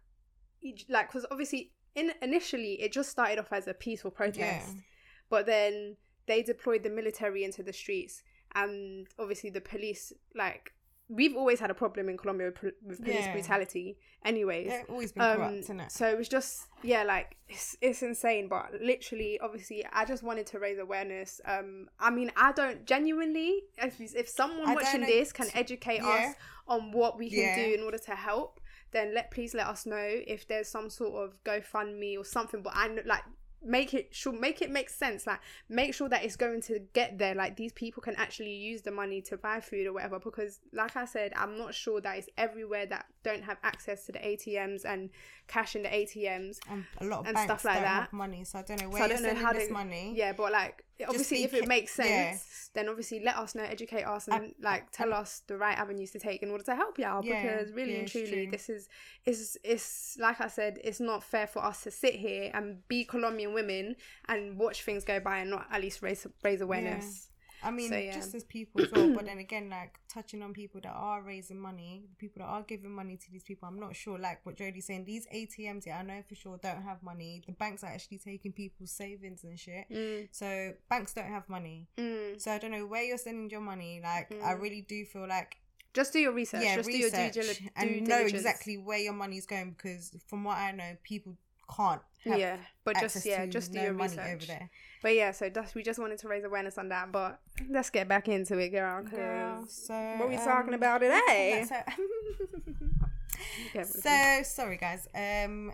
like 0.90 1.08
because 1.08 1.26
obviously 1.32 1.72
in 1.96 2.12
initially 2.22 2.74
it 2.82 2.92
just 2.92 3.10
started 3.10 3.40
off 3.40 3.52
as 3.52 3.68
a 3.68 3.74
peaceful 3.74 4.12
protest 4.12 4.68
Yeah. 4.76 4.82
but 5.30 5.46
then 5.46 5.98
they 6.28 6.42
deployed 6.44 6.84
the 6.84 6.90
military 6.90 7.44
into 7.44 7.64
the 7.64 7.74
streets 7.74 8.24
and 8.54 9.08
obviously 9.20 9.50
the 9.50 9.62
police 9.62 10.12
like 10.36 10.74
we've 11.08 11.36
always 11.36 11.60
had 11.60 11.70
a 11.70 11.74
problem 11.74 12.10
in 12.10 12.18
Colombia 12.18 12.52
with, 12.64 12.74
with 12.84 13.02
police 13.04 13.26
Yeah. 13.26 13.32
brutality 13.32 13.98
anyways 14.24 14.72
always 14.90 15.12
been 15.12 15.22
um, 15.24 15.36
corrupt, 15.38 15.68
innit? 15.70 15.92
so 15.92 16.08
it 16.08 16.18
was 16.18 16.28
just 16.28 16.68
yeah 16.82 17.04
like 17.04 17.38
it's, 17.48 17.78
it's 17.80 18.02
insane 18.02 18.48
but 18.48 18.72
literally 18.82 19.40
obviously 19.40 19.86
i 19.94 20.04
just 20.04 20.24
wanted 20.24 20.48
to 20.48 20.58
raise 20.58 20.80
awareness 20.80 21.40
um 21.46 21.88
i 22.00 22.10
mean 22.10 22.32
i 22.36 22.52
don't 22.54 22.86
genuinely 22.86 23.62
if, 23.78 24.00
if 24.16 24.28
someone 24.28 24.68
I 24.68 24.74
watching 24.74 25.02
this 25.02 25.32
can 25.32 25.48
educate 25.54 26.02
yeah. 26.02 26.30
us 26.30 26.36
on 26.68 26.92
what 26.92 27.20
we 27.20 27.30
can 27.30 27.40
Yeah. 27.40 27.56
do 27.56 27.74
in 27.76 27.82
order 27.84 28.00
to 28.00 28.16
help 28.16 28.60
then 28.92 29.14
let 29.14 29.30
please 29.30 29.54
let 29.54 29.68
us 29.68 29.86
know 29.86 30.08
if 30.28 30.48
there's 30.48 30.68
some 30.70 30.90
sort 30.90 31.24
of 31.24 31.44
gofundme 31.44 32.18
or 32.18 32.26
something 32.26 32.64
but 32.64 32.74
i 32.76 32.88
know 32.88 33.04
like 33.06 33.24
make 33.66 33.94
it 33.94 34.14
sure 34.14 34.32
make 34.32 34.62
it 34.62 34.70
make 34.70 34.90
sense 34.90 35.26
like 35.28 35.40
make 35.70 35.94
sure 35.94 36.08
that 36.08 36.24
it's 36.24 36.36
going 36.36 36.62
to 36.62 36.80
get 36.94 37.18
there 37.18 37.36
like 37.36 37.56
these 37.58 37.74
people 37.74 38.02
can 38.02 38.16
actually 38.16 38.54
use 38.54 38.82
the 38.84 38.92
money 38.92 39.22
to 39.22 39.36
buy 39.38 39.60
food 39.60 39.88
or 39.88 39.94
whatever 39.94 40.20
because 40.20 40.60
like 40.72 40.96
i 40.96 41.04
said 41.06 41.34
i'm 41.36 41.58
not 41.58 41.74
sure 41.74 42.00
that 42.00 42.18
it's 42.18 42.30
everywhere 42.38 42.86
that 42.86 43.06
don't 43.24 43.44
have 43.44 43.58
access 43.64 44.06
to 44.06 44.12
the 44.12 44.20
atms 44.20 44.86
and 44.86 45.10
cash 45.48 45.76
in 45.76 45.84
the 45.84 45.90
atms 45.90 46.58
Um, 46.70 46.86
a 47.02 47.06
lot 47.06 47.22
of 47.22 47.28
and 47.28 47.38
stuff 47.40 47.66
like 47.66 47.80
that. 47.82 48.02
have 48.04 48.14
money, 48.14 48.44
so 48.44 48.60
I 48.60 48.62
don't 48.62 48.82
know 48.82 48.90
where 48.90 49.00
so 49.00 49.06
i 49.06 49.08
don't 49.08 49.24
know 49.24 49.36
how 49.36 49.52
this 49.54 49.70
money. 49.72 50.14
yeah 50.16 50.32
but 50.34 50.52
like 50.52 50.85
obviously 51.08 51.44
if 51.44 51.54
it 51.54 51.68
makes 51.68 51.94
sense 51.94 52.10
yeah. 52.10 52.38
then 52.74 52.90
obviously 52.90 53.20
let 53.24 53.36
us 53.38 53.56
know 53.56 53.64
educate 53.64 54.04
us 54.04 54.28
and 54.28 54.44
And- 54.46 54.56
like 54.62 54.92
tell 54.92 55.14
us 55.14 55.42
the 55.48 55.58
right 55.58 55.78
avenues 55.78 56.12
to 56.12 56.20
take 56.20 56.42
in 56.42 56.50
order 56.50 56.64
to 56.64 56.76
help 56.76 56.98
you 56.98 57.06
out 57.06 57.26
Yeah, 57.26 57.42
because 57.42 57.72
really 57.74 57.94
yeah, 57.94 58.00
and 58.00 58.08
truly 58.08 58.46
this 58.50 58.70
is 58.70 58.88
is 59.26 59.58
it's 59.64 60.18
like 60.20 60.40
i 60.42 60.48
said 60.48 60.80
it's 60.84 61.00
not 61.00 61.24
fair 61.24 61.48
for 61.48 61.64
us 61.64 61.84
to 61.84 61.92
sit 61.92 62.16
here 62.16 62.52
and 62.54 62.88
be 62.88 63.04
colombian 63.04 63.54
women 63.54 63.96
and 64.30 64.58
watch 64.58 64.84
things 64.84 65.04
go 65.04 65.20
by 65.20 65.40
and 65.40 65.50
not 65.50 65.68
at 65.72 65.82
least 65.82 66.02
raise 66.02 66.26
raise 66.44 66.62
awareness 66.62 67.28
I 67.64 67.72
mean, 67.72 67.90
So, 67.90 67.98
yeah. 67.98 68.14
just 68.16 68.36
as 68.36 68.44
people 68.44 68.82
as 68.82 68.92
well, 68.92 69.10
but 69.14 69.26
then 69.26 69.38
again, 69.48 69.70
like 69.70 70.00
touching 70.08 70.42
on 70.44 70.54
people 70.54 70.82
that 70.82 70.94
are 70.94 71.22
raising 71.22 71.60
money, 71.60 72.06
people 72.18 72.42
that 72.42 72.48
are 72.50 72.62
giving 72.64 72.92
money 72.92 73.18
to 73.18 73.32
these 73.32 73.44
people, 73.44 73.68
I'm 73.68 73.80
not 73.80 73.96
sure, 73.96 74.18
like 74.20 74.46
what 74.46 74.56
Jodie's 74.58 74.86
saying, 74.86 75.06
these 75.06 75.28
ATMs, 75.34 75.86
yeah, 75.86 76.00
I 76.00 76.04
know 76.04 76.22
for 76.28 76.36
sure 76.36 76.60
don't 76.62 76.84
have 76.84 77.02
money. 77.02 77.42
The 77.46 77.54
banks 77.54 77.84
are 77.84 77.88
actually 77.92 78.20
taking 78.20 78.52
people's 78.52 78.92
savings 78.92 79.44
and 79.44 79.60
shit. 79.60 79.86
Mm, 79.92 80.28
So 80.32 80.74
banks 80.90 81.14
don't 81.14 81.26
have 81.28 81.48
money. 81.50 81.88
mm. 81.98 82.40
So 82.40 82.52
I 82.52 82.58
don't 82.58 82.72
know 82.72 82.86
where 82.86 83.04
you're 83.04 83.18
sending 83.18 83.50
your 83.50 83.62
money. 83.62 84.00
Like, 84.04 84.32
I 84.44 84.54
Mm. 84.54 84.62
really 84.62 84.82
do 84.82 85.06
feel 85.06 85.28
like, 85.28 85.58
just 85.94 86.12
do 86.12 86.20
your 86.20 86.34
research 86.34 86.62
yeah, 86.62 86.76
just 86.76 86.88
research 86.88 87.34
do 87.36 87.42
your 87.42 87.54
due, 87.54 87.54
due 87.64 87.70
and 87.78 88.08
know 88.08 88.26
exactly 88.26 88.78
where 88.78 89.00
your 89.00 89.14
money's 89.14 89.46
going 89.46 89.72
because 89.72 90.14
from 90.28 90.44
what 90.44 90.58
I 90.58 90.74
know, 90.74 90.98
people 91.04 91.38
can't 91.74 92.02
have 92.26 92.40
yeah 92.40 92.58
but 92.84 92.98
just 93.00 93.26
yeah 93.26 93.46
just 93.46 93.72
do 93.72 93.78
no 93.80 93.84
your 93.86 93.94
money 93.94 94.10
research 94.10 94.36
over 94.36 94.46
there. 94.46 94.70
but 95.04 95.14
yeah 95.16 95.32
so 95.32 95.50
that's 95.50 95.76
we 95.76 95.84
just 95.84 96.00
wanted 96.00 96.18
to 96.18 96.28
raise 96.28 96.44
awareness 96.44 96.78
on 96.78 96.90
that 96.90 97.12
but 97.12 97.40
let's 97.70 97.90
get 97.90 98.08
back 98.08 98.28
into 98.28 98.58
it 98.58 98.70
girl 98.70 99.04
Girl, 99.04 99.66
so 99.68 99.94
what 99.94 100.26
are 100.26 100.28
we 100.30 100.36
um, 100.36 100.44
talking 100.44 100.74
about 100.74 101.00
today 101.02 101.66
So, 103.76 103.84
so 103.84 104.42
sorry 104.44 104.78
guys. 104.78 105.08
Um, 105.14 105.72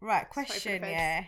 right 0.00 0.26
Sorry 0.32 0.46
for 0.46 0.52
the 0.52 0.78
question. 0.78 0.82
Yeah, 0.90 1.24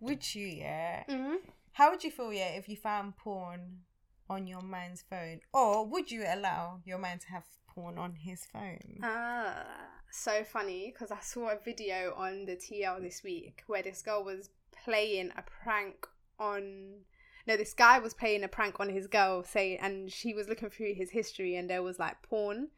would 0.00 0.34
you? 0.34 0.46
Yeah, 0.46 1.04
Mhm. 1.08 1.36
how 1.72 1.90
would 1.90 2.02
you 2.04 2.10
feel? 2.10 2.32
Yeah, 2.32 2.48
if 2.48 2.68
you 2.68 2.76
found 2.76 3.16
porn 3.16 3.80
on 4.28 4.46
your 4.46 4.62
man's 4.62 5.02
phone, 5.08 5.40
or 5.52 5.86
would 5.86 6.10
you 6.10 6.24
allow 6.26 6.80
your 6.84 6.98
man 6.98 7.18
to 7.20 7.28
have 7.28 7.44
porn 7.68 7.98
on 7.98 8.14
his 8.16 8.44
phone? 8.46 9.00
Ah, 9.02 9.95
so 10.10 10.44
funny 10.44 10.92
because 10.92 11.10
I 11.10 11.20
saw 11.20 11.50
a 11.50 11.58
video 11.58 12.14
on 12.16 12.46
the 12.46 12.56
TL 12.56 13.02
this 13.02 13.22
week 13.22 13.62
where 13.66 13.82
this 13.82 14.02
girl 14.02 14.24
was 14.24 14.50
playing 14.84 15.32
a 15.36 15.42
prank 15.42 16.06
on. 16.38 17.00
No, 17.46 17.56
this 17.56 17.74
guy 17.74 17.98
was 17.98 18.14
playing 18.14 18.42
a 18.42 18.48
prank 18.48 18.80
on 18.80 18.88
his 18.88 19.06
girl, 19.06 19.44
say, 19.44 19.76
and 19.76 20.10
she 20.10 20.34
was 20.34 20.48
looking 20.48 20.70
through 20.70 20.94
his 20.94 21.10
history, 21.10 21.54
and 21.54 21.70
there 21.70 21.82
was 21.82 21.98
like 21.98 22.22
porn 22.22 22.68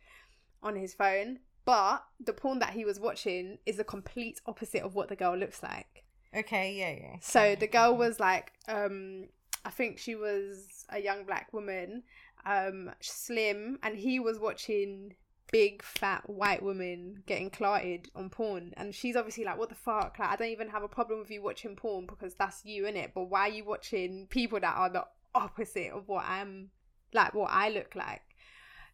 on 0.62 0.76
his 0.76 0.94
phone. 0.94 1.38
But 1.64 2.04
the 2.18 2.32
porn 2.32 2.58
that 2.61 2.70
he 2.70 2.85
was 2.85 2.99
watching 3.00 3.58
is 3.66 3.76
the 3.76 3.85
complete 3.85 4.40
opposite 4.47 4.82
of 4.82 4.94
what 4.94 5.08
the 5.08 5.16
girl 5.16 5.37
looks 5.37 5.62
like. 5.62 6.04
okay, 6.35 6.75
yeah, 6.75 6.92
yeah. 6.92 7.16
So 7.20 7.54
the 7.54 7.66
girl 7.66 7.97
was 7.97 8.20
like, 8.20 8.52
um, 8.68 9.28
I 9.64 9.70
think 9.70 9.99
she 9.99 10.14
was 10.14 10.87
a 10.88 10.99
young 10.99 11.25
black 11.25 11.52
woman, 11.52 12.02
um, 12.47 12.90
slim, 13.00 13.78
and 13.82 13.97
he 13.97 14.18
was 14.18 14.38
watching 14.38 15.14
big 15.50 15.83
fat 15.83 16.28
white 16.28 16.62
woman 16.62 17.23
getting 17.26 17.50
clarted 17.50 18.11
on 18.14 18.31
porn, 18.31 18.75
and 18.76 18.95
she's 18.95 19.17
obviously 19.17 19.45
like, 19.45 19.59
"What 19.59 19.69
the 19.69 19.75
fuck? 19.75 20.19
Like, 20.19 20.28
I 20.28 20.37
don't 20.37 20.49
even 20.49 20.69
have 20.69 20.83
a 20.83 20.88
problem 20.88 21.21
with 21.21 21.31
you 21.31 21.43
watching 21.43 21.76
porn 21.76 22.07
because 22.07 22.35
that's 22.35 22.64
you 22.64 22.87
in 22.87 22.97
it, 22.97 23.12
but 23.14 23.25
why 23.25 23.49
are 23.49 23.52
you 23.52 23.64
watching 23.64 24.26
people 24.28 24.61
that 24.61 24.76
are 24.76 24.90
the 24.90 25.07
opposite 25.35 25.93
of 25.93 26.09
what 26.09 26.25
I'm 26.26 26.71
like, 27.12 27.35
what 27.35 27.50
I 27.50 27.71
look 27.71 27.95
like?" 27.95 28.23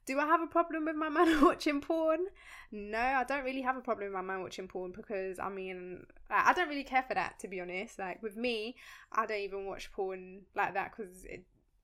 Do 0.06 0.20
I 0.20 0.26
have 0.26 0.42
a 0.42 0.46
problem 0.46 0.84
with 0.84 0.96
my 0.96 1.08
man 1.10 1.42
watching 1.42 1.80
porn? 1.80 2.26
No, 2.70 2.98
I 2.98 3.24
don't 3.24 3.44
really 3.44 3.62
have 3.62 3.76
a 3.76 3.80
problem 3.80 4.08
with 4.08 4.14
my 4.14 4.20
man 4.22 4.42
watching 4.42 4.68
porn 4.68 4.92
because 4.92 5.38
I 5.38 5.48
mean, 5.48 6.04
I 6.30 6.52
don't 6.52 6.68
really 6.68 6.84
care 6.84 7.04
for 7.06 7.14
that 7.14 7.38
to 7.40 7.48
be 7.48 7.60
honest. 7.60 7.98
Like 7.98 8.22
with 8.22 8.36
me, 8.36 8.76
I 9.12 9.26
don't 9.26 9.38
even 9.38 9.66
watch 9.66 9.92
porn 9.92 10.42
like 10.54 10.74
that 10.74 10.92
because 10.96 11.24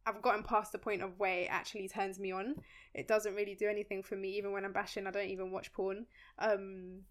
I've 0.06 0.22
gotten 0.22 0.42
past 0.42 0.72
the 0.72 0.78
point 0.78 1.02
of 1.02 1.18
where 1.18 1.40
it 1.40 1.48
actually 1.50 1.88
turns 1.88 2.18
me 2.18 2.32
on. 2.32 2.56
It 2.94 3.06
doesn't 3.06 3.34
really 3.34 3.54
do 3.54 3.68
anything 3.68 4.02
for 4.02 4.16
me. 4.16 4.30
Even 4.38 4.52
when 4.52 4.64
I'm 4.64 4.72
bashing, 4.72 5.06
I 5.06 5.10
don't 5.10 5.28
even 5.28 5.50
watch 5.50 5.72
porn. 5.72 6.06
Um, 6.38 7.02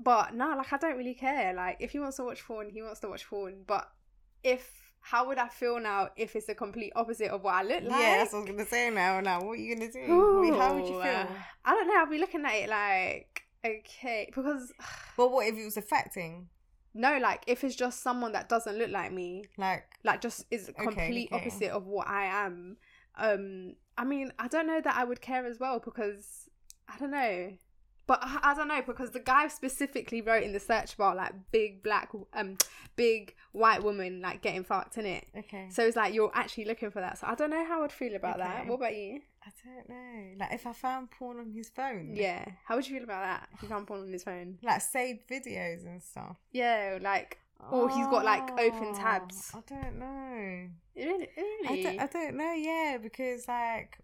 but 0.00 0.34
no, 0.34 0.54
like 0.56 0.72
I 0.72 0.78
don't 0.78 0.96
really 0.96 1.14
care. 1.14 1.52
Like 1.54 1.76
if 1.80 1.90
he 1.92 1.98
wants 1.98 2.16
to 2.16 2.24
watch 2.24 2.44
porn, 2.44 2.70
he 2.70 2.82
wants 2.82 3.00
to 3.00 3.08
watch 3.08 3.28
porn. 3.28 3.64
But 3.66 3.88
if 4.42 4.70
how 5.00 5.26
would 5.26 5.38
I 5.38 5.48
feel 5.48 5.78
now 5.80 6.08
if 6.16 6.34
it's 6.34 6.46
the 6.46 6.54
complete 6.54 6.92
opposite 6.96 7.28
of 7.28 7.42
what 7.42 7.54
I 7.54 7.62
look 7.62 7.82
like? 7.82 8.00
yeah, 8.00 8.16
that's 8.18 8.32
what 8.32 8.40
I 8.40 8.42
was 8.42 8.50
gonna 8.50 8.66
say 8.66 8.90
now. 8.90 9.20
Now, 9.20 9.42
what 9.42 9.52
are 9.52 9.56
you 9.56 9.74
gonna 9.74 9.92
do? 9.92 10.40
Wait, 10.40 10.54
how 10.54 10.74
would 10.74 10.86
you 10.86 10.94
feel? 10.94 11.02
uh, 11.02 11.26
I 11.64 11.74
don't 11.74 11.88
know. 11.88 11.98
I'll 11.98 12.06
be 12.10 12.18
looking 12.18 12.44
at 12.44 12.54
it 12.54 12.68
like 12.68 13.42
okay 13.64 14.30
because 14.34 14.72
But 15.16 15.30
what 15.30 15.46
if 15.46 15.56
it 15.56 15.64
was 15.64 15.76
affecting? 15.76 16.48
No, 16.94 17.18
like 17.18 17.42
if 17.46 17.64
it's 17.64 17.74
just 17.76 18.02
someone 18.02 18.32
that 18.32 18.48
doesn't 18.48 18.78
look 18.78 18.90
like 18.90 19.12
me, 19.12 19.44
Like, 19.58 19.84
like 20.04 20.20
just 20.20 20.44
is 20.50 20.70
complete 20.78 21.28
okay. 21.32 21.36
opposite 21.40 21.70
of 21.70 21.86
what 21.86 22.06
I 22.06 22.24
am. 22.46 22.76
Um, 23.16 23.74
I 23.98 24.04
mean, 24.04 24.32
I 24.38 24.48
don't 24.48 24.66
know 24.66 24.80
that 24.80 24.96
I 24.96 25.04
would 25.04 25.20
care 25.20 25.44
as 25.46 25.58
well 25.60 25.78
because 25.80 26.48
I 26.88 26.96
don't 26.98 27.10
know. 27.10 27.52
But 28.06 28.18
I, 28.22 28.38
I 28.50 28.54
don't 28.54 28.68
know 28.68 28.82
because 28.86 29.12
the 29.12 29.20
guy 29.20 29.48
specifically 29.48 30.20
wrote 30.20 30.42
in 30.42 30.52
the 30.52 30.60
search 30.60 30.96
bar 30.98 31.14
like 31.14 31.32
big 31.52 31.82
black, 31.82 32.10
um, 32.34 32.58
big 32.96 33.34
white 33.52 33.82
woman 33.82 34.20
like 34.20 34.42
getting 34.42 34.62
fucked 34.62 34.98
in 34.98 35.06
it. 35.06 35.26
okay, 35.38 35.68
So 35.70 35.86
it's 35.86 35.96
like 35.96 36.12
you're 36.12 36.30
actually 36.34 36.66
looking 36.66 36.90
for 36.90 37.00
that. 37.00 37.18
So 37.18 37.26
I 37.26 37.34
don't 37.34 37.48
know 37.50 37.64
how 37.64 37.82
I'd 37.82 37.92
feel 37.92 38.14
about 38.14 38.36
that. 38.38 38.66
What 38.66 38.74
about 38.76 38.94
you? 38.96 39.20
I 39.46 39.50
don't 39.64 39.88
know. 39.88 40.34
Like, 40.40 40.52
if 40.54 40.66
I 40.66 40.72
found 40.72 41.10
porn 41.10 41.38
on 41.38 41.50
his 41.52 41.68
phone, 41.68 42.12
Yeah. 42.14 42.44
How 42.64 42.76
would 42.76 42.86
you 42.88 42.94
feel 42.96 43.04
about 43.04 43.22
that 43.24 43.48
if 43.54 43.62
you 43.62 43.68
found 43.68 43.86
porn 43.86 44.00
on 44.02 44.12
his 44.12 44.24
phone? 44.24 44.58
like 44.62 44.80
saved 44.80 45.28
videos 45.28 45.84
and 45.86 46.02
stuff. 46.02 46.36
Yeah, 46.52 46.98
like 47.02 47.38
Or 47.70 47.88
he's 47.88 48.06
got, 48.06 48.24
like, 48.24 48.50
open 48.52 48.88
Oh, 48.92 48.94
tabs. 48.94 49.52
I 49.54 49.60
don't 49.66 49.98
know. 49.98 50.68
really, 50.96 51.28
I 51.68 51.82
don't, 51.82 52.00
I 52.00 52.06
don't 52.06 52.36
know. 52.36 52.52
Yeah, 52.52 52.98
because 53.02 53.46
like 53.48 53.98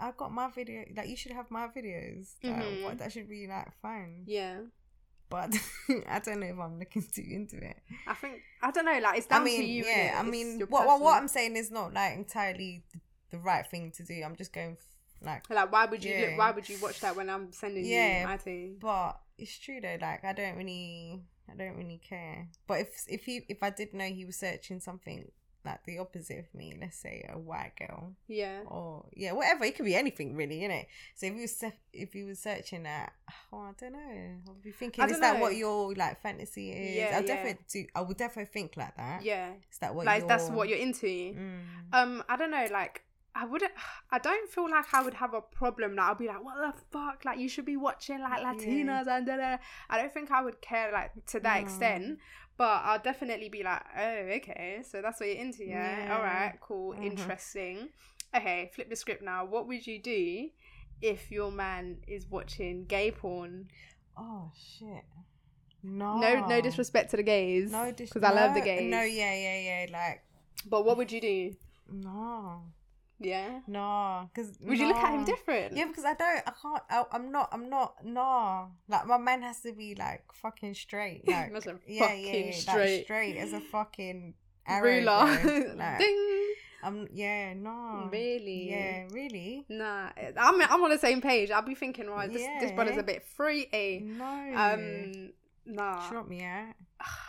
I've 0.00 0.16
got 0.16 0.32
my 0.32 0.50
video. 0.50 0.84
Like 0.96 1.08
you 1.08 1.16
should 1.16 1.32
have 1.32 1.50
my 1.50 1.68
videos. 1.68 2.34
Like, 2.42 2.54
Mhm. 2.56 2.84
what 2.84 2.98
that 2.98 3.12
should 3.12 3.28
be 3.28 3.46
like 3.46 3.68
fine. 3.80 4.24
yeah. 4.26 4.60
But 5.28 5.56
I 6.08 6.20
don't 6.20 6.38
know 6.40 6.46
if 6.46 6.58
I'm 6.58 6.78
looking 6.78 7.02
too 7.02 7.24
into 7.28 7.56
it. 7.56 7.76
I 8.06 8.14
think 8.14 8.42
I 8.62 8.70
don't 8.70 8.84
know. 8.84 8.98
Like 9.02 9.18
it's 9.18 9.26
down 9.26 9.40
I 9.42 9.44
mean, 9.44 9.60
to 9.60 9.66
you. 9.66 9.84
yeah. 9.84 10.16
I 10.18 10.22
mean, 10.22 10.60
what, 10.68 10.86
what 10.86 11.00
what 11.00 11.16
I'm 11.20 11.26
saying 11.28 11.56
is 11.56 11.70
not 11.72 11.92
like 11.92 12.14
entirely 12.14 12.84
th- 12.92 13.02
the 13.30 13.38
right 13.38 13.66
thing 13.66 13.90
to 13.92 14.02
do. 14.04 14.22
I'm 14.24 14.36
just 14.36 14.52
going 14.52 14.76
like, 15.22 15.48
Like, 15.50 15.72
why 15.72 15.86
would 15.86 16.04
you 16.04 16.12
Yeah. 16.14 16.26
look? 16.30 16.38
Why 16.38 16.50
would 16.52 16.68
you 16.68 16.78
watch 16.80 17.00
that 17.00 17.16
when 17.16 17.28
I'm 17.30 17.52
sending 17.52 17.84
Yeah. 17.84 18.20
you 18.22 18.26
my 18.26 18.36
thing? 18.36 18.76
but 18.80 19.20
it's 19.38 19.58
true 19.58 19.80
though. 19.80 19.98
Like 20.00 20.24
I 20.24 20.32
don't 20.32 20.56
really, 20.56 21.22
I 21.50 21.54
don't 21.54 21.76
really 21.76 21.98
care. 21.98 22.48
But 22.66 22.80
if 22.80 23.04
if 23.08 23.24
he 23.24 23.44
if 23.48 23.62
I 23.62 23.70
did 23.70 23.94
know 23.94 24.04
he 24.06 24.24
was 24.24 24.36
searching 24.36 24.80
something 24.80 25.30
like 25.64 25.82
the 25.84 25.98
opposite 25.98 26.38
of 26.38 26.54
me, 26.54 26.72
let's 26.80 26.96
say 26.96 27.28
a 27.28 27.36
white 27.36 27.72
girl, 27.76 28.12
Yeah. 28.28 28.60
or 28.68 29.06
yeah, 29.16 29.32
whatever. 29.32 29.64
It 29.64 29.74
could 29.74 29.84
be 29.84 29.96
anything, 29.96 30.36
really, 30.36 30.62
you 30.62 30.68
know. 30.68 30.82
So 31.16 31.26
if 31.26 31.34
he 31.34 31.40
was 31.40 31.64
if 31.92 32.12
he 32.12 32.22
was 32.22 32.38
searching 32.38 32.84
that, 32.84 33.12
oh, 33.52 33.58
I 33.62 33.72
don't 33.76 33.92
know. 33.94 34.36
I'll 34.46 34.54
be 34.62 34.70
thinking, 34.70 35.04
is 35.04 35.10
don't 35.12 35.20
that 35.22 35.34
know. 35.36 35.40
what 35.40 35.56
your 35.56 35.92
like 35.94 36.22
fantasy 36.22 36.70
is? 36.70 36.96
Yeah, 36.96 37.16
I'll 37.16 37.22
yeah. 37.22 37.26
definitely 37.34 37.64
do. 37.72 37.86
I 37.96 38.00
would 38.02 38.16
definitely 38.16 38.52
think 38.52 38.76
like 38.76 38.96
that. 38.96 39.24
Yeah. 39.24 39.54
Is 39.72 39.78
that 39.78 39.92
what? 39.94 40.06
like 40.06 40.28
that's 40.28 40.48
what 40.50 40.68
you're 40.68 40.78
into. 40.78 41.06
Mm. 41.06 41.60
Um, 41.92 42.22
I 42.28 42.36
don't 42.36 42.52
know. 42.52 42.66
Like, 42.70 43.02
I 43.38 43.44
wouldn't. 43.44 43.72
I 44.10 44.18
don't 44.18 44.48
feel 44.50 44.70
like 44.70 44.92
I 44.94 45.02
would 45.02 45.14
have 45.14 45.34
a 45.34 45.40
problem. 45.42 45.96
Like, 45.96 46.06
I'll 46.08 46.14
be 46.14 46.26
like, 46.28 46.42
what 46.42 46.56
the 46.56 46.72
fuck? 46.90 47.24
Like, 47.24 47.38
you 47.38 47.48
should 47.48 47.66
be 47.66 47.76
watching 47.76 48.20
like 48.20 48.40
Yeah. 48.40 48.52
Latinas 48.54 49.06
and 49.08 49.26
da, 49.26 49.36
da. 49.36 49.56
I 49.90 49.98
don't 49.98 50.12
think 50.12 50.30
I 50.30 50.42
would 50.42 50.60
care 50.60 50.90
like 50.92 51.12
to 51.26 51.40
that 51.40 51.56
No. 51.56 51.62
extent. 51.62 52.18
But 52.56 52.80
I'll 52.84 52.98
definitely 52.98 53.50
be 53.50 53.62
like, 53.62 53.82
oh, 53.98 54.16
okay. 54.38 54.82
So 54.90 55.02
that's 55.02 55.20
what 55.20 55.28
you're 55.28 55.36
into, 55.38 55.64
yeah. 55.64 56.06
Yeah. 56.06 56.16
All 56.16 56.22
right, 56.22 56.54
cool, 56.60 56.94
Mhm. 56.94 57.04
interesting. 57.04 57.90
Okay, 58.34 58.70
flip 58.74 58.88
the 58.88 58.96
script 58.96 59.22
now. 59.22 59.44
What 59.44 59.66
would 59.68 59.86
you 59.86 59.98
do 60.00 60.48
if 61.02 61.30
your 61.30 61.52
man 61.52 61.98
is 62.08 62.26
watching 62.26 62.86
gay 62.86 63.10
porn? 63.10 63.68
Oh 64.16 64.50
shit. 64.56 65.04
No. 65.82 66.16
No, 66.16 66.46
no 66.48 66.60
disrespect 66.62 67.10
to 67.10 67.18
the 67.18 67.22
gays. 67.22 67.70
No 67.70 67.92
because 67.92 68.22
I 68.22 68.30
love 68.30 68.54
the 68.54 68.62
gays. 68.62 68.90
No, 68.90 69.02
yeah, 69.02 69.34
yeah, 69.34 69.58
yeah. 69.60 69.86
Like 69.92 70.22
But 70.64 70.84
what 70.86 70.96
would 70.96 71.12
you 71.12 71.20
do? 71.20 71.54
no, 71.92 72.62
Yeah. 73.18 73.60
no. 73.66 74.30
Because 74.34 74.58
Would 74.60 74.78
you 74.78 74.88
look 74.88 74.96
at 74.96 75.14
him 75.14 75.24
different? 75.24 75.76
Yeah, 75.76 75.86
because 75.86 76.04
I 76.04 76.14
don't. 76.14 76.42
I 76.46 76.52
can't. 76.62 76.82
I, 76.90 77.04
I'm 77.12 77.32
not. 77.32 77.48
I'm 77.52 77.68
not. 77.70 78.04
No. 78.04 78.68
Like 78.88 79.06
my 79.06 79.18
man 79.18 79.42
has 79.42 79.60
to 79.60 79.72
be 79.72 79.94
like 79.94 80.24
fucking 80.34 80.74
straight. 80.74 81.24
Like 81.36 81.50
yeah, 81.52 81.60
fucking 81.60 81.80
yeah, 81.86 82.12
yeah. 82.14 82.44
Like, 82.46 82.54
straight. 82.54 83.04
straight 83.04 83.36
as 83.36 83.52
a 83.52 83.60
fucking 83.60 84.34
arrow. 84.66 84.82
Ruler. 84.90 85.74
Like, 85.76 85.98
Ding. 85.98 86.54
I'm. 86.82 87.08
Yeah. 87.12 87.54
No. 87.54 88.08
Really? 88.12 88.70
Yeah. 88.70 89.06
Really. 89.10 89.64
Nah, 89.68 90.10
I'm 90.36 90.60
I'm 90.62 90.84
on 90.84 90.90
the 90.90 90.98
same 90.98 91.20
page. 91.20 91.50
I'll 91.50 91.62
be 91.62 91.74
thinking, 91.74 92.06
right, 92.08 92.32
this 92.32 92.46
this 92.60 92.72
brother's 92.72 92.98
a 92.98 93.02
bit 93.02 93.24
fruity. 93.36 94.00
No. 94.04 94.52
Um, 94.54 95.30
nah. 95.66 96.08
Drop 96.10 96.28
me 96.28 96.42
out. 96.44 96.74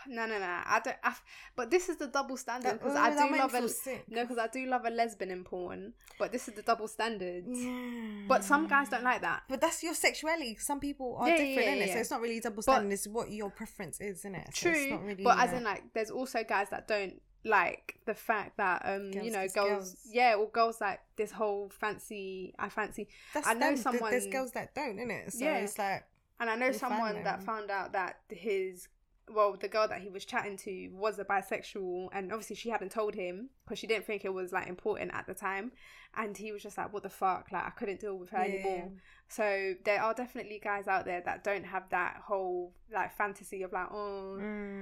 No, 0.08 0.26
no, 0.26 0.40
no. 0.40 0.46
I 0.46 0.80
don't. 0.84 0.96
I, 1.04 1.14
but 1.56 1.70
this 1.70 1.90
is 1.90 1.98
the 1.98 2.08
double 2.08 2.38
standard 2.38 2.80
because 2.80 2.96
I 2.96 3.10
do 3.28 3.36
love 3.38 3.54
a 3.54 3.68
sick. 3.68 4.06
no, 4.10 4.22
because 4.24 4.38
I 4.38 4.48
do 4.48 4.66
love 4.66 4.86
a 4.86 4.90
lesbian 4.90 5.32
in 5.32 5.44
porn. 5.44 5.94
But 6.18 6.32
this 6.32 6.48
is 6.48 6.54
the 6.54 6.62
double 6.62 6.88
standard. 6.88 7.44
Yeah. 7.48 8.24
But 8.28 8.44
some 8.46 8.68
guys 8.68 8.90
don't 8.90 9.04
like 9.04 9.22
that. 9.22 9.44
But 9.50 9.60
that's 9.62 9.84
your 9.84 9.94
sexuality. 9.94 10.56
Some 10.56 10.80
people 10.80 11.18
are 11.20 11.28
Yeah, 11.30 11.38
different, 11.38 11.68
yeah, 11.68 11.74
innit? 11.84 11.88
yeah. 11.88 11.94
So 11.96 12.00
it's 12.00 12.12
not 12.12 12.22
really 12.22 12.40
double 12.40 12.56
But- 12.58 12.64
standard. 12.64 12.94
it's 12.94 13.08
what 13.08 13.30
your 13.32 13.50
preference 13.50 14.00
is? 14.00 14.22
So 14.22 14.30
it's 14.34 14.58
True, 14.60 14.90
not 14.92 15.04
really, 15.04 15.24
but 15.24 15.38
as 15.40 15.52
in 15.54 15.64
like, 15.64 15.84
there's 15.94 16.10
also 16.12 16.44
guys 16.44 16.70
that 16.70 16.88
don't 16.88 17.22
like 17.44 17.96
the 18.06 18.14
fact 18.16 18.58
that 18.58 18.82
um 18.84 19.12
you 19.14 19.32
know 19.32 19.48
girls, 19.54 19.54
girls. 19.54 19.96
yeah 20.12 20.36
or 20.36 20.50
girls 20.50 20.82
like 20.82 21.00
this 21.16 21.32
whole 21.32 21.70
fancy 21.70 22.54
I 22.60 22.68
fancy 22.68 23.08
that's 23.34 23.48
I 23.48 23.54
know 23.54 23.68
them. 23.68 23.78
Someone- 23.78 24.12
There's 24.12 24.28
girls 24.28 24.52
that 24.54 24.74
don't, 24.76 24.98
innit? 24.98 25.32
So 25.32 25.46
Yeah. 25.46 25.58
it's 25.60 25.78
like 25.78 26.04
and 26.40 26.50
I 26.50 26.56
know 26.56 26.72
someone 26.72 27.16
that 27.24 27.44
found 27.44 27.72
out 27.72 27.94
that 27.94 28.18
his 28.30 28.88
well 29.34 29.58
the 29.60 29.68
girl 29.68 29.88
that 29.90 30.00
he 30.02 30.10
was 30.10 30.24
chatting 30.24 30.56
to 30.56 30.90
was 30.94 31.20
a 31.20 31.26
bisexual 31.26 32.08
and 32.14 32.32
obviously 32.32 32.56
she 32.56 32.70
hadn't 32.70 32.92
told 32.92 33.14
him 33.14 33.50
because 33.66 33.78
she 33.78 33.86
didn't 33.86 34.06
think 34.06 34.24
it 34.24 34.34
was 34.34 34.54
like 34.54 34.68
important 34.68 35.12
at 35.14 35.28
the 35.28 35.34
time. 35.34 35.72
And 36.16 36.36
he 36.38 36.52
was 36.54 36.64
just 36.64 36.78
like 36.78 36.94
what 36.94 37.04
the 37.04 37.10
fuck? 37.10 37.48
Like 37.52 37.66
I 37.66 37.70
couldn't 37.72 38.00
deal 38.00 38.16
with 38.18 38.30
her 38.30 38.38
anymore. 38.38 38.90
So 39.28 39.74
there 39.84 40.02
are 40.02 40.14
definitely 40.14 40.62
guys 40.64 40.88
out 40.88 41.04
there 41.04 41.22
that 41.26 41.44
don't 41.44 41.66
have 41.66 41.90
that 41.90 42.22
whole 42.26 42.72
like 42.94 43.12
fantasy 43.18 43.64
of 43.64 43.74
like 43.74 43.88
oh 43.92 44.38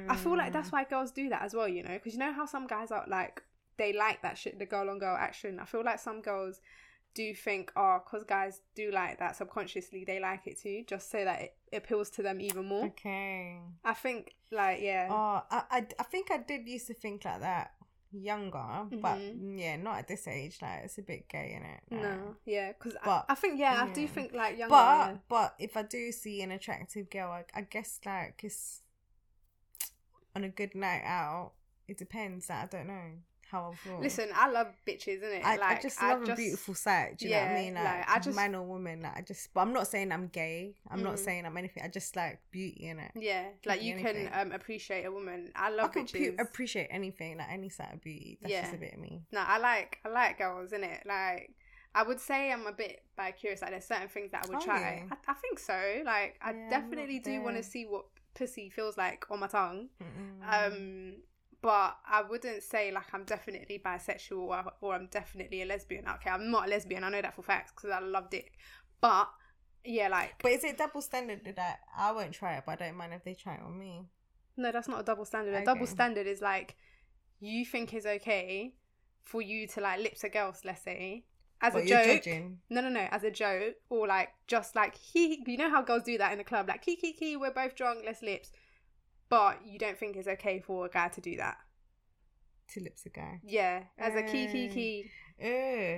I 0.09 0.15
feel 0.15 0.37
like 0.37 0.51
Mm. 0.51 0.53
that's 0.53 0.71
why 0.71 0.83
girls 0.83 1.11
do 1.11 1.29
that 1.29 1.41
as 1.41 1.55
well, 1.55 1.67
you 1.67 1.81
know, 1.81 1.93
because 1.93 2.13
you 2.13 2.19
know 2.19 2.31
how 2.33 2.45
some 2.45 2.67
guys 2.67 2.91
are 2.91 3.03
like 3.07 3.41
they 3.77 3.91
like 3.93 4.21
that 4.21 4.37
shit, 4.37 4.59
the 4.59 4.65
girl 4.67 4.89
on 4.91 4.99
girl 4.99 5.17
action. 5.19 5.59
I 5.59 5.65
feel 5.65 5.83
like 5.83 5.99
some 5.99 6.21
girls 6.21 6.61
do 7.15 7.33
think, 7.33 7.71
oh, 7.75 7.99
because 8.05 8.23
guys 8.25 8.61
do 8.75 8.91
like 8.91 9.17
that 9.19 9.35
subconsciously, 9.35 10.03
they 10.05 10.19
like 10.19 10.45
it 10.45 10.59
too, 10.59 10.83
just 10.85 11.09
so 11.09 11.23
that 11.23 11.41
it 11.41 11.55
appeals 11.73 12.09
to 12.11 12.21
them 12.21 12.39
even 12.39 12.65
more. 12.65 12.85
Okay. 12.87 13.57
I 13.83 13.93
think, 13.93 14.35
like, 14.51 14.81
yeah, 14.81 15.07
Oh, 15.09 15.41
I, 15.49 15.63
I, 15.71 15.87
I 15.97 16.03
think 16.03 16.29
I 16.29 16.37
did 16.37 16.67
used 16.67 16.87
to 16.87 16.93
think 16.93 17.25
like 17.25 17.39
that 17.41 17.71
younger, 18.11 18.85
but 19.01 19.17
Mhm. 19.17 19.59
yeah, 19.59 19.75
not 19.77 19.99
at 19.99 20.07
this 20.07 20.27
age. 20.27 20.59
Like 20.61 20.81
it's 20.85 20.97
a 20.97 21.01
bit 21.01 21.27
gay, 21.27 21.57
innit? 21.59 21.91
Like, 21.91 22.01
no, 22.17 22.35
yeah, 22.45 22.71
because 22.73 22.95
I, 23.01 23.05
But- 23.05 23.25
I 23.29 23.35
think, 23.35 23.59
yeah, 23.59 23.83
I 23.83 23.93
do 23.93 24.07
think 24.07 24.33
like 24.33 24.57
younger. 24.57 24.71
But 24.71 24.85
yeah. 25.07 25.17
but 25.27 25.55
if 25.59 25.75
I 25.75 25.83
do 25.83 26.11
see 26.11 26.41
an 26.41 26.51
attractive 26.51 27.09
girl, 27.09 27.31
I, 27.31 27.43
I 27.53 27.61
guess 27.61 27.99
like 28.05 28.39
it's 28.43 28.81
on 30.35 30.43
a 30.43 30.49
good 30.49 30.75
night 30.75 31.03
out. 31.05 31.53
It 31.87 31.97
depends. 31.97 32.49
Like, 32.49 32.63
I 32.63 32.65
don't 32.77 32.87
know 32.87 33.11
how 33.55 33.71
I 33.71 33.75
feel. 33.75 33.99
Listen, 34.01 34.29
I 34.35 34.49
love 34.49 34.67
bitches, 34.87 35.17
isn't 35.23 35.31
it? 35.31 35.45
I, 35.45 35.55
like, 35.57 35.77
I 35.79 35.81
just 35.81 36.01
love 36.01 36.27
a 36.29 36.35
beautiful 36.35 36.73
sight. 36.75 37.17
Do 37.17 37.25
you 37.25 37.31
know 37.31 37.41
what 37.41 37.51
I 37.51 37.53
mean? 37.55 37.73
Like, 37.73 37.83
like, 37.85 38.09
I 38.09 38.19
just- 38.19 38.35
man 38.35 38.55
or 38.55 38.63
woman. 38.63 39.01
Like 39.01 39.17
I 39.17 39.21
just, 39.21 39.53
but 39.53 39.61
I'm 39.61 39.73
not 39.73 39.87
saying 39.87 40.11
I'm 40.11 40.27
gay. 40.27 40.75
I'm 40.89 41.01
not 41.03 41.15
Mhm. 41.15 41.19
saying 41.25 41.45
I'm 41.45 41.57
anything. 41.57 41.83
I 41.83 41.87
just 41.87 42.15
like 42.15 42.39
beauty 42.51 42.87
in 42.87 42.99
it. 42.99 43.11
Yeah, 43.15 43.45
like 43.65 43.81
you 43.81 43.93
anything. 43.93 44.27
can 44.27 44.47
um 44.47 44.51
appreciate 44.51 45.05
a 45.05 45.11
woman. 45.11 45.51
I 45.55 45.67
I 45.67 45.69
love 45.69 45.91
can 45.91 46.05
bitches. 46.05 46.35
pu- 46.37 46.41
appreciate 46.41 46.87
anything, 46.91 47.37
like 47.37 47.49
any 47.51 47.69
side 47.69 47.93
of 47.93 48.01
beauty. 48.01 48.37
That's 48.41 48.53
just 48.53 48.73
a 48.73 48.77
bit 48.77 48.93
of 48.93 48.99
me. 48.99 49.23
No, 49.31 49.39
I 49.39 49.57
like 49.57 49.99
I 50.05 50.09
like 50.09 50.37
girls 50.37 50.73
in 50.73 50.83
it. 50.83 51.01
Like 51.05 51.51
I 51.93 52.03
would 52.03 52.19
say 52.19 52.51
I'm 52.51 52.67
a 52.67 52.73
bit 52.73 53.03
bi 53.15 53.31
curious. 53.31 53.61
Like 53.61 53.71
there's 53.71 53.85
certain 53.85 54.09
things 54.09 54.31
that 54.31 54.43
I 54.43 54.47
would 54.49 54.57
Oh, 54.57 54.65
try. 54.65 55.05
yeah. 55.09 55.15
I, 55.27 55.31
I 55.31 55.33
think 55.35 55.59
so. 55.59 56.01
Like 56.03 56.37
I 56.41 56.51
Yeah, 56.51 56.69
definitely 56.69 57.19
do 57.19 57.41
want 57.41 57.55
to 57.57 57.63
see 57.63 57.85
what 57.85 58.05
pussy 58.33 58.69
feels 58.69 58.97
like 58.97 59.25
on 59.31 59.39
my 59.39 59.47
tongue. 59.47 59.87
Mm-mm. 60.03 60.41
Um, 60.43 61.13
but 61.65 61.97
I 62.07 62.21
wouldn't 62.21 62.61
say 62.61 62.91
like 62.91 63.11
I'm 63.11 63.23
definitely 63.23 63.81
bisexual 63.83 64.37
or, 64.37 64.63
or 64.81 64.93
I'm 64.93 65.07
definitely 65.07 65.63
a 65.63 65.65
lesbian. 65.65 66.07
Okay, 66.07 66.29
I'm 66.29 66.51
not 66.51 66.67
a 66.67 66.69
lesbian. 66.69 67.03
I 67.03 67.09
know 67.09 67.23
that 67.23 67.33
for 67.33 67.41
facts 67.41 67.71
because 67.75 67.89
I 67.89 67.97
love 68.01 68.29
dick. 68.29 68.51
But 69.01 69.29
yeah, 69.83 70.09
like 70.09 70.35
but 70.43 70.51
is 70.51 70.63
it 70.63 70.77
double 70.77 71.01
standard 71.01 71.41
that 71.55 71.79
I 71.97 72.11
won't 72.11 72.33
try 72.33 72.57
it, 72.57 72.65
but 72.67 72.73
I 72.79 72.85
don't 72.85 72.97
mind 72.97 73.15
if 73.15 73.23
they 73.23 73.33
try 73.33 73.55
it 73.55 73.61
on 73.65 73.79
me? 73.79 74.05
no, 74.57 74.71
that's 74.71 74.87
not 74.87 74.99
a 75.01 75.03
double 75.03 75.25
standard. 75.25 75.55
A 75.55 75.65
double 75.65 75.87
standard 75.87 76.27
is 76.27 76.39
like 76.39 76.75
you 77.39 77.65
think 77.65 77.95
is 77.95 78.05
okay 78.05 78.75
for 79.23 79.41
you 79.41 79.65
to 79.69 79.81
like 79.81 79.99
lips 79.99 80.23
a 80.23 80.29
girl, 80.29 80.55
let's 80.63 80.83
say, 80.83 81.25
as 81.61 81.73
But 81.73 81.85
a 81.85 81.87
joke. 81.87 82.23
judging. 82.23 82.59
No, 82.69 82.81
no, 82.81 82.89
no, 82.89 83.07
as 83.09 83.23
a 83.23 83.31
joke, 83.31 83.73
or 83.89 84.05
like 84.05 84.29
just 84.45 84.75
like 84.75 84.95
he, 84.95 85.43
you 85.47 85.57
know 85.57 85.71
how 85.71 85.81
girls 85.81 86.03
do 86.03 86.15
that 86.19 86.31
in 86.31 86.37
the 86.37 86.43
club, 86.43 86.67
like 86.67 86.83
key, 86.83 86.95
key, 86.95 87.35
we're 87.35 87.49
both 87.49 87.75
drunk, 87.75 88.03
let's 88.05 88.21
lips. 88.21 88.51
But 89.29 89.61
you 89.65 89.79
don't 89.79 89.97
think 89.97 90.15
it's 90.15 90.27
okay 90.27 90.59
for 90.59 90.85
a 90.85 90.89
guy 90.89 91.07
to 91.09 91.21
do 91.21 91.37
that. 91.37 91.57
to 92.73 92.79
lips 92.81 93.05
a 93.05 93.09
guy. 93.09 93.39
Yeah, 93.43 93.83
as 93.95 94.15
a 94.15 94.23
key, 94.23 94.47
key, 94.47 94.67
Mm. 94.67 94.73
key. 94.73 95.11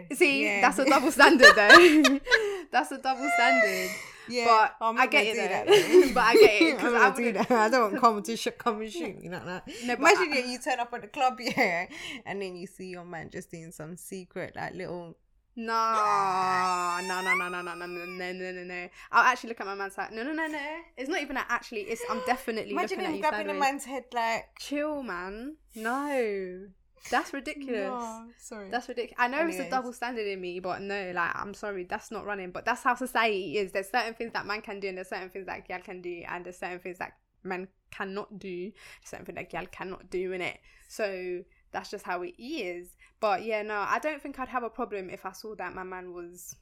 Ew. 0.09 0.15
See, 0.17 0.43
Yeah. 0.43 0.59
that's 0.61 0.77
a 0.79 0.85
double 0.85 1.11
standard 1.13 1.55
though. 1.55 2.19
that's 2.73 2.91
a 2.91 2.97
double 2.97 3.29
standard. 3.35 3.89
Yeah, 4.27 4.45
but 4.47 4.75
I'm 4.85 4.97
I 4.97 5.07
get 5.07 5.27
it 5.27 5.37
that. 5.37 5.65
But 6.13 6.23
I 6.25 6.33
get 6.33 6.61
it, 6.61 6.77
'cause 6.79 6.93
I'm 6.93 7.13
I 7.13 7.15
do 7.15 7.31
that. 7.31 7.49
I 7.49 7.69
don't 7.69 7.91
want 7.93 8.01
come 8.01 8.21
to 8.23 8.35
sh- 8.35 8.47
come 8.57 8.81
and 8.81 8.91
shoot 8.91 9.17
me 9.17 9.29
like 9.29 9.45
that. 9.45 9.65
No, 9.85 9.93
Imagine 9.93 10.33
I- 10.33 10.43
you 10.45 10.59
turn 10.59 10.79
up 10.81 10.93
at 10.93 11.01
the 11.03 11.07
club, 11.07 11.39
yeah, 11.39 11.87
and 12.25 12.41
then 12.41 12.57
you 12.57 12.67
see 12.67 12.87
your 12.87 13.05
man 13.05 13.29
just 13.29 13.49
doing 13.49 13.71
some 13.71 13.95
secret 13.95 14.53
like 14.57 14.73
little. 14.73 15.15
No, 15.59 16.99
no, 17.01 17.21
no, 17.21 17.33
no, 17.33 17.49
no, 17.49 17.61
no, 17.63 17.73
no, 17.73 17.87
no, 17.87 18.31
no, 18.31 18.51
no, 18.51 18.63
no. 18.63 18.89
I'll 19.11 19.23
actually 19.23 19.49
look 19.49 19.61
at 19.61 19.65
my 19.65 19.73
man's 19.73 19.95
head. 19.95 20.11
No, 20.11 20.21
no, 20.21 20.31
no, 20.31 20.45
no. 20.45 20.59
It's 20.95 21.09
not 21.09 21.19
even. 21.19 21.35
Actually, 21.35 21.81
it's 21.81 22.03
I'm 22.11 22.21
definitely 22.27 22.73
Imagine 22.73 22.99
looking 22.99 23.05
him 23.05 23.11
at 23.11 23.15
you 23.15 23.21
grabbing 23.21 23.49
a 23.49 23.59
man's 23.59 23.83
head 23.83 24.03
like. 24.13 24.45
Chill, 24.59 25.01
man. 25.01 25.55
No, 25.75 26.67
that's 27.09 27.33
ridiculous. 27.33 27.87
No, 27.87 28.27
sorry. 28.37 28.69
That's 28.69 28.87
ridiculous. 28.87 29.15
I 29.17 29.27
know 29.29 29.47
it's 29.47 29.57
a 29.57 29.67
double 29.67 29.93
standard 29.93 30.27
in 30.27 30.39
me, 30.39 30.59
but 30.59 30.79
no, 30.81 31.11
like 31.15 31.31
I'm 31.33 31.55
sorry, 31.55 31.85
that's 31.85 32.11
not 32.11 32.23
running. 32.23 32.51
But 32.51 32.63
that's 32.63 32.83
how 32.83 32.93
society 32.93 33.57
is. 33.57 33.71
There's 33.71 33.89
certain 33.89 34.13
things 34.13 34.33
that 34.33 34.45
man 34.45 34.61
can 34.61 34.79
do, 34.79 34.89
and 34.89 34.97
there's 34.97 35.09
certain 35.09 35.31
things 35.31 35.47
that 35.47 35.67
gal 35.67 35.81
can 35.81 36.03
do, 36.03 36.21
and 36.27 36.45
there's 36.45 36.59
certain 36.59 36.77
things 36.79 36.99
that 36.99 37.13
men 37.43 37.67
cannot 37.89 38.37
do, 38.37 38.71
certain 39.03 39.25
things 39.25 39.37
that 39.37 39.49
gal 39.49 39.65
cannot 39.71 40.11
do 40.11 40.33
in 40.33 40.41
it. 40.41 40.59
So 40.87 41.41
that's 41.71 41.89
just 41.89 42.05
how 42.05 42.21
it 42.23 42.33
is. 42.37 42.95
But 43.19 43.43
yeah, 43.43 43.61
no, 43.61 43.85
I 43.87 43.99
don't 43.99 44.21
think 44.21 44.39
I'd 44.39 44.47
have 44.49 44.63
a 44.63 44.69
problem 44.69 45.09
if 45.09 45.25
I 45.25 45.31
saw 45.31 45.55
that 45.55 45.73
my 45.73 45.83
man 45.83 46.13
was 46.13 46.55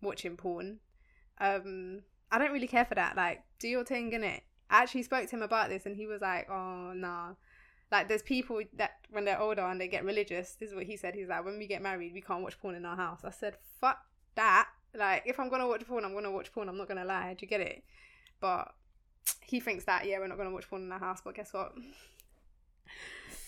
watching 0.00 0.36
porn. 0.36 0.80
Um, 1.38 2.02
I 2.30 2.38
don't 2.38 2.52
really 2.52 2.66
care 2.66 2.84
for 2.84 2.94
that. 2.94 3.16
Like, 3.16 3.42
do 3.58 3.68
your 3.68 3.84
thing 3.84 4.12
in 4.12 4.24
it. 4.24 4.42
I 4.70 4.82
actually 4.82 5.02
spoke 5.02 5.28
to 5.28 5.36
him 5.36 5.42
about 5.42 5.68
this, 5.68 5.86
and 5.86 5.96
he 5.96 6.06
was 6.06 6.22
like, 6.22 6.48
"Oh, 6.50 6.92
nah." 6.94 7.34
Like, 7.90 8.08
there's 8.08 8.22
people 8.22 8.62
that 8.74 8.92
when 9.10 9.24
they're 9.26 9.40
older 9.40 9.62
and 9.62 9.78
they 9.80 9.86
get 9.88 10.04
religious. 10.04 10.54
This 10.54 10.70
is 10.70 10.74
what 10.74 10.86
he 10.86 10.96
said. 10.96 11.14
He's 11.14 11.28
like, 11.28 11.44
"When 11.44 11.58
we 11.58 11.66
get 11.66 11.82
married, 11.82 12.14
we 12.14 12.22
can't 12.22 12.42
watch 12.42 12.58
porn 12.58 12.74
in 12.74 12.86
our 12.86 12.96
house." 12.96 13.20
I 13.24 13.30
said, 13.30 13.56
"Fuck 13.80 13.98
that." 14.34 14.68
Like, 14.94 15.24
if 15.26 15.38
I'm 15.38 15.50
gonna 15.50 15.68
watch 15.68 15.86
porn, 15.86 16.04
I'm 16.04 16.14
gonna 16.14 16.30
watch 16.30 16.52
porn. 16.52 16.68
I'm 16.68 16.78
not 16.78 16.88
gonna 16.88 17.04
lie. 17.04 17.34
Do 17.34 17.44
you 17.44 17.48
get 17.48 17.60
it? 17.60 17.84
But 18.40 18.74
he 19.42 19.60
thinks 19.60 19.84
that 19.84 20.06
yeah, 20.06 20.18
we're 20.18 20.28
not 20.28 20.38
gonna 20.38 20.50
watch 20.50 20.68
porn 20.68 20.82
in 20.82 20.92
our 20.92 20.98
house. 20.98 21.20
But 21.22 21.34
guess 21.34 21.52
what? 21.52 21.74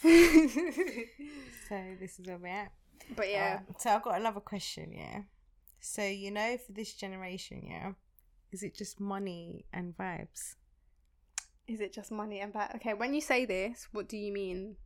So 1.68 1.80
this 1.98 2.18
is 2.18 2.26
where 2.26 2.36
we're 2.36 2.48
at. 2.48 2.72
but 3.16 3.28
yeah, 3.30 3.60
Alright, 3.60 3.80
so 3.80 3.90
I've 3.90 4.02
got 4.02 4.20
another 4.20 4.40
question, 4.40 4.92
yeah. 4.92 5.22
So 5.80 6.04
you 6.04 6.30
know, 6.30 6.58
for 6.58 6.72
this 6.72 6.92
generation, 6.94 7.62
yeah, 7.66 7.92
is 8.52 8.62
it 8.62 8.74
just 8.74 9.00
money 9.00 9.64
and 9.72 9.96
vibes? 9.96 10.56
is 11.66 11.80
it 11.80 11.94
just 11.94 12.12
money 12.12 12.40
and 12.40 12.52
bad? 12.52 12.72
Okay, 12.74 12.92
when 12.92 13.14
you 13.14 13.22
say 13.22 13.46
this, 13.46 13.88
what 13.92 14.06
do 14.06 14.18
you 14.18 14.30
mean? 14.30 14.76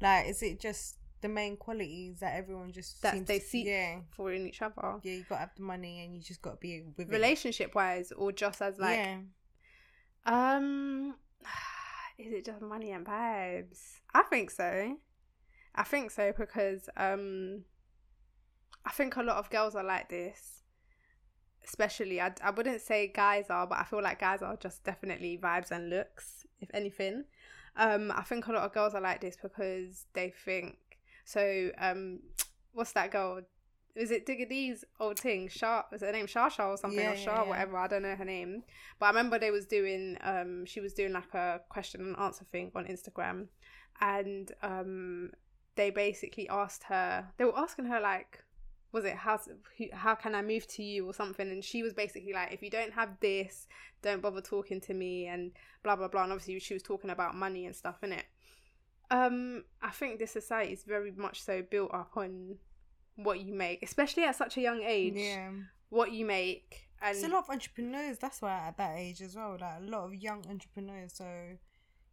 Like, 0.00 0.26
is 0.28 0.42
it 0.42 0.58
just 0.58 0.96
the 1.20 1.28
main 1.28 1.56
qualities 1.56 2.18
that 2.18 2.34
everyone 2.34 2.72
just 2.72 3.00
That 3.02 3.14
seems 3.14 3.28
they 3.28 3.38
to, 3.38 3.44
seek 3.44 3.66
Yeah, 3.66 4.00
for 4.10 4.32
in 4.32 4.46
each 4.48 4.60
other, 4.60 4.98
yeah. 5.04 5.12
You 5.12 5.24
got 5.28 5.36
to 5.36 5.40
have 5.40 5.54
the 5.56 5.62
money, 5.62 6.04
and 6.04 6.16
you 6.16 6.20
just 6.22 6.42
got 6.42 6.50
to 6.52 6.56
be 6.56 6.82
with 6.96 7.08
it. 7.08 7.12
relationship 7.12 7.76
wise, 7.76 8.10
or 8.10 8.32
just 8.32 8.60
as 8.60 8.78
like 8.80 8.98
yeah, 8.98 9.18
Um, 10.26 11.14
is 12.18 12.32
it 12.32 12.44
just 12.44 12.60
money 12.60 12.90
and 12.90 13.06
vibes? 13.06 13.78
I 14.12 14.22
think 14.24 14.50
so. 14.50 14.96
I 15.74 15.82
think 15.84 16.10
so 16.10 16.32
because 16.36 16.88
um, 16.96 17.64
I 18.84 18.90
think 18.90 19.16
a 19.16 19.22
lot 19.22 19.36
of 19.36 19.48
girls 19.50 19.76
are 19.76 19.84
like 19.84 20.08
this. 20.08 20.62
Especially, 21.64 22.20
I, 22.20 22.32
I 22.42 22.50
wouldn't 22.50 22.80
say 22.80 23.08
guys 23.08 23.46
are, 23.50 23.66
but 23.66 23.78
I 23.78 23.84
feel 23.84 24.02
like 24.02 24.20
guys 24.20 24.42
are 24.42 24.56
just 24.56 24.82
definitely 24.84 25.38
vibes 25.40 25.70
and 25.70 25.90
looks, 25.90 26.46
if 26.60 26.70
anything. 26.72 27.24
Um, 27.76 28.10
I 28.14 28.22
think 28.22 28.46
a 28.46 28.52
lot 28.52 28.64
of 28.64 28.72
girls 28.72 28.94
are 28.94 29.00
like 29.00 29.20
this 29.20 29.36
because 29.40 30.06
they 30.14 30.32
think 30.44 30.76
so. 31.24 31.70
Um, 31.78 32.20
what's 32.72 32.92
that 32.92 33.10
girl? 33.10 33.42
Is 33.98 34.10
it 34.10 34.26
Digga 34.26 34.48
D's 34.48 34.84
old 35.00 35.18
thing? 35.18 35.48
Shah 35.48 35.82
was 35.90 36.02
her 36.02 36.12
name 36.12 36.26
Shasha 36.26 36.66
or 36.66 36.76
something 36.76 37.00
Yeah, 37.00 37.12
or 37.12 37.16
Shah, 37.16 37.42
yeah. 37.42 37.48
whatever. 37.48 37.76
I 37.76 37.88
don't 37.88 38.02
know 38.02 38.14
her 38.14 38.24
name. 38.24 38.62
But 38.98 39.06
I 39.06 39.08
remember 39.10 39.38
they 39.38 39.50
was 39.50 39.66
doing 39.66 40.16
um 40.22 40.64
she 40.66 40.80
was 40.80 40.92
doing 40.94 41.12
like 41.12 41.34
a 41.34 41.60
question 41.68 42.00
and 42.00 42.16
answer 42.18 42.44
thing 42.44 42.70
on 42.74 42.84
Instagram 42.86 43.48
and 44.00 44.52
um 44.62 45.30
they 45.74 45.90
basically 45.90 46.48
asked 46.48 46.84
her 46.84 47.26
they 47.36 47.44
were 47.44 47.58
asking 47.58 47.86
her 47.86 48.00
like 48.00 48.44
was 48.92 49.04
it 49.04 49.14
how 49.14 49.38
how 49.92 50.14
can 50.14 50.34
I 50.34 50.42
move 50.42 50.66
to 50.68 50.82
you 50.82 51.06
or 51.08 51.12
something 51.12 51.48
and 51.50 51.64
she 51.64 51.82
was 51.82 51.92
basically 51.92 52.32
like 52.32 52.52
if 52.52 52.62
you 52.62 52.70
don't 52.70 52.92
have 52.92 53.10
this 53.20 53.66
don't 54.02 54.22
bother 54.22 54.40
talking 54.40 54.80
to 54.82 54.94
me 54.94 55.26
and 55.26 55.52
blah 55.82 55.96
blah 55.96 56.08
blah 56.08 56.22
and 56.22 56.32
obviously 56.32 56.58
she 56.60 56.74
was 56.74 56.82
talking 56.82 57.10
about 57.10 57.34
money 57.34 57.66
and 57.66 57.76
stuff 57.76 58.02
in 58.02 58.12
it 58.12 58.24
um 59.10 59.64
I 59.82 59.90
think 59.90 60.18
this 60.18 60.32
society 60.32 60.72
is 60.72 60.84
very 60.84 61.12
much 61.12 61.42
so 61.42 61.62
built 61.62 61.92
up 61.92 62.12
on 62.16 62.56
what 63.26 63.40
you 63.40 63.52
make 63.52 63.82
especially 63.82 64.24
at 64.24 64.34
such 64.36 64.56
a 64.56 64.60
young 64.60 64.82
age 64.82 65.14
yeah. 65.16 65.50
what 65.90 66.12
you 66.12 66.24
make 66.24 66.88
And 67.00 67.14
There's 67.14 67.24
a 67.24 67.28
lot 67.28 67.44
of 67.44 67.50
entrepreneurs. 67.50 68.18
That's 68.18 68.42
why 68.42 68.54
at 68.68 68.76
that 68.78 68.94
age 68.98 69.20
as 69.22 69.36
well, 69.36 69.56
like 69.60 69.78
a 69.80 69.84
lot 69.84 70.04
of 70.06 70.14
young 70.14 70.44
entrepreneurs. 70.50 71.12
So, 71.14 71.26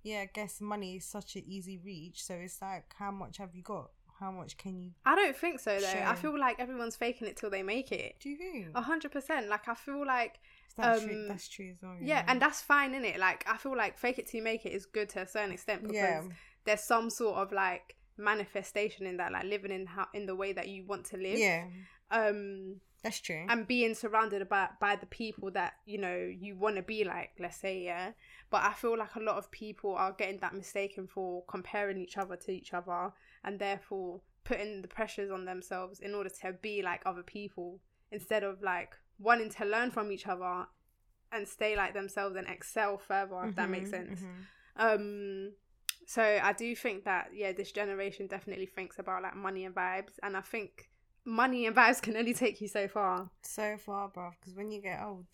yeah, 0.03 0.19
I 0.21 0.29
guess 0.31 0.61
money 0.61 0.97
is 0.97 1.05
such 1.05 1.35
an 1.37 1.43
easy 1.47 1.79
reach. 1.83 2.23
So 2.23 2.35
it's 2.35 2.61
like, 2.61 2.93
how 2.99 3.09
much 3.11 3.37
have 3.37 3.55
you 3.55 3.63
got? 3.63 3.89
How 4.19 4.31
much 4.31 4.57
can 4.57 4.79
you? 4.79 4.91
I 5.03 5.15
don't 5.15 5.35
think 5.35 5.59
so 5.59 5.79
though. 5.79 6.03
I 6.05 6.15
feel 6.15 6.37
like 6.39 6.59
everyone's 6.59 6.95
faking 6.95 7.27
it 7.27 7.35
till 7.35 7.49
they 7.49 7.63
make 7.63 7.91
it. 7.91 8.15
Do 8.21 8.29
you 8.29 8.37
think? 8.37 8.67
A 8.75 8.81
hundred 8.81 9.11
percent. 9.11 9.49
Like 9.49 9.67
I 9.67 9.73
feel 9.73 10.05
like 10.05 10.39
that's 10.77 11.03
true. 11.03 11.21
um, 11.23 11.27
That's 11.29 11.47
true 11.49 11.69
as 11.71 11.77
well. 11.81 11.97
yeah, 12.01 12.23
and 12.27 12.39
that's 12.41 12.61
fine 12.61 12.93
in 12.93 13.03
it. 13.03 13.19
Like 13.19 13.43
I 13.47 13.57
feel 13.57 13.75
like 13.75 13.97
fake 13.97 14.19
it 14.19 14.27
till 14.27 14.37
you 14.37 14.43
make 14.43 14.65
it 14.65 14.71
is 14.71 14.85
good 14.85 15.09
to 15.09 15.21
a 15.21 15.27
certain 15.27 15.51
extent 15.51 15.81
because 15.81 15.95
yeah, 15.95 16.21
there's 16.65 16.81
some 16.81 17.09
sort 17.09 17.37
of 17.37 17.51
like 17.51 17.95
manifestation 18.17 19.05
in 19.05 19.17
that, 19.17 19.31
like 19.31 19.43
living 19.45 19.71
in 19.71 19.85
how 19.85 20.07
in 20.13 20.25
the 20.25 20.35
way 20.35 20.53
that 20.53 20.67
you 20.67 20.83
want 20.85 21.05
to 21.07 21.17
live. 21.17 21.37
yeah, 21.39 21.65
Um, 22.11 22.81
that's 23.03 23.19
true. 23.19 23.45
and 23.49 23.67
being 23.67 23.93
surrounded 23.95 24.47
by 24.49 24.69
by 24.79 24.95
the 24.95 25.05
people 25.07 25.51
that 25.51 25.73
you 25.85 25.97
know 25.97 26.15
you 26.15 26.55
want 26.55 26.75
to 26.75 26.81
be 26.81 27.03
like. 27.03 27.31
Let's 27.39 27.57
say 27.57 27.83
yeah, 27.83 28.11
but 28.49 28.63
I 28.63 28.73
feel 28.73 28.97
like 28.97 29.15
a 29.15 29.19
lot 29.19 29.37
of 29.37 29.51
people 29.51 29.95
are 29.95 30.11
getting 30.13 30.39
that 30.39 30.53
mistaken 30.53 31.07
for 31.07 31.43
comparing 31.47 31.97
each 31.97 32.17
other 32.17 32.35
to 32.35 32.51
each 32.51 32.73
other, 32.73 33.11
and 33.43 33.59
therefore 33.59 34.21
putting 34.43 34.81
the 34.81 34.87
pressures 34.87 35.31
on 35.31 35.45
themselves 35.45 35.99
in 35.99 36.13
order 36.13 36.29
to 36.29 36.53
be 36.61 36.81
like 36.83 37.01
other 37.05 37.23
people 37.23 37.79
instead 38.11 38.43
of 38.43 38.61
like 38.61 38.93
wanting 39.17 39.49
to 39.49 39.65
learn 39.65 39.89
from 39.89 40.11
each 40.11 40.27
other 40.27 40.67
and 41.31 41.47
stay 41.47 41.75
like 41.75 41.95
themselves 41.95 42.35
and 42.35 42.47
excel 42.47 42.97
further 42.99 43.43
if 43.45 43.55
that 43.55 43.69
makes 43.71 43.89
Mhm, 43.89 43.91
sense 43.91 44.21
mhm. 44.21 44.45
um 44.75 45.51
so 46.05 46.21
i 46.43 46.53
do 46.53 46.75
think 46.75 47.03
that 47.05 47.29
yeah 47.33 47.51
this 47.51 47.71
generation 47.71 48.27
definitely 48.27 48.65
thinks 48.67 48.99
about 48.99 49.23
like 49.23 49.35
money 49.35 49.65
and 49.65 49.73
vibes 49.75 50.13
and 50.23 50.37
i 50.37 50.41
think 50.41 50.89
money 51.25 51.65
and 51.65 51.75
vibes 51.75 52.01
can 52.05 52.15
only 52.15 52.33
take 52.33 52.61
you 52.61 52.67
so 52.67 52.87
far 52.87 53.29
So 53.41 53.77
far, 53.77 54.09
bruv. 54.09 54.33
Because 54.39 54.55
when 54.55 54.71
you 54.71 54.81
get 54.81 55.01
old, 55.03 55.25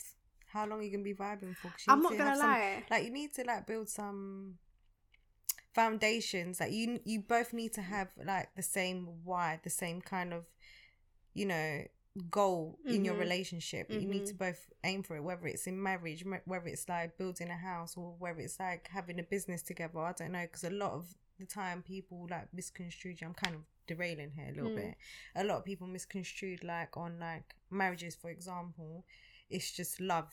how 0.46 0.66
long 0.66 0.80
are 0.80 0.82
you 0.82 0.90
gonna 0.90 1.02
be 1.04 1.14
vibing 1.14 1.54
for? 1.56 1.68
you 1.68 1.92
i'm 1.92 2.00
not 2.02 2.12
to 2.12 2.18
gonna 2.18 2.30
have 2.30 2.38
some- 2.38 2.48
lie 2.50 2.84
like 2.90 3.04
you 3.04 3.10
need 3.10 3.32
to 3.34 3.44
like 3.44 3.66
build 3.66 3.88
some 3.88 4.58
foundations 5.74 6.60
like 6.60 6.72
you 6.72 7.00
you 7.04 7.20
both 7.20 7.52
need 7.52 7.72
to 7.72 7.80
have 7.80 8.08
like 8.24 8.48
the 8.56 8.62
same 8.62 9.08
why 9.24 9.58
the 9.64 9.70
same 9.70 10.00
kind 10.02 10.32
of 10.34 10.44
you 11.32 11.46
know 11.46 11.82
goal 12.30 12.78
in 12.84 13.04
your 13.04 13.14
Mhm. 13.14 13.20
relationship. 13.20 13.90
You 13.90 14.00
need 14.06 14.26
to 14.26 14.34
both 14.34 14.70
aim 14.84 15.02
for 15.02 15.16
it 15.16 15.22
whether 15.22 15.46
it's 15.46 15.66
in 15.66 15.82
marriage 15.82 16.24
whether 16.44 16.68
it's 16.68 16.88
like 16.88 17.16
building 17.16 17.48
a 17.48 17.56
house 17.56 17.96
or 17.96 18.14
whether 18.18 18.40
it's 18.40 18.60
like 18.60 18.88
having 18.88 19.18
a 19.18 19.22
business 19.22 19.62
together. 19.62 19.98
I 20.00 20.12
don't 20.12 20.32
know 20.32 20.42
because 20.42 20.64
a 20.64 20.70
lot 20.70 20.92
of 20.92 21.16
the 21.38 21.46
time 21.46 21.82
people 21.82 22.26
like 22.30 22.52
misconstrued 22.52 23.22
i'm 23.22 23.34
kind 23.34 23.54
of 23.56 23.62
derailing 23.86 24.30
here 24.32 24.48
a 24.48 24.52
little 24.52 24.70
Mm. 24.70 24.76
bit. 24.76 24.96
A 25.34 25.44
lot 25.44 25.56
of 25.58 25.64
people 25.64 25.86
misconstrued 25.86 26.62
like 26.62 26.96
on 26.96 27.18
like 27.18 27.54
marriages 27.70 28.14
for 28.14 28.30
example. 28.30 29.04
It's 29.48 29.72
just 29.72 29.98
love 30.00 30.32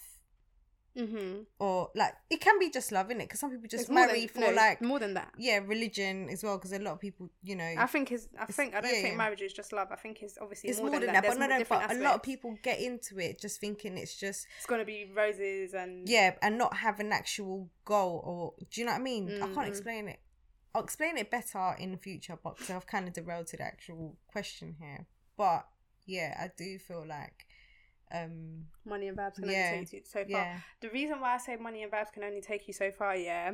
mm-hmm. 0.97 1.41
or 1.59 1.89
like 1.95 2.13
it 2.29 2.41
can 2.41 2.57
be 2.59 2.69
just 2.69 2.91
love 2.91 3.09
in 3.11 3.19
it 3.21 3.25
because 3.25 3.39
some 3.39 3.51
people 3.51 3.67
just 3.67 3.83
It's 3.83 3.89
marry 3.91 4.21
than- 4.21 4.29
for 4.29 4.39
no, 4.41 4.51
like 4.51 4.81
more 4.81 4.99
than 4.99 5.13
that. 5.15 5.31
yeah 5.37 5.59
religion 5.65 6.29
as 6.29 6.43
well 6.43 6.57
because 6.57 6.71
a 6.73 6.79
lot 6.79 6.93
of 6.93 6.99
people 6.99 7.29
you 7.43 7.55
know 7.55 7.73
i 7.77 7.85
think 7.85 8.11
is 8.11 8.27
i 8.39 8.45
think 8.45 8.75
i 8.75 8.81
don't 8.81 8.93
yeah, 8.93 9.01
think 9.01 9.17
marriage 9.17 9.41
is 9.41 9.53
just 9.53 9.71
love. 9.73 9.87
I 9.91 9.95
think 9.95 10.21
it's 10.21 10.37
obviously 10.41 10.69
it's 10.69 10.79
more, 10.79 10.89
than, 10.89 11.01
than 11.01 11.07
that, 11.13 11.23
that, 11.23 11.23
but 11.23 11.39
There's 11.39 11.49
no 11.49 11.57
no 11.57 11.65
but 11.87 11.91
a 11.95 11.99
lot 11.99 12.15
of 12.15 12.23
people 12.23 12.57
get 12.63 12.79
into 12.79 13.19
it 13.19 13.39
just 13.39 13.59
thinking 13.59 13.97
it's 13.97 14.15
just 14.15 14.47
it's 14.57 14.65
gonna 14.65 14.85
be 14.85 15.11
roses 15.15 15.73
and 15.73 16.07
yeah 16.09 16.33
and 16.41 16.57
not 16.57 16.75
have 16.77 16.99
an 16.99 17.11
actual 17.11 17.69
goal 17.85 18.21
or 18.25 18.53
do 18.71 18.81
you 18.81 18.85
know 18.85 18.93
what 18.93 18.99
i 18.99 19.03
mean? 19.03 19.29
I 19.41 19.47
Mm, 19.47 19.53
can't 19.53 19.67
mm. 19.67 19.69
explain 19.69 20.07
it. 20.07 20.19
I'll 20.75 20.83
explain 20.83 21.17
it 21.17 21.31
better 21.31 21.75
in 21.79 21.91
the 21.91 21.97
future 21.97 22.37
but 22.43 22.55
because 22.57 22.69
i've 22.75 22.87
kind 22.87 23.07
of 23.07 23.13
derailed 23.13 23.47
to 23.47 23.57
the 23.57 23.63
actual 23.63 24.17
question 24.27 24.75
here. 24.79 25.07
But 25.37 25.65
yeah 26.05 26.35
i 26.39 26.49
do 26.57 26.79
feel 26.79 27.05
like 27.07 27.45
um 28.11 28.65
money 28.85 29.07
and 29.07 29.17
vibes 29.17 29.35
can 29.35 29.49
Yeah, 29.49 29.71
only 29.71 29.85
take 29.85 29.93
you 29.93 30.01
so 30.05 30.19
far 30.19 30.27
yeah 30.29 30.57
the 30.81 30.89
reason 30.89 31.19
why 31.19 31.35
I 31.35 31.37
say 31.37 31.55
money 31.57 31.83
and 31.83 31.91
vibes 31.91 32.11
can 32.11 32.23
only 32.23 32.41
take 32.41 32.67
you 32.67 32.73
so 32.73 32.91
far, 32.91 33.15
yeah. 33.15 33.51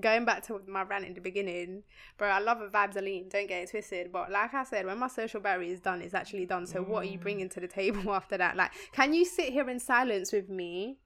Going 0.00 0.24
back 0.24 0.42
to 0.46 0.58
my 0.66 0.84
rant 0.84 1.04
in 1.04 1.12
the 1.12 1.20
beginning, 1.20 1.82
bro, 2.16 2.26
I 2.28 2.38
love 2.38 2.62
a 2.62 2.68
vibes 2.68 2.96
Aline, 2.96 3.28
don't 3.28 3.46
get 3.46 3.62
it 3.64 3.70
twisted. 3.70 4.10
But 4.10 4.30
like 4.30 4.54
I 4.54 4.64
said, 4.64 4.86
when 4.86 4.98
my 4.98 5.08
social 5.08 5.38
battery 5.40 5.70
is 5.70 5.80
done, 5.80 6.00
it's 6.00 6.14
actually 6.14 6.46
done. 6.46 6.66
So 6.66 6.82
what 6.82 7.02
are 7.02 7.06
you 7.06 7.18
Mm. 7.18 7.22
bringing 7.22 7.48
to 7.50 7.60
the 7.60 7.68
table 7.68 8.10
after 8.14 8.38
that? 8.38 8.56
Like, 8.56 8.72
can 8.92 9.12
you 9.12 9.26
sit 9.26 9.52
here 9.52 9.68
in 9.68 9.78
silence 9.78 10.32
with 10.32 10.48
me 10.48 10.96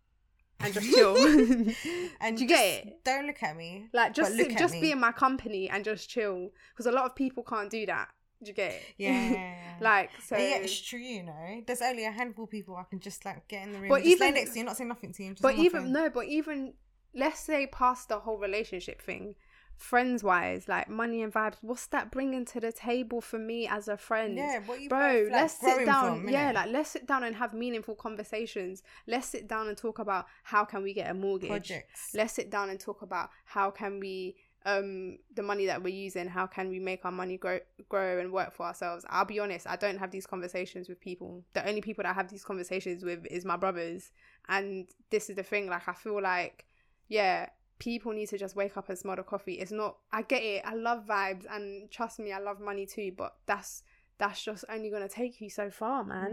and 0.61 0.73
just 0.73 0.93
chill? 0.95 1.17
and 2.21 2.39
Do 2.39 2.45
you 2.45 2.49
just 2.49 2.63
get 2.63 2.87
it? 2.87 3.05
don't 3.05 3.27
look 3.27 3.43
at 3.43 3.57
me 3.57 3.89
like 3.93 4.15
just 4.15 4.31
look 4.33 4.47
sit, 4.49 4.53
at 4.53 4.59
just 4.61 4.75
me. 4.75 4.81
be 4.83 4.91
in 4.93 5.01
my 5.01 5.11
company 5.13 5.69
and 5.69 5.85
just 5.85 6.09
chill. 6.09 6.51
Because 6.71 6.87
a 6.87 6.93
lot 6.93 7.07
of 7.07 7.17
people 7.17 7.43
can't 7.43 7.71
do 7.71 7.87
that. 7.87 8.09
Do 8.43 8.49
you 8.49 8.55
get 8.55 8.73
it? 8.73 8.83
yeah 8.99 9.77
like 9.81 10.11
so. 10.23 10.37
Yeah, 10.37 10.57
it's 10.57 10.79
true, 10.81 10.99
you 10.99 11.23
know. 11.23 11.63
There's 11.67 11.83
only 11.83 12.05
a 12.05 12.11
handful 12.11 12.45
of 12.45 12.51
people 12.51 12.77
I 12.77 12.85
can 12.85 13.01
just 13.01 13.25
like 13.25 13.49
get 13.49 13.63
in 13.63 13.73
the 13.73 13.79
room. 13.79 13.89
But 13.89 14.05
even- 14.05 14.35
next 14.35 14.53
to 14.53 14.59
you, 14.59 14.65
not 14.65 14.77
saying 14.77 14.89
nothing 14.89 15.13
to 15.13 15.23
you. 15.23 15.31
Just 15.31 15.43
but 15.43 15.55
even 15.55 15.85
phone. 15.85 15.93
no 15.93 16.11
but 16.11 16.27
even 16.27 16.75
let's 17.15 17.41
say 17.41 17.67
past 17.67 18.09
the 18.09 18.19
whole 18.21 18.39
relationship 18.39 19.01
thing 19.01 19.35
friends 19.77 20.25
wise 20.25 20.69
like 20.69 20.89
money 20.89 21.23
and 21.23 21.33
vibes 21.33 21.57
what's 21.61 21.87
that 21.89 22.11
bringing 22.11 22.45
to 22.47 22.61
the 22.61 22.73
table 22.73 23.21
for 23.21 23.39
me 23.39 23.69
as 23.69 23.89
a 23.89 23.97
friend 23.97 24.37
yeah, 24.37 24.59
what 24.65 24.81
you 24.81 24.89
bro 24.89 25.25
both, 25.25 25.33
like, 25.33 25.43
let's 25.43 25.61
sit 25.61 25.87
down 25.87 26.21
from, 26.23 26.29
yeah 26.31 26.51
like 26.53 26.71
let's 26.71 26.91
sit 26.91 27.07
down 27.07 27.23
and 27.25 27.37
have 27.37 27.53
meaningful 27.53 27.95
conversations 27.95 28.83
let's 29.07 29.29
sit 29.29 29.47
down 29.47 29.69
and 29.69 29.77
talk 29.77 29.99
about 29.99 30.27
how 30.45 30.65
can 30.65 30.83
we 30.83 30.95
get 30.95 31.11
a 31.11 31.15
mortgage 31.15 31.51
projects. 31.51 32.11
let's 32.15 32.33
sit 32.33 32.51
down 32.51 32.71
and 32.71 32.81
talk 32.81 33.03
about 33.03 33.29
how 33.45 33.71
can 33.71 34.01
we 34.01 34.35
um 34.67 35.17
the 35.35 35.43
money 35.43 35.67
that 35.67 35.83
we're 35.83 35.95
using 35.95 36.27
how 36.27 36.47
can 36.47 36.69
we 36.69 36.81
make 36.81 37.05
our 37.05 37.13
money 37.13 37.39
grow 37.39 37.59
grow 37.89 38.19
and 38.19 38.33
work 38.33 38.53
for 38.53 38.67
ourselves? 38.67 39.07
I'll 39.09 39.25
be 39.25 39.39
honest 39.39 39.67
i 39.67 39.77
don't 39.77 39.99
have 39.99 40.11
these 40.11 40.27
conversations 40.27 40.89
with 40.89 41.01
people. 41.01 41.45
The 41.55 41.67
only 41.67 41.81
people 41.81 42.03
that 42.03 42.11
I 42.11 42.15
have 42.15 42.29
these 42.29 42.45
conversations 42.45 43.05
with 43.05 43.25
is 43.27 43.45
my 43.45 43.57
brothers. 43.57 44.11
And 44.49 44.89
this 45.11 45.31
is 45.31 45.37
the 45.37 45.43
thing 45.43 45.69
like 45.69 45.89
i 45.89 45.93
feel 45.95 46.21
like 46.21 46.67
yeah 47.09 47.49
people 47.79 48.13
need 48.13 48.29
to 48.31 48.39
just 48.39 48.57
wake 48.57 48.77
up 48.77 48.89
and 48.89 48.99
smell 48.99 49.17
the 49.17 49.23
coffee. 49.23 49.55
It's 49.55 49.73
not 49.73 49.97
i 50.13 50.23
get 50.23 50.43
it 50.43 50.63
i 50.65 50.75
love 50.75 51.07
vibes 51.07 51.45
and 51.51 51.91
trust 51.91 52.19
me 52.19 52.33
i 52.33 52.39
love 52.39 52.61
money 52.61 52.87
too 52.87 53.13
but 53.17 53.37
that's 53.47 53.85
that's 54.19 54.43
just 54.43 54.65
only 54.71 54.89
gonna 54.91 55.09
take 55.09 55.41
you 55.41 55.51
so 55.51 55.69
far 55.71 56.03
man 56.05 56.27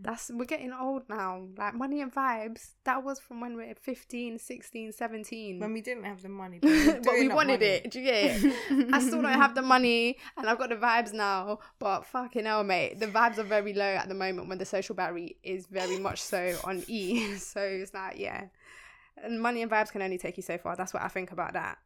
Mm. 0.00 0.02
that's 0.02 0.30
we're 0.34 0.44
getting 0.44 0.72
old 0.72 1.02
now 1.08 1.46
like 1.56 1.74
money 1.74 2.00
and 2.00 2.12
vibes 2.12 2.70
that 2.84 3.04
was 3.04 3.20
from 3.20 3.40
when 3.40 3.56
we 3.56 3.66
we're 3.66 3.74
15 3.74 4.38
16 4.38 4.92
17 4.92 5.60
when 5.60 5.72
we 5.72 5.80
didn't 5.80 6.04
have 6.04 6.22
the 6.22 6.28
money, 6.28 6.58
but 6.62 6.70
we, 6.70 6.92
but 7.04 7.14
we 7.14 7.28
wanted 7.28 7.60
money. 7.60 7.66
it. 7.66 7.90
Do 7.90 8.00
you 8.00 8.04
get 8.06 8.42
it? 8.42 8.88
I 8.92 9.00
still 9.00 9.20
don't 9.22 9.32
have 9.32 9.54
the 9.54 9.62
money 9.76 10.16
and 10.36 10.48
I've 10.48 10.58
got 10.58 10.70
the 10.70 10.76
vibes 10.76 11.12
now, 11.12 11.58
but 11.78 12.06
fucking 12.06 12.44
hell, 12.46 12.64
mate. 12.64 12.98
The 12.98 13.06
vibes 13.06 13.38
are 13.38 13.42
very 13.44 13.74
low 13.74 13.84
at 13.84 14.08
the 14.08 14.14
moment 14.14 14.48
when 14.48 14.58
the 14.58 14.64
social 14.64 14.94
battery 14.94 15.36
is 15.42 15.66
very 15.66 15.98
much 15.98 16.20
so 16.22 16.56
on 16.64 16.82
E. 16.88 17.34
So 17.38 17.60
it's 17.60 17.92
like, 17.94 18.18
yeah. 18.18 18.44
And 19.22 19.40
money 19.40 19.62
and 19.62 19.70
vibes 19.70 19.90
can 19.92 20.02
only 20.02 20.18
take 20.18 20.36
you 20.36 20.42
so 20.42 20.56
far. 20.58 20.74
That's 20.76 20.94
what 20.94 21.02
I 21.02 21.08
think 21.08 21.32
about 21.32 21.52
that. 21.52 21.78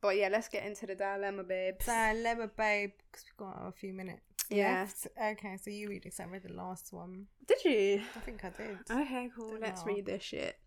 But 0.00 0.16
yeah, 0.16 0.28
let's 0.30 0.48
get 0.48 0.64
into 0.64 0.86
the 0.86 0.94
dilemma, 0.94 1.42
babe. 1.42 1.74
Dilemma, 1.84 2.48
babe, 2.56 2.92
because 3.10 3.24
we've 3.26 3.36
got 3.46 3.66
a 3.66 3.72
few 3.72 3.92
minutes 3.92 4.22
Yeah. 4.50 4.80
left. 4.80 5.06
Okay, 5.22 5.56
so 5.56 5.70
you 5.70 5.88
read 5.88 6.02
because 6.02 6.20
I 6.20 6.24
read 6.24 6.42
the 6.44 6.52
last 6.52 6.92
one. 6.92 7.26
Did 7.46 7.64
you? 7.64 8.02
I 8.16 8.20
think 8.20 8.44
I 8.44 8.50
did. 8.50 8.78
Okay, 8.90 9.30
cool. 9.36 9.50
Don't 9.50 9.60
Let's 9.60 9.84
know. 9.84 9.92
read 9.92 10.06
this 10.06 10.22
shit. 10.22 10.58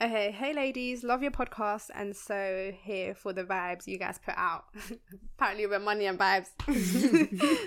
Okay, 0.00 0.32
hey 0.32 0.52
ladies, 0.54 1.04
love 1.04 1.22
your 1.22 1.30
podcast 1.30 1.90
and 1.94 2.16
so 2.16 2.72
here 2.82 3.14
for 3.14 3.32
the 3.32 3.44
vibes 3.44 3.86
you 3.86 3.96
guys 3.98 4.18
put 4.24 4.34
out. 4.36 4.64
Apparently 5.38 5.66
we're 5.66 5.78
money 5.78 6.06
and 6.06 6.18
vibes. 6.18 6.48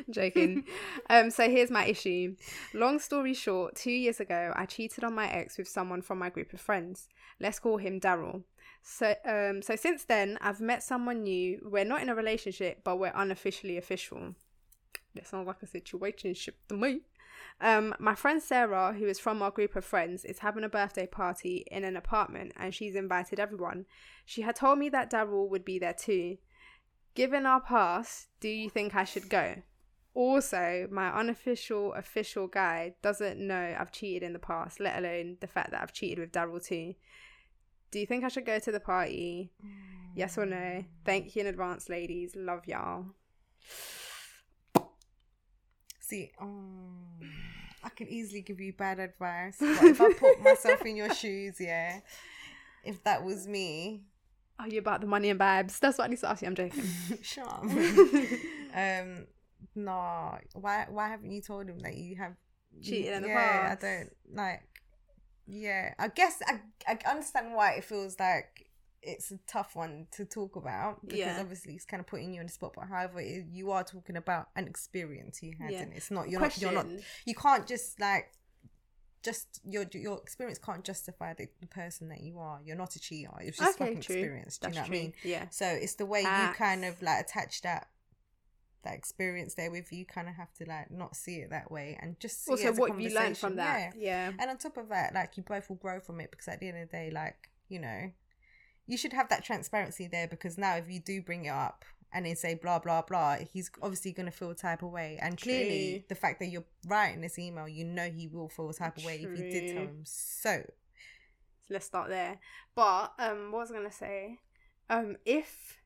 Joking. 0.09 0.65
Um, 1.09 1.29
so 1.29 1.49
here's 1.49 1.71
my 1.71 1.85
issue. 1.85 2.35
Long 2.73 2.99
story 2.99 3.33
short, 3.33 3.75
two 3.75 3.91
years 3.91 4.19
ago 4.19 4.51
I 4.55 4.65
cheated 4.65 5.03
on 5.03 5.13
my 5.13 5.29
ex 5.29 5.57
with 5.57 5.67
someone 5.69 6.01
from 6.01 6.19
my 6.19 6.29
group 6.29 6.51
of 6.51 6.59
friends. 6.59 7.07
Let's 7.39 7.59
call 7.59 7.77
him 7.77 7.99
Daryl. 7.99 8.43
So 8.83 9.15
um 9.25 9.61
so 9.61 9.75
since 9.75 10.03
then 10.03 10.37
I've 10.41 10.59
met 10.59 10.83
someone 10.83 11.23
new. 11.23 11.59
We're 11.63 11.85
not 11.85 12.01
in 12.01 12.09
a 12.09 12.15
relationship, 12.15 12.81
but 12.83 12.97
we're 12.99 13.13
unofficially 13.15 13.77
official. 13.77 14.33
That 15.15 15.27
sounds 15.27 15.47
like 15.47 15.63
a 15.63 15.67
situationship 15.67 16.53
to 16.69 16.75
me. 16.75 17.01
Um, 17.61 17.95
my 17.99 18.15
friend 18.15 18.41
Sarah, 18.41 18.93
who 18.93 19.05
is 19.05 19.19
from 19.19 19.41
our 19.41 19.51
group 19.51 19.75
of 19.75 19.85
friends, 19.85 20.25
is 20.25 20.39
having 20.39 20.63
a 20.63 20.69
birthday 20.69 21.07
party 21.07 21.65
in 21.71 21.83
an 21.83 21.95
apartment 21.95 22.51
and 22.57 22.73
she's 22.73 22.95
invited 22.95 23.39
everyone. 23.39 23.85
She 24.25 24.41
had 24.41 24.55
told 24.55 24.79
me 24.79 24.89
that 24.89 25.11
Daryl 25.11 25.49
would 25.49 25.63
be 25.63 25.79
there 25.79 25.93
too. 25.93 26.37
Given 27.13 27.45
our 27.45 27.61
past, 27.61 28.27
do 28.41 28.49
you 28.49 28.69
think 28.69 28.93
I 28.93 29.05
should 29.05 29.29
go? 29.29 29.55
Also, 30.13 30.87
my 30.91 31.09
unofficial 31.17 31.93
official 31.93 32.47
guy 32.47 32.95
doesn't 33.01 33.39
know 33.39 33.75
I've 33.77 33.91
cheated 33.91 34.23
in 34.23 34.33
the 34.33 34.39
past, 34.39 34.79
let 34.79 34.97
alone 34.97 35.37
the 35.39 35.47
fact 35.47 35.71
that 35.71 35.81
I've 35.81 35.93
cheated 35.93 36.19
with 36.19 36.31
Daryl 36.31 36.65
too. 36.65 36.95
Do 37.91 37.99
you 37.99 38.05
think 38.05 38.23
I 38.23 38.29
should 38.29 38.45
go 38.45 38.59
to 38.59 38.71
the 38.71 38.79
party? 38.79 39.51
Yes 40.15 40.37
or 40.37 40.45
no? 40.45 40.83
Thank 41.05 41.35
you 41.35 41.41
in 41.41 41.47
advance, 41.47 41.89
ladies. 41.89 42.33
Love 42.35 42.67
y'all. 42.67 43.07
See, 46.05 46.31
um, 46.39 46.97
I 47.83 47.89
can 47.89 48.07
easily 48.07 48.41
give 48.41 48.59
you 48.59 48.73
bad 48.73 48.99
advice, 48.99 49.57
but 49.59 49.83
if 49.89 49.99
I 50.01 50.09
put 50.09 50.41
myself 50.41 50.85
in 50.85 50.95
your 50.95 51.09
shoes, 51.09 51.55
yeah, 51.59 51.99
if 52.83 53.03
that 53.03 53.23
was 53.23 53.47
me, 53.47 54.03
Are 54.59 54.67
you 54.69 54.79
about 54.79 55.01
the 55.01 55.07
money 55.07 55.29
and 55.29 55.39
vibes? 55.39 55.79
That's 55.79 55.97
what 55.97 56.05
I 56.05 56.07
need 56.09 56.19
to 56.19 56.29
ask 56.29 56.41
you. 56.41 56.47
I'm 56.47 56.55
joking. 56.55 56.83
shut 57.21 57.47
up. 57.47 57.63
um, 57.63 59.27
no, 59.75 60.37
why? 60.53 60.85
Why 60.89 61.07
haven't 61.09 61.31
you 61.31 61.41
told 61.41 61.67
him 61.67 61.79
that 61.79 61.95
you 61.95 62.15
have 62.17 62.35
Cheated 62.81 63.13
in 63.13 63.21
the 63.23 63.29
yeah, 63.29 63.75
past. 63.75 63.83
I 63.83 63.87
don't 63.87 64.09
like. 64.33 64.63
Yeah, 65.47 65.93
I 65.99 66.07
guess 66.09 66.41
I 66.47 66.59
I 66.87 66.99
understand 67.09 67.53
why 67.53 67.73
it 67.73 67.83
feels 67.85 68.19
like 68.19 68.64
it's 69.05 69.31
a 69.31 69.37
tough 69.47 69.75
one 69.75 70.07
to 70.11 70.25
talk 70.25 70.55
about 70.55 71.01
because 71.05 71.19
Yeah. 71.19 71.37
obviously 71.39 71.73
it's 71.75 71.85
kind 71.85 72.01
of 72.01 72.07
putting 72.07 72.33
you 72.33 72.39
on 72.41 72.47
the 72.47 72.51
spot. 72.51 72.73
But 72.75 72.87
however, 72.87 73.19
it, 73.19 73.45
you 73.51 73.71
are 73.71 73.83
talking 73.83 74.17
about 74.17 74.49
an 74.55 74.67
experience 74.67 75.41
you 75.43 75.53
had, 75.59 75.71
Yeah. 75.71 75.81
and 75.83 75.93
it's 75.93 76.11
not 76.11 76.29
you're 76.29 76.41
not 76.41 76.57
you're 76.61 76.71
not 76.71 76.87
you 77.25 77.35
can't 77.35 77.67
just 77.67 77.99
like 77.99 78.31
just 79.23 79.59
your 79.63 79.85
your 79.93 80.19
experience 80.19 80.59
can't 80.59 80.83
justify 80.83 81.33
the, 81.33 81.47
the 81.59 81.67
person 81.67 82.09
that 82.09 82.21
you 82.21 82.37
are. 82.39 82.59
You're 82.63 82.75
not 82.75 82.95
a 82.95 82.99
cheater. 82.99 83.31
It's 83.41 83.57
just 83.57 83.75
Okay, 83.75 83.85
fucking 83.85 84.01
true. 84.01 84.15
experience. 84.15 84.57
Do 84.59 84.67
you 84.69 84.75
know 84.75 84.81
what. 84.81 84.87
I 84.87 84.91
mean? 84.91 85.13
Yeah. 85.23 85.49
So 85.49 85.65
it's 85.65 85.95
the 85.95 86.05
way 86.05 86.23
Facts. 86.23 86.59
you 86.59 86.65
kind 86.65 86.85
of 86.85 87.01
like 87.01 87.21
attach 87.25 87.61
that 87.63 87.87
that 88.83 88.93
experience 88.93 89.55
there 89.55 89.71
with 89.71 89.91
you. 89.91 90.05
kind 90.05 90.29
of 90.29 90.35
have 90.35 90.53
to 90.53 90.65
like 90.65 90.91
not 90.91 91.15
see 91.15 91.37
it 91.37 91.49
that 91.49 91.71
way 91.71 91.97
and 91.99 92.19
just 92.19 92.45
see 92.45 92.51
it 92.53 92.67
Also, 92.67 92.79
what 92.79 92.99
you 93.01 93.09
learned 93.09 93.35
from 93.35 93.55
that. 93.55 93.93
Yeah. 93.97 94.27
Yeah. 94.29 94.31
And 94.37 94.51
on 94.51 94.57
top 94.59 94.77
of 94.77 94.89
that, 94.89 95.15
like 95.15 95.37
you 95.37 95.43
both 95.43 95.69
will 95.69 95.77
grow 95.77 95.99
from 95.99 96.19
it 96.19 96.29
because 96.29 96.47
at 96.47 96.59
the 96.59 96.67
end 96.67 96.77
of 96.77 96.89
the 96.91 96.95
day, 96.95 97.09
like 97.11 97.49
you 97.67 97.79
know, 97.79 98.11
you 98.87 98.97
should 98.97 99.13
have 99.13 99.29
that 99.29 99.43
transparency 99.43 100.07
there 100.07 100.27
because 100.27 100.57
now 100.57 100.75
if 100.75 100.89
you 100.89 100.99
do 100.99 101.21
bring 101.21 101.45
it 101.45 101.49
up 101.49 101.85
and 102.13 102.25
they 102.25 102.33
say 102.33 102.53
blah 102.55 102.79
blah 102.79 103.01
blah, 103.01 103.37
he's 103.51 103.69
obviously 103.81 104.11
gonna 104.11 104.31
feel 104.31 104.51
a 104.51 104.55
type 104.55 104.83
of 104.83 104.91
way. 104.91 105.17
And 105.21 105.39
clearly, 105.39 105.99
True. 105.99 106.03
the 106.09 106.15
fact 106.15 106.39
that 106.39 106.47
you're 106.47 106.65
writing 106.87 107.21
this 107.21 107.37
email, 107.39 107.67
you 107.67 107.83
know 107.85 108.09
he 108.09 108.27
will 108.27 108.49
feel 108.49 108.69
a 108.69 108.73
type 108.73 108.97
of 108.97 109.03
way 109.05 109.15
if 109.15 109.37
you 109.37 109.49
did 109.49 109.73
tell 109.73 109.83
him. 109.83 110.01
So 110.03 110.63
So 111.67 111.73
let's 111.73 111.85
start 111.85 112.09
there. 112.09 112.39
But 112.75 113.13
um, 113.19 113.51
what 113.51 113.59
was 113.61 113.71
I 113.71 113.75
gonna 113.75 113.91
say? 113.91 114.39
Um, 114.89 115.17
if 115.25 115.81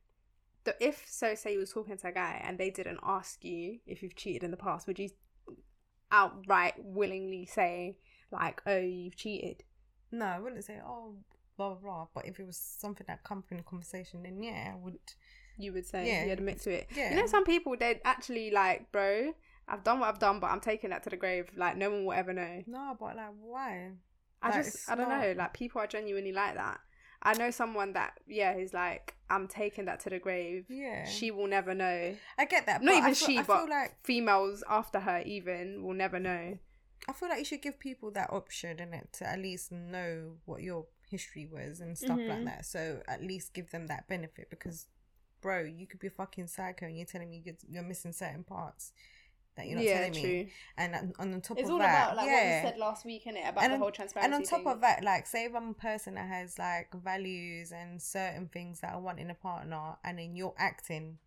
the 0.66 0.76
if 0.80 1.06
so 1.10 1.36
say 1.36 1.54
you 1.54 1.60
was 1.60 1.72
talking 1.72 1.98
to 1.98 2.08
a 2.08 2.12
guy 2.12 2.42
and 2.44 2.58
they 2.58 2.70
didn't 2.70 3.00
ask 3.04 3.44
you 3.46 3.80
if 3.88 4.04
you've 4.04 4.16
cheated 4.16 4.44
in 4.44 4.52
the 4.52 4.58
past, 4.58 4.88
would 4.88 5.00
you 5.00 5.10
outright 6.12 6.74
willingly 6.78 7.46
say 7.46 7.98
like, 8.32 8.62
"Oh, 8.66 8.78
you've 8.78 9.16
cheated"? 9.16 9.64
no, 10.12 10.26
I 10.26 10.40
wouldn't 10.40 10.66
say 10.66 10.80
oh 10.86 11.14
blah 11.60 11.70
blah 11.76 11.78
blah. 11.84 12.08
But 12.16 12.26
if 12.26 12.40
it 12.40 12.46
was 12.46 12.58
something 12.58 13.06
that 13.08 13.24
come 13.24 13.40
up 13.40 13.52
in 13.52 13.60
a 13.60 13.64
conversation, 13.64 14.24
then 14.24 14.42
yeah, 14.42 14.72
I 14.74 14.76
would. 14.84 14.98
You 15.58 15.74
would 15.74 15.86
say 15.86 16.08
Yeah. 16.08 16.26
you 16.26 16.32
admit 16.32 16.62
to 16.62 16.72
it. 16.72 16.88
Yeah. 16.96 17.10
You 17.12 17.18
know, 17.18 17.28
some 17.28 17.44
people 17.44 17.76
they 17.78 18.00
actually 18.06 18.50
like, 18.52 18.92
bro. 18.92 19.34
I've 19.72 19.84
done 19.84 20.00
what 20.00 20.10
I've 20.10 20.18
done, 20.20 20.40
but 20.40 20.50
I'm 20.50 20.62
taking 20.62 20.90
that 20.90 21.04
to 21.04 21.10
the 21.12 21.18
grave. 21.18 21.46
Like 21.56 21.78
no 21.78 21.92
one 21.92 22.06
will 22.06 22.14
ever 22.14 22.34
know. 22.34 22.64
No, 22.66 22.96
but 23.00 23.16
like 23.16 23.34
why? 23.40 23.92
I 24.42 24.50
Like, 24.50 24.64
just, 24.64 24.90
I 24.90 24.96
don't 24.96 25.10
know. 25.10 25.34
Like 25.38 25.54
people 25.54 25.80
are 25.82 25.86
genuinely 25.88 26.32
like 26.32 26.56
that. 26.56 26.80
I 27.22 27.34
know 27.34 27.52
someone 27.52 27.92
that, 27.94 28.14
yeah, 28.26 28.54
is 28.56 28.74
like, 28.74 29.14
I'm 29.30 29.48
taking 29.50 29.86
that 29.86 30.00
to 30.02 30.10
the 30.10 30.20
grave. 30.20 30.66
Yeah, 30.70 31.06
She 31.06 31.30
will 31.32 31.48
never 31.48 31.74
know. 31.76 32.16
I 32.38 32.46
get 32.46 32.66
that. 32.68 32.82
Not 32.82 32.92
but 32.94 32.98
even 32.98 33.10
I 33.12 33.14
feel, 33.14 33.28
she, 33.28 33.38
I 33.38 33.44
but 33.44 33.58
feel 33.60 33.70
like 33.70 33.98
females 34.06 34.64
after 34.70 35.02
her 35.02 35.22
even 35.26 35.84
will 35.84 35.94
never 35.94 36.18
know. 36.18 36.58
I 37.10 37.14
feel 37.14 37.28
like 37.30 37.40
you 37.40 37.46
should 37.46 37.62
give 37.62 37.78
people 37.78 38.10
that 38.12 38.32
option 38.32 38.80
in 38.80 38.94
it 38.94 39.10
to 39.20 39.30
at 39.30 39.38
least 39.40 39.70
know 39.72 40.38
what 40.46 40.62
your 40.64 40.86
history 41.10 41.46
was 41.52 41.80
and 41.80 41.98
stuff 41.98 42.20
Mhm. 42.20 42.28
like 42.30 42.46
that. 42.46 42.66
So 42.66 43.02
at 43.08 43.22
least 43.24 43.54
give 43.54 43.72
them 43.72 43.88
that 43.88 44.08
benefit 44.08 44.50
because, 44.50 44.88
bro, 45.42 45.62
you 45.64 45.88
could 45.88 46.00
be 46.00 46.08
a 46.08 46.12
fucking 46.12 46.48
psycho 46.48 46.86
and 46.86 46.96
you're 46.98 47.06
telling 47.06 47.30
me 47.30 47.42
you're, 47.44 47.56
you're 47.68 47.84
missing 47.84 48.12
certain 48.14 48.44
parts 48.44 48.92
that 49.56 49.68
you're 49.68 49.76
not 49.76 49.84
yeah, 49.86 49.98
telling 49.98 50.14
true. 50.14 50.22
me. 50.24 50.52
And 50.78 50.96
on, 50.96 51.14
on 51.34 51.42
top 51.42 51.58
It's 51.58 51.68
of 51.68 51.74
all 51.74 51.80
that, 51.80 52.04
about 52.14 52.18
like 52.18 52.28
yeah. 52.28 52.62
said 52.64 52.78
last 52.78 53.04
week, 53.06 53.26
innit? 53.26 53.50
About 53.50 53.64
And 53.64 53.72
the 53.72 53.76
on- 53.76 53.82
whole 53.82 53.92
transparency. 53.92 54.26
and 54.26 54.34
on 54.36 54.44
top 54.44 54.60
thing. 54.60 54.68
of 54.74 54.82
that, 54.82 55.04
like, 55.04 55.26
say 55.28 55.46
if 55.46 55.56
I'm 55.56 55.70
a 55.70 55.74
person 55.74 56.14
that 56.16 56.28
has 56.28 56.58
like 56.58 56.94
values 56.94 57.72
and 57.72 58.02
certain 58.02 58.48
things 58.48 58.80
that 58.82 58.94
I 58.94 58.98
want 58.98 59.20
in 59.20 59.30
a 59.30 59.36
partner, 59.36 59.98
and 60.04 60.18
then 60.20 60.36
you're 60.36 60.54
acting, 60.58 61.18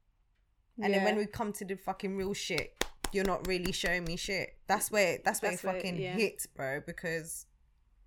and 0.80 0.94
then 0.94 1.04
when 1.04 1.16
we 1.16 1.26
come 1.26 1.52
to 1.54 1.64
the 1.64 1.76
fucking 1.76 2.16
real 2.16 2.32
shit, 2.32 2.82
you're 3.12 3.26
not 3.26 3.46
really 3.46 3.72
showing 3.72 4.04
me 4.04 4.16
shit. 4.16 4.56
That's 4.66 4.90
where 4.90 5.18
that's 5.22 5.42
where 5.42 5.50
That's 5.50 5.62
it 5.62 5.66
where- 5.66 5.74
fucking 5.74 5.96
yeah. 6.00 6.14
hits, 6.14 6.46
bro. 6.46 6.80
Because 6.80 7.44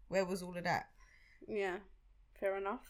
where 0.07 0.25
was 0.25 0.41
all 0.41 0.57
of 0.57 0.63
that? 0.63 0.89
Yeah, 1.47 1.77
fair 2.39 2.57
enough. 2.57 2.81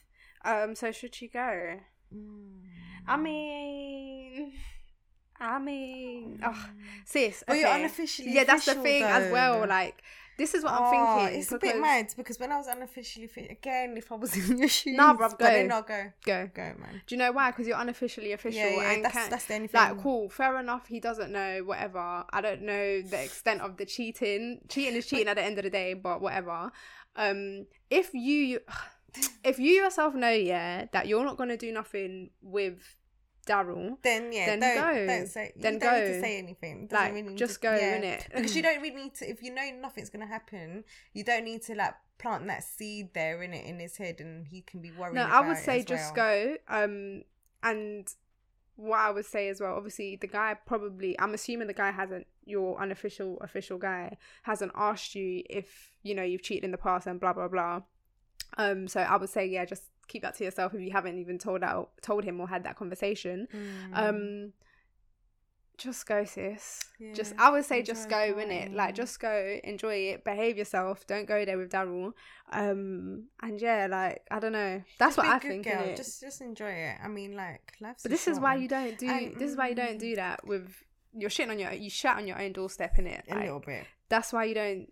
Um, 0.43 0.75
so 0.75 0.91
should 0.91 1.15
she 1.15 1.27
go? 1.27 1.79
Mm. 2.13 2.61
I 3.07 3.17
mean, 3.17 4.53
I 5.39 5.59
mean, 5.59 6.39
oh, 6.45 6.69
sis. 7.05 7.43
But 7.47 7.57
you're 7.57 7.67
okay. 7.67 7.79
unofficially 7.79 8.31
Yeah, 8.33 8.43
that's 8.45 8.65
the 8.65 8.75
thing 8.75 9.03
as 9.03 9.31
well. 9.31 9.67
Like, 9.67 10.01
this 10.37 10.53
is 10.53 10.63
what 10.63 10.73
I'm 10.73 10.81
Oh, 10.83 11.17
thinking. 11.17 11.39
It's 11.39 11.51
a 11.51 11.57
bit 11.57 11.79
mad 11.79 12.13
because 12.17 12.39
when 12.39 12.51
I 12.51 12.57
was 12.57 12.67
unofficially 12.67 13.27
fit 13.27 13.49
again, 13.51 13.95
if 13.97 14.11
I 14.11 14.15
was 14.15 14.35
in 14.49 14.57
your 14.57 14.67
shoes, 14.67 14.95
Nah, 14.97 15.15
bruv, 15.15 15.37
go. 15.37 15.45
I'll 15.45 15.81
go, 15.81 16.11
Go. 16.25 16.49
go, 16.53 16.61
man. 16.79 17.01
Do 17.07 17.15
you 17.15 17.19
know 17.19 17.31
why? 17.31 17.51
Because 17.51 17.67
you're 17.67 17.79
unofficially 17.79 18.31
official, 18.33 18.59
Yeah, 18.61 18.81
yeah, 18.81 18.91
and 18.91 19.05
that's 19.05 19.13
can, 19.13 19.29
that's 19.29 19.45
the 19.45 19.55
only 19.55 19.67
thing. 19.67 19.79
like 19.81 19.97
cool, 20.01 20.29
fair 20.29 20.59
enough. 20.59 20.87
He 20.87 20.99
doesn't 20.99 21.31
know 21.31 21.59
whatever. 21.63 22.25
I 22.31 22.41
don't 22.41 22.61
know 22.63 23.01
the 23.01 23.23
extent 23.23 23.61
of 23.61 23.77
the 23.77 23.85
cheating. 23.85 24.61
Cheating 24.69 24.95
is 24.95 25.05
cheating 25.07 25.27
at 25.27 25.35
the 25.37 25.43
end 25.43 25.57
of 25.57 25.63
the 25.63 25.69
day, 25.69 25.93
but 25.93 26.21
whatever. 26.21 26.71
Um, 27.15 27.65
if 27.89 28.13
you, 28.13 28.59
if 29.43 29.59
you 29.59 29.71
yourself 29.71 30.13
know, 30.15 30.29
yeah, 30.29 30.85
that 30.91 31.07
you're 31.07 31.23
not 31.25 31.37
gonna 31.37 31.57
do 31.57 31.71
nothing 31.71 32.31
with 32.41 32.79
Daryl, 33.45 33.97
Then 34.01 34.33
yeah, 34.33 34.57
Then 34.57 34.59
don't, 34.59 34.75
go. 34.75 35.07
don't 35.07 35.27
say. 35.27 35.51
You 35.55 35.61
Then 35.61 35.79
don't 35.79 35.93
need 35.93 35.99
go. 35.99 36.13
to 36.13 36.21
say 36.21 36.37
anything. 36.37 36.87
Doesn't 36.87 37.05
like 37.05 37.13
really 37.13 37.35
just 37.35 37.55
to- 37.55 37.59
go 37.61 37.75
yeah. 37.75 37.95
in 37.95 38.03
it. 38.03 38.27
because 38.33 38.55
you 38.55 38.63
don't 38.63 38.81
really 38.81 38.95
need 39.03 39.15
to. 39.15 39.29
If 39.29 39.43
you 39.43 39.53
know 39.53 39.69
nothing's 39.79 40.09
gonna 40.09 40.27
happen, 40.27 40.83
you 41.13 41.23
don't 41.23 41.45
need 41.45 41.61
to 41.63 41.75
like 41.75 41.93
plant 42.17 42.47
that 42.47 42.63
seed 42.63 43.13
there 43.13 43.43
in 43.43 43.53
it 43.53 43.65
in 43.65 43.79
his 43.79 43.97
head, 43.97 44.19
and 44.19 44.47
he 44.47 44.61
can 44.61 44.81
be 44.81 44.91
worried. 44.91 45.15
No, 45.15 45.23
I 45.23 45.47
would 45.47 45.57
say 45.57 45.83
just 45.83 46.15
well. 46.15 46.55
go. 46.57 46.57
Um, 46.67 47.23
and 47.61 48.07
what 48.77 48.99
I 48.99 49.11
would 49.11 49.25
say 49.25 49.47
as 49.49 49.61
well, 49.61 49.75
obviously 49.75 50.15
the 50.15 50.27
guy 50.27 50.55
probably. 50.65 51.19
I'm 51.19 51.33
assuming 51.33 51.67
the 51.67 51.73
guy 51.73 51.91
hasn't. 51.91 52.27
Your 52.45 52.79
unofficial 52.81 53.37
official 53.41 53.77
guy 53.77 54.17
hasn't 54.43 54.71
asked 54.75 55.15
you 55.15 55.43
if 55.49 55.91
you 56.03 56.15
know 56.15 56.23
you've 56.23 56.43
cheated 56.43 56.63
in 56.63 56.71
the 56.71 56.77
past 56.77 57.07
and 57.07 57.19
blah 57.19 57.33
blah 57.33 57.47
blah. 57.47 57.81
Um, 58.57 58.87
so 58.87 59.01
I 59.01 59.17
would 59.17 59.29
say 59.29 59.45
yeah, 59.45 59.65
just 59.65 59.83
keep 60.07 60.21
that 60.21 60.35
to 60.35 60.43
yourself 60.43 60.73
if 60.73 60.81
you 60.81 60.91
haven't 60.91 61.17
even 61.19 61.37
told 61.39 61.63
out 61.63 61.89
told 62.01 62.23
him 62.23 62.39
or 62.39 62.47
had 62.47 62.63
that 62.63 62.75
conversation. 62.75 63.47
Mm. 63.53 63.89
Um, 63.93 64.53
just 65.77 66.05
go, 66.05 66.23
sis. 66.23 66.79
Just 67.13 67.33
I 67.37 67.49
would 67.49 67.65
say 67.65 67.81
just 67.81 68.09
go 68.09 68.37
in 68.39 68.51
it. 68.51 68.73
Like 68.73 68.95
just 68.95 69.19
go, 69.19 69.59
enjoy 69.63 69.95
it, 69.95 70.23
behave 70.23 70.57
yourself. 70.57 71.05
Don't 71.07 71.27
go 71.27 71.43
there 71.43 71.57
with 71.57 71.71
Daryl. 71.71 72.13
Um, 72.51 73.25
and 73.41 73.59
yeah, 73.59 73.87
like 73.89 74.21
I 74.31 74.39
don't 74.39 74.53
know. 74.53 74.81
That's 74.97 75.15
Just 75.15 75.17
what 75.17 75.27
I 75.27 75.39
think. 75.39 75.65
girl. 75.65 75.95
Just 75.95 76.21
just 76.21 76.41
enjoy 76.41 76.69
it. 76.69 76.95
I 77.03 77.07
mean, 77.07 77.35
like 77.35 77.73
life's. 77.81 78.03
But 78.03 78.11
this 78.11 78.27
is 78.27 78.39
why 78.39 78.55
you 78.55 78.67
don't 78.67 78.97
do. 78.97 79.33
This 79.37 79.51
is 79.51 79.57
why 79.57 79.69
you 79.69 79.75
don't 79.75 79.99
do 79.99 80.15
that 80.15 80.45
with. 80.45 80.83
You're 81.17 81.29
shitting 81.29 81.49
on 81.49 81.59
your. 81.59 81.71
You 81.73 81.89
shat 81.89 82.17
on 82.17 82.27
your 82.27 82.41
own 82.41 82.53
doorstep 82.53 82.97
in 82.99 83.07
it. 83.07 83.23
a 83.29 83.39
little 83.39 83.59
bit. 83.59 83.85
that's 84.09 84.33
why 84.33 84.45
you 84.45 84.55
don't. 84.55 84.91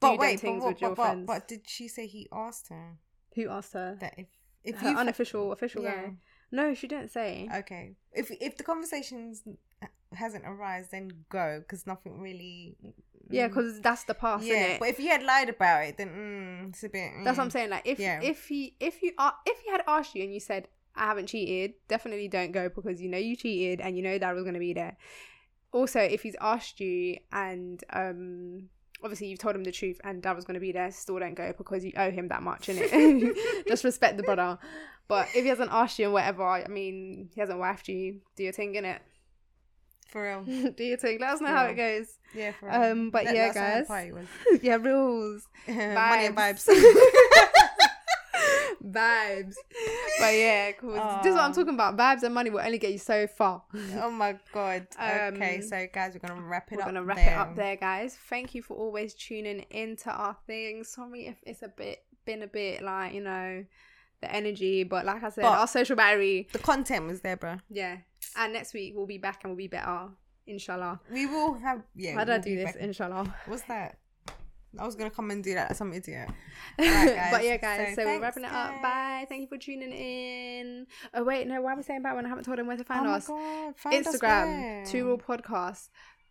But 0.00 0.12
do 0.12 0.18
wait, 0.18 0.40
but, 0.42 0.52
what, 0.56 0.68
with 0.68 0.80
your 0.80 0.90
but, 0.90 0.96
but, 0.96 1.04
friends. 1.04 1.26
but 1.26 1.48
did 1.48 1.60
she 1.66 1.86
say 1.86 2.06
he 2.06 2.26
asked 2.32 2.68
her 2.70 2.96
Who 3.34 3.50
asked 3.50 3.74
her? 3.74 3.98
that 4.00 4.14
if 4.16 4.28
if 4.64 4.76
Her 4.78 4.88
unofficial 4.88 5.52
official 5.52 5.82
yeah. 5.82 5.94
guy. 5.94 6.12
No, 6.52 6.74
she 6.74 6.88
didn't 6.88 7.10
say. 7.10 7.48
Okay. 7.54 7.96
If 8.12 8.30
if 8.40 8.56
the 8.56 8.64
conversations 8.64 9.42
hasn't 10.12 10.44
arisen, 10.46 10.88
then 10.90 11.10
go 11.28 11.60
because 11.60 11.86
nothing 11.86 12.20
really. 12.20 12.76
yeah, 13.28 13.46
mm. 13.46 13.48
because 13.48 13.80
that's 13.80 14.04
the 14.04 14.14
past, 14.14 14.44
yeah. 14.44 14.78
But 14.78 14.88
if 14.88 14.98
you 14.98 15.08
had 15.08 15.22
lied 15.22 15.48
about 15.48 15.84
it, 15.84 15.96
then 15.96 16.08
mm, 16.08 16.68
it's 16.70 16.82
a 16.82 16.88
bit. 16.88 17.12
That's 17.24 17.38
what 17.38 17.44
I'm 17.44 17.50
mm. 17.50 17.52
saying. 17.52 17.70
Like 17.70 17.86
if 17.86 17.98
Yeah. 17.98 18.20
if 18.22 18.48
he 18.48 18.74
if 18.80 19.02
you 19.02 19.12
are 19.18 19.34
if 19.46 19.58
he 19.60 19.70
had 19.70 19.82
asked 19.86 20.14
you 20.14 20.24
and 20.24 20.34
you 20.34 20.40
said 20.40 20.68
I 20.96 21.04
haven't 21.04 21.26
cheated, 21.26 21.74
definitely 21.88 22.28
don't 22.28 22.52
go 22.52 22.68
because 22.68 23.00
you 23.00 23.08
know 23.08 23.18
you 23.18 23.36
cheated 23.36 23.80
and 23.80 23.96
you 23.96 24.02
know 24.02 24.18
that 24.18 24.34
was 24.34 24.44
gonna 24.44 24.58
be 24.58 24.72
there. 24.72 24.96
Also, 25.72 26.00
if 26.00 26.22
he's 26.22 26.36
asked 26.40 26.80
you 26.80 27.16
and 27.32 27.82
um 27.92 28.68
obviously 29.02 29.28
you've 29.28 29.38
told 29.38 29.54
him 29.56 29.64
the 29.64 29.72
truth 29.72 29.98
and 30.04 30.22
dad 30.22 30.34
was 30.36 30.44
gonna 30.44 30.60
be 30.60 30.72
there, 30.72 30.90
still 30.90 31.18
don't 31.18 31.34
go 31.34 31.52
because 31.56 31.84
you 31.84 31.92
owe 31.96 32.10
him 32.10 32.28
that 32.28 32.42
much, 32.42 32.66
innit? 32.68 33.36
Just 33.68 33.84
respect 33.84 34.16
the 34.16 34.22
brother. 34.22 34.58
But 35.08 35.28
if 35.34 35.42
he 35.42 35.48
hasn't 35.48 35.70
asked 35.72 35.98
you 35.98 36.06
and 36.06 36.14
whatever, 36.14 36.44
I 36.44 36.66
mean 36.68 37.30
he 37.34 37.40
hasn't 37.40 37.58
wifed 37.58 37.88
you, 37.88 38.20
do 38.36 38.42
your 38.44 38.52
thing, 38.52 38.74
innit? 38.74 38.98
For 40.08 40.22
real. 40.24 40.42
do 40.76 40.84
your 40.84 40.96
thing. 40.98 41.18
Let 41.20 41.30
us 41.34 41.40
know 41.40 41.46
how 41.48 41.66
it 41.66 41.76
goes. 41.76 42.18
Yeah. 42.34 42.52
For 42.58 42.66
real. 42.66 42.74
Um, 42.82 43.10
but 43.10 43.24
That- 43.26 43.34
yeah, 43.34 43.52
that's 43.52 43.88
how 43.88 44.02
the 44.02 44.10
guys. 44.10 44.26
yeah, 44.62 44.74
rules. 44.76 45.46
Money 45.68 46.26
and 46.26 46.36
vibes. 46.36 46.66
Vibes. 48.84 49.54
But 50.20 50.34
yeah, 50.34 50.72
cool. 50.72 50.92
This 51.22 51.30
is 51.30 51.34
what 51.34 51.44
I'm 51.44 51.54
talking 51.54 51.72
about. 51.74 51.96
Vibes 51.96 52.22
and 52.24 52.34
money 52.34 52.50
will 52.50 52.60
only 52.60 52.76
get 52.78 52.92
you 52.92 52.98
so 52.98 53.26
far. 53.26 53.62
oh 53.96 54.10
my 54.10 54.36
god. 54.52 54.86
okay, 55.02 55.56
Um, 55.56 55.62
so 55.62 55.86
guys, 55.92 56.12
we're 56.14 56.28
gonna 56.28 56.42
wrap 56.42 56.70
it 56.70 56.76
We're 56.76 56.82
up. 56.82 56.88
gonna 56.88 57.02
wrap 57.04 57.16
there. 57.16 57.30
it 57.34 57.38
up 57.38 57.56
there, 57.56 57.76
guys. 57.76 58.16
Thank 58.28 58.54
you 58.54 58.62
for 58.62 58.76
always 58.76 59.14
tuning 59.14 59.60
into 59.70 60.10
our 60.10 60.36
thing. 60.46 60.84
Sorry 60.84 61.26
if 61.28 61.36
it's 61.44 61.62
a 61.62 61.68
bit 61.68 62.02
been 62.26 62.42
a 62.42 62.46
bit 62.46 62.82
like 62.82 63.14
you 63.14 63.22
know 63.22 63.64
the 64.20 64.30
energy, 64.34 64.84
but 64.84 65.06
like 65.06 65.22
I 65.24 65.30
said, 65.30 65.42
But- 65.42 65.58
our 65.58 65.66
social 65.66 65.96
battery. 65.96 66.46
The 66.52 66.58
content 66.58 67.06
was 67.06 67.22
there, 67.22 67.36
bro. 67.38 67.56
Yeah, 67.70 67.96
and 68.36 68.52
next 68.52 68.74
week 68.74 68.92
we'll 68.94 69.06
be 69.06 69.16
back 69.16 69.40
and 69.44 69.52
we'll 69.52 69.56
be 69.56 69.68
better, 69.68 70.08
inshallah. 70.46 71.00
We 71.10 71.24
will 71.24 71.54
have. 71.54 71.82
Yeah. 71.96 72.12
How 72.14 72.24
did 72.24 72.28
I 72.32 72.32
we'll 72.34 72.42
do 72.42 72.56
this? 72.56 72.64
back. 72.72 72.76
Inshallah. 72.76 73.34
What's 73.46 73.62
that? 73.62 73.96
I 74.78 74.86
was 74.86 74.94
gonna 74.94 75.10
come 75.10 75.30
and 75.30 75.42
do 75.42 75.54
that 75.54 75.70
like 75.70 75.76
some 75.76 75.92
idiot. 75.92 76.28
Guys. 76.78 77.30
but 77.32 77.44
yeah, 77.44 77.56
guys. 77.56 77.88
So 77.96 78.02
So, 78.02 78.04
we're 78.04 78.20
thanks, 78.20 78.22
wrapping 78.22 78.44
it 78.44 78.52
up. 78.52 78.70
guys. 78.70 78.82
Bye. 78.82 79.26
Thank 79.28 79.40
you 79.42 79.46
for 79.48 79.58
tuning 79.58 79.92
in. 79.92 80.86
Oh 81.14 81.24
wait, 81.24 81.46
no. 81.48 81.60
Why 81.60 81.72
are 81.72 81.76
we 81.76 81.82
saying 81.82 82.02
bye 82.02 82.12
when 82.14 82.24
I 82.24 82.28
haven't 82.28 82.44
told 82.44 82.58
him 82.58 82.66
where 82.66 82.76
to 82.76 82.84
find 82.84 83.06
oh 83.06 83.10
us? 83.12 83.26
god! 83.26 83.76
Find 83.76 84.04
Instagram, 84.06 84.46
where? 84.46 84.84
Two 84.86 85.08
Raw 85.10 85.16
Podcast. 85.16 85.88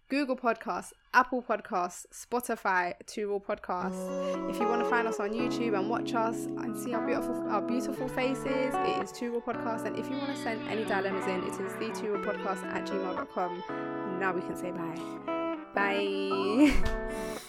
Google 0.10 0.36
Podcasts, 0.36 0.92
Apple 1.14 1.44
Podcasts, 1.44 2.08
Spotify, 2.12 2.94
Two 3.06 3.30
Raw 3.32 3.38
Podcasts. 3.38 4.50
If 4.50 4.60
you 4.60 4.68
want 4.68 4.82
to 4.84 4.90
find 4.90 5.08
us 5.08 5.20
on 5.20 5.30
YouTube 5.30 5.78
and 5.78 5.88
watch 5.88 6.16
us 6.16 6.46
and 6.46 6.76
see 6.76 6.96
our 6.96 7.06
beautiful 7.06 7.48
our 7.48 7.62
beautiful 7.62 8.08
faces, 8.08 8.46
it 8.74 9.04
is 9.04 9.12
Two 9.12 9.32
Raw 9.34 9.40
Podcast. 9.54 9.86
And 9.86 9.96
if 10.00 10.10
you 10.10 10.18
want 10.18 10.36
to 10.36 10.42
send 10.42 10.68
any 10.68 10.84
dilemmas 10.86 11.26
in, 11.28 11.44
it 11.44 11.62
is 11.62 11.74
the 11.74 11.92
Two 12.02 12.14
Raw 12.14 12.22
Podcast 12.34 12.64
at 12.74 12.88
gmail.com. 12.88 13.64
Now 14.20 14.34
we 14.34 14.42
can 14.42 14.56
say 14.56 14.72
bye. 14.72 15.66
Bye. 15.76 17.36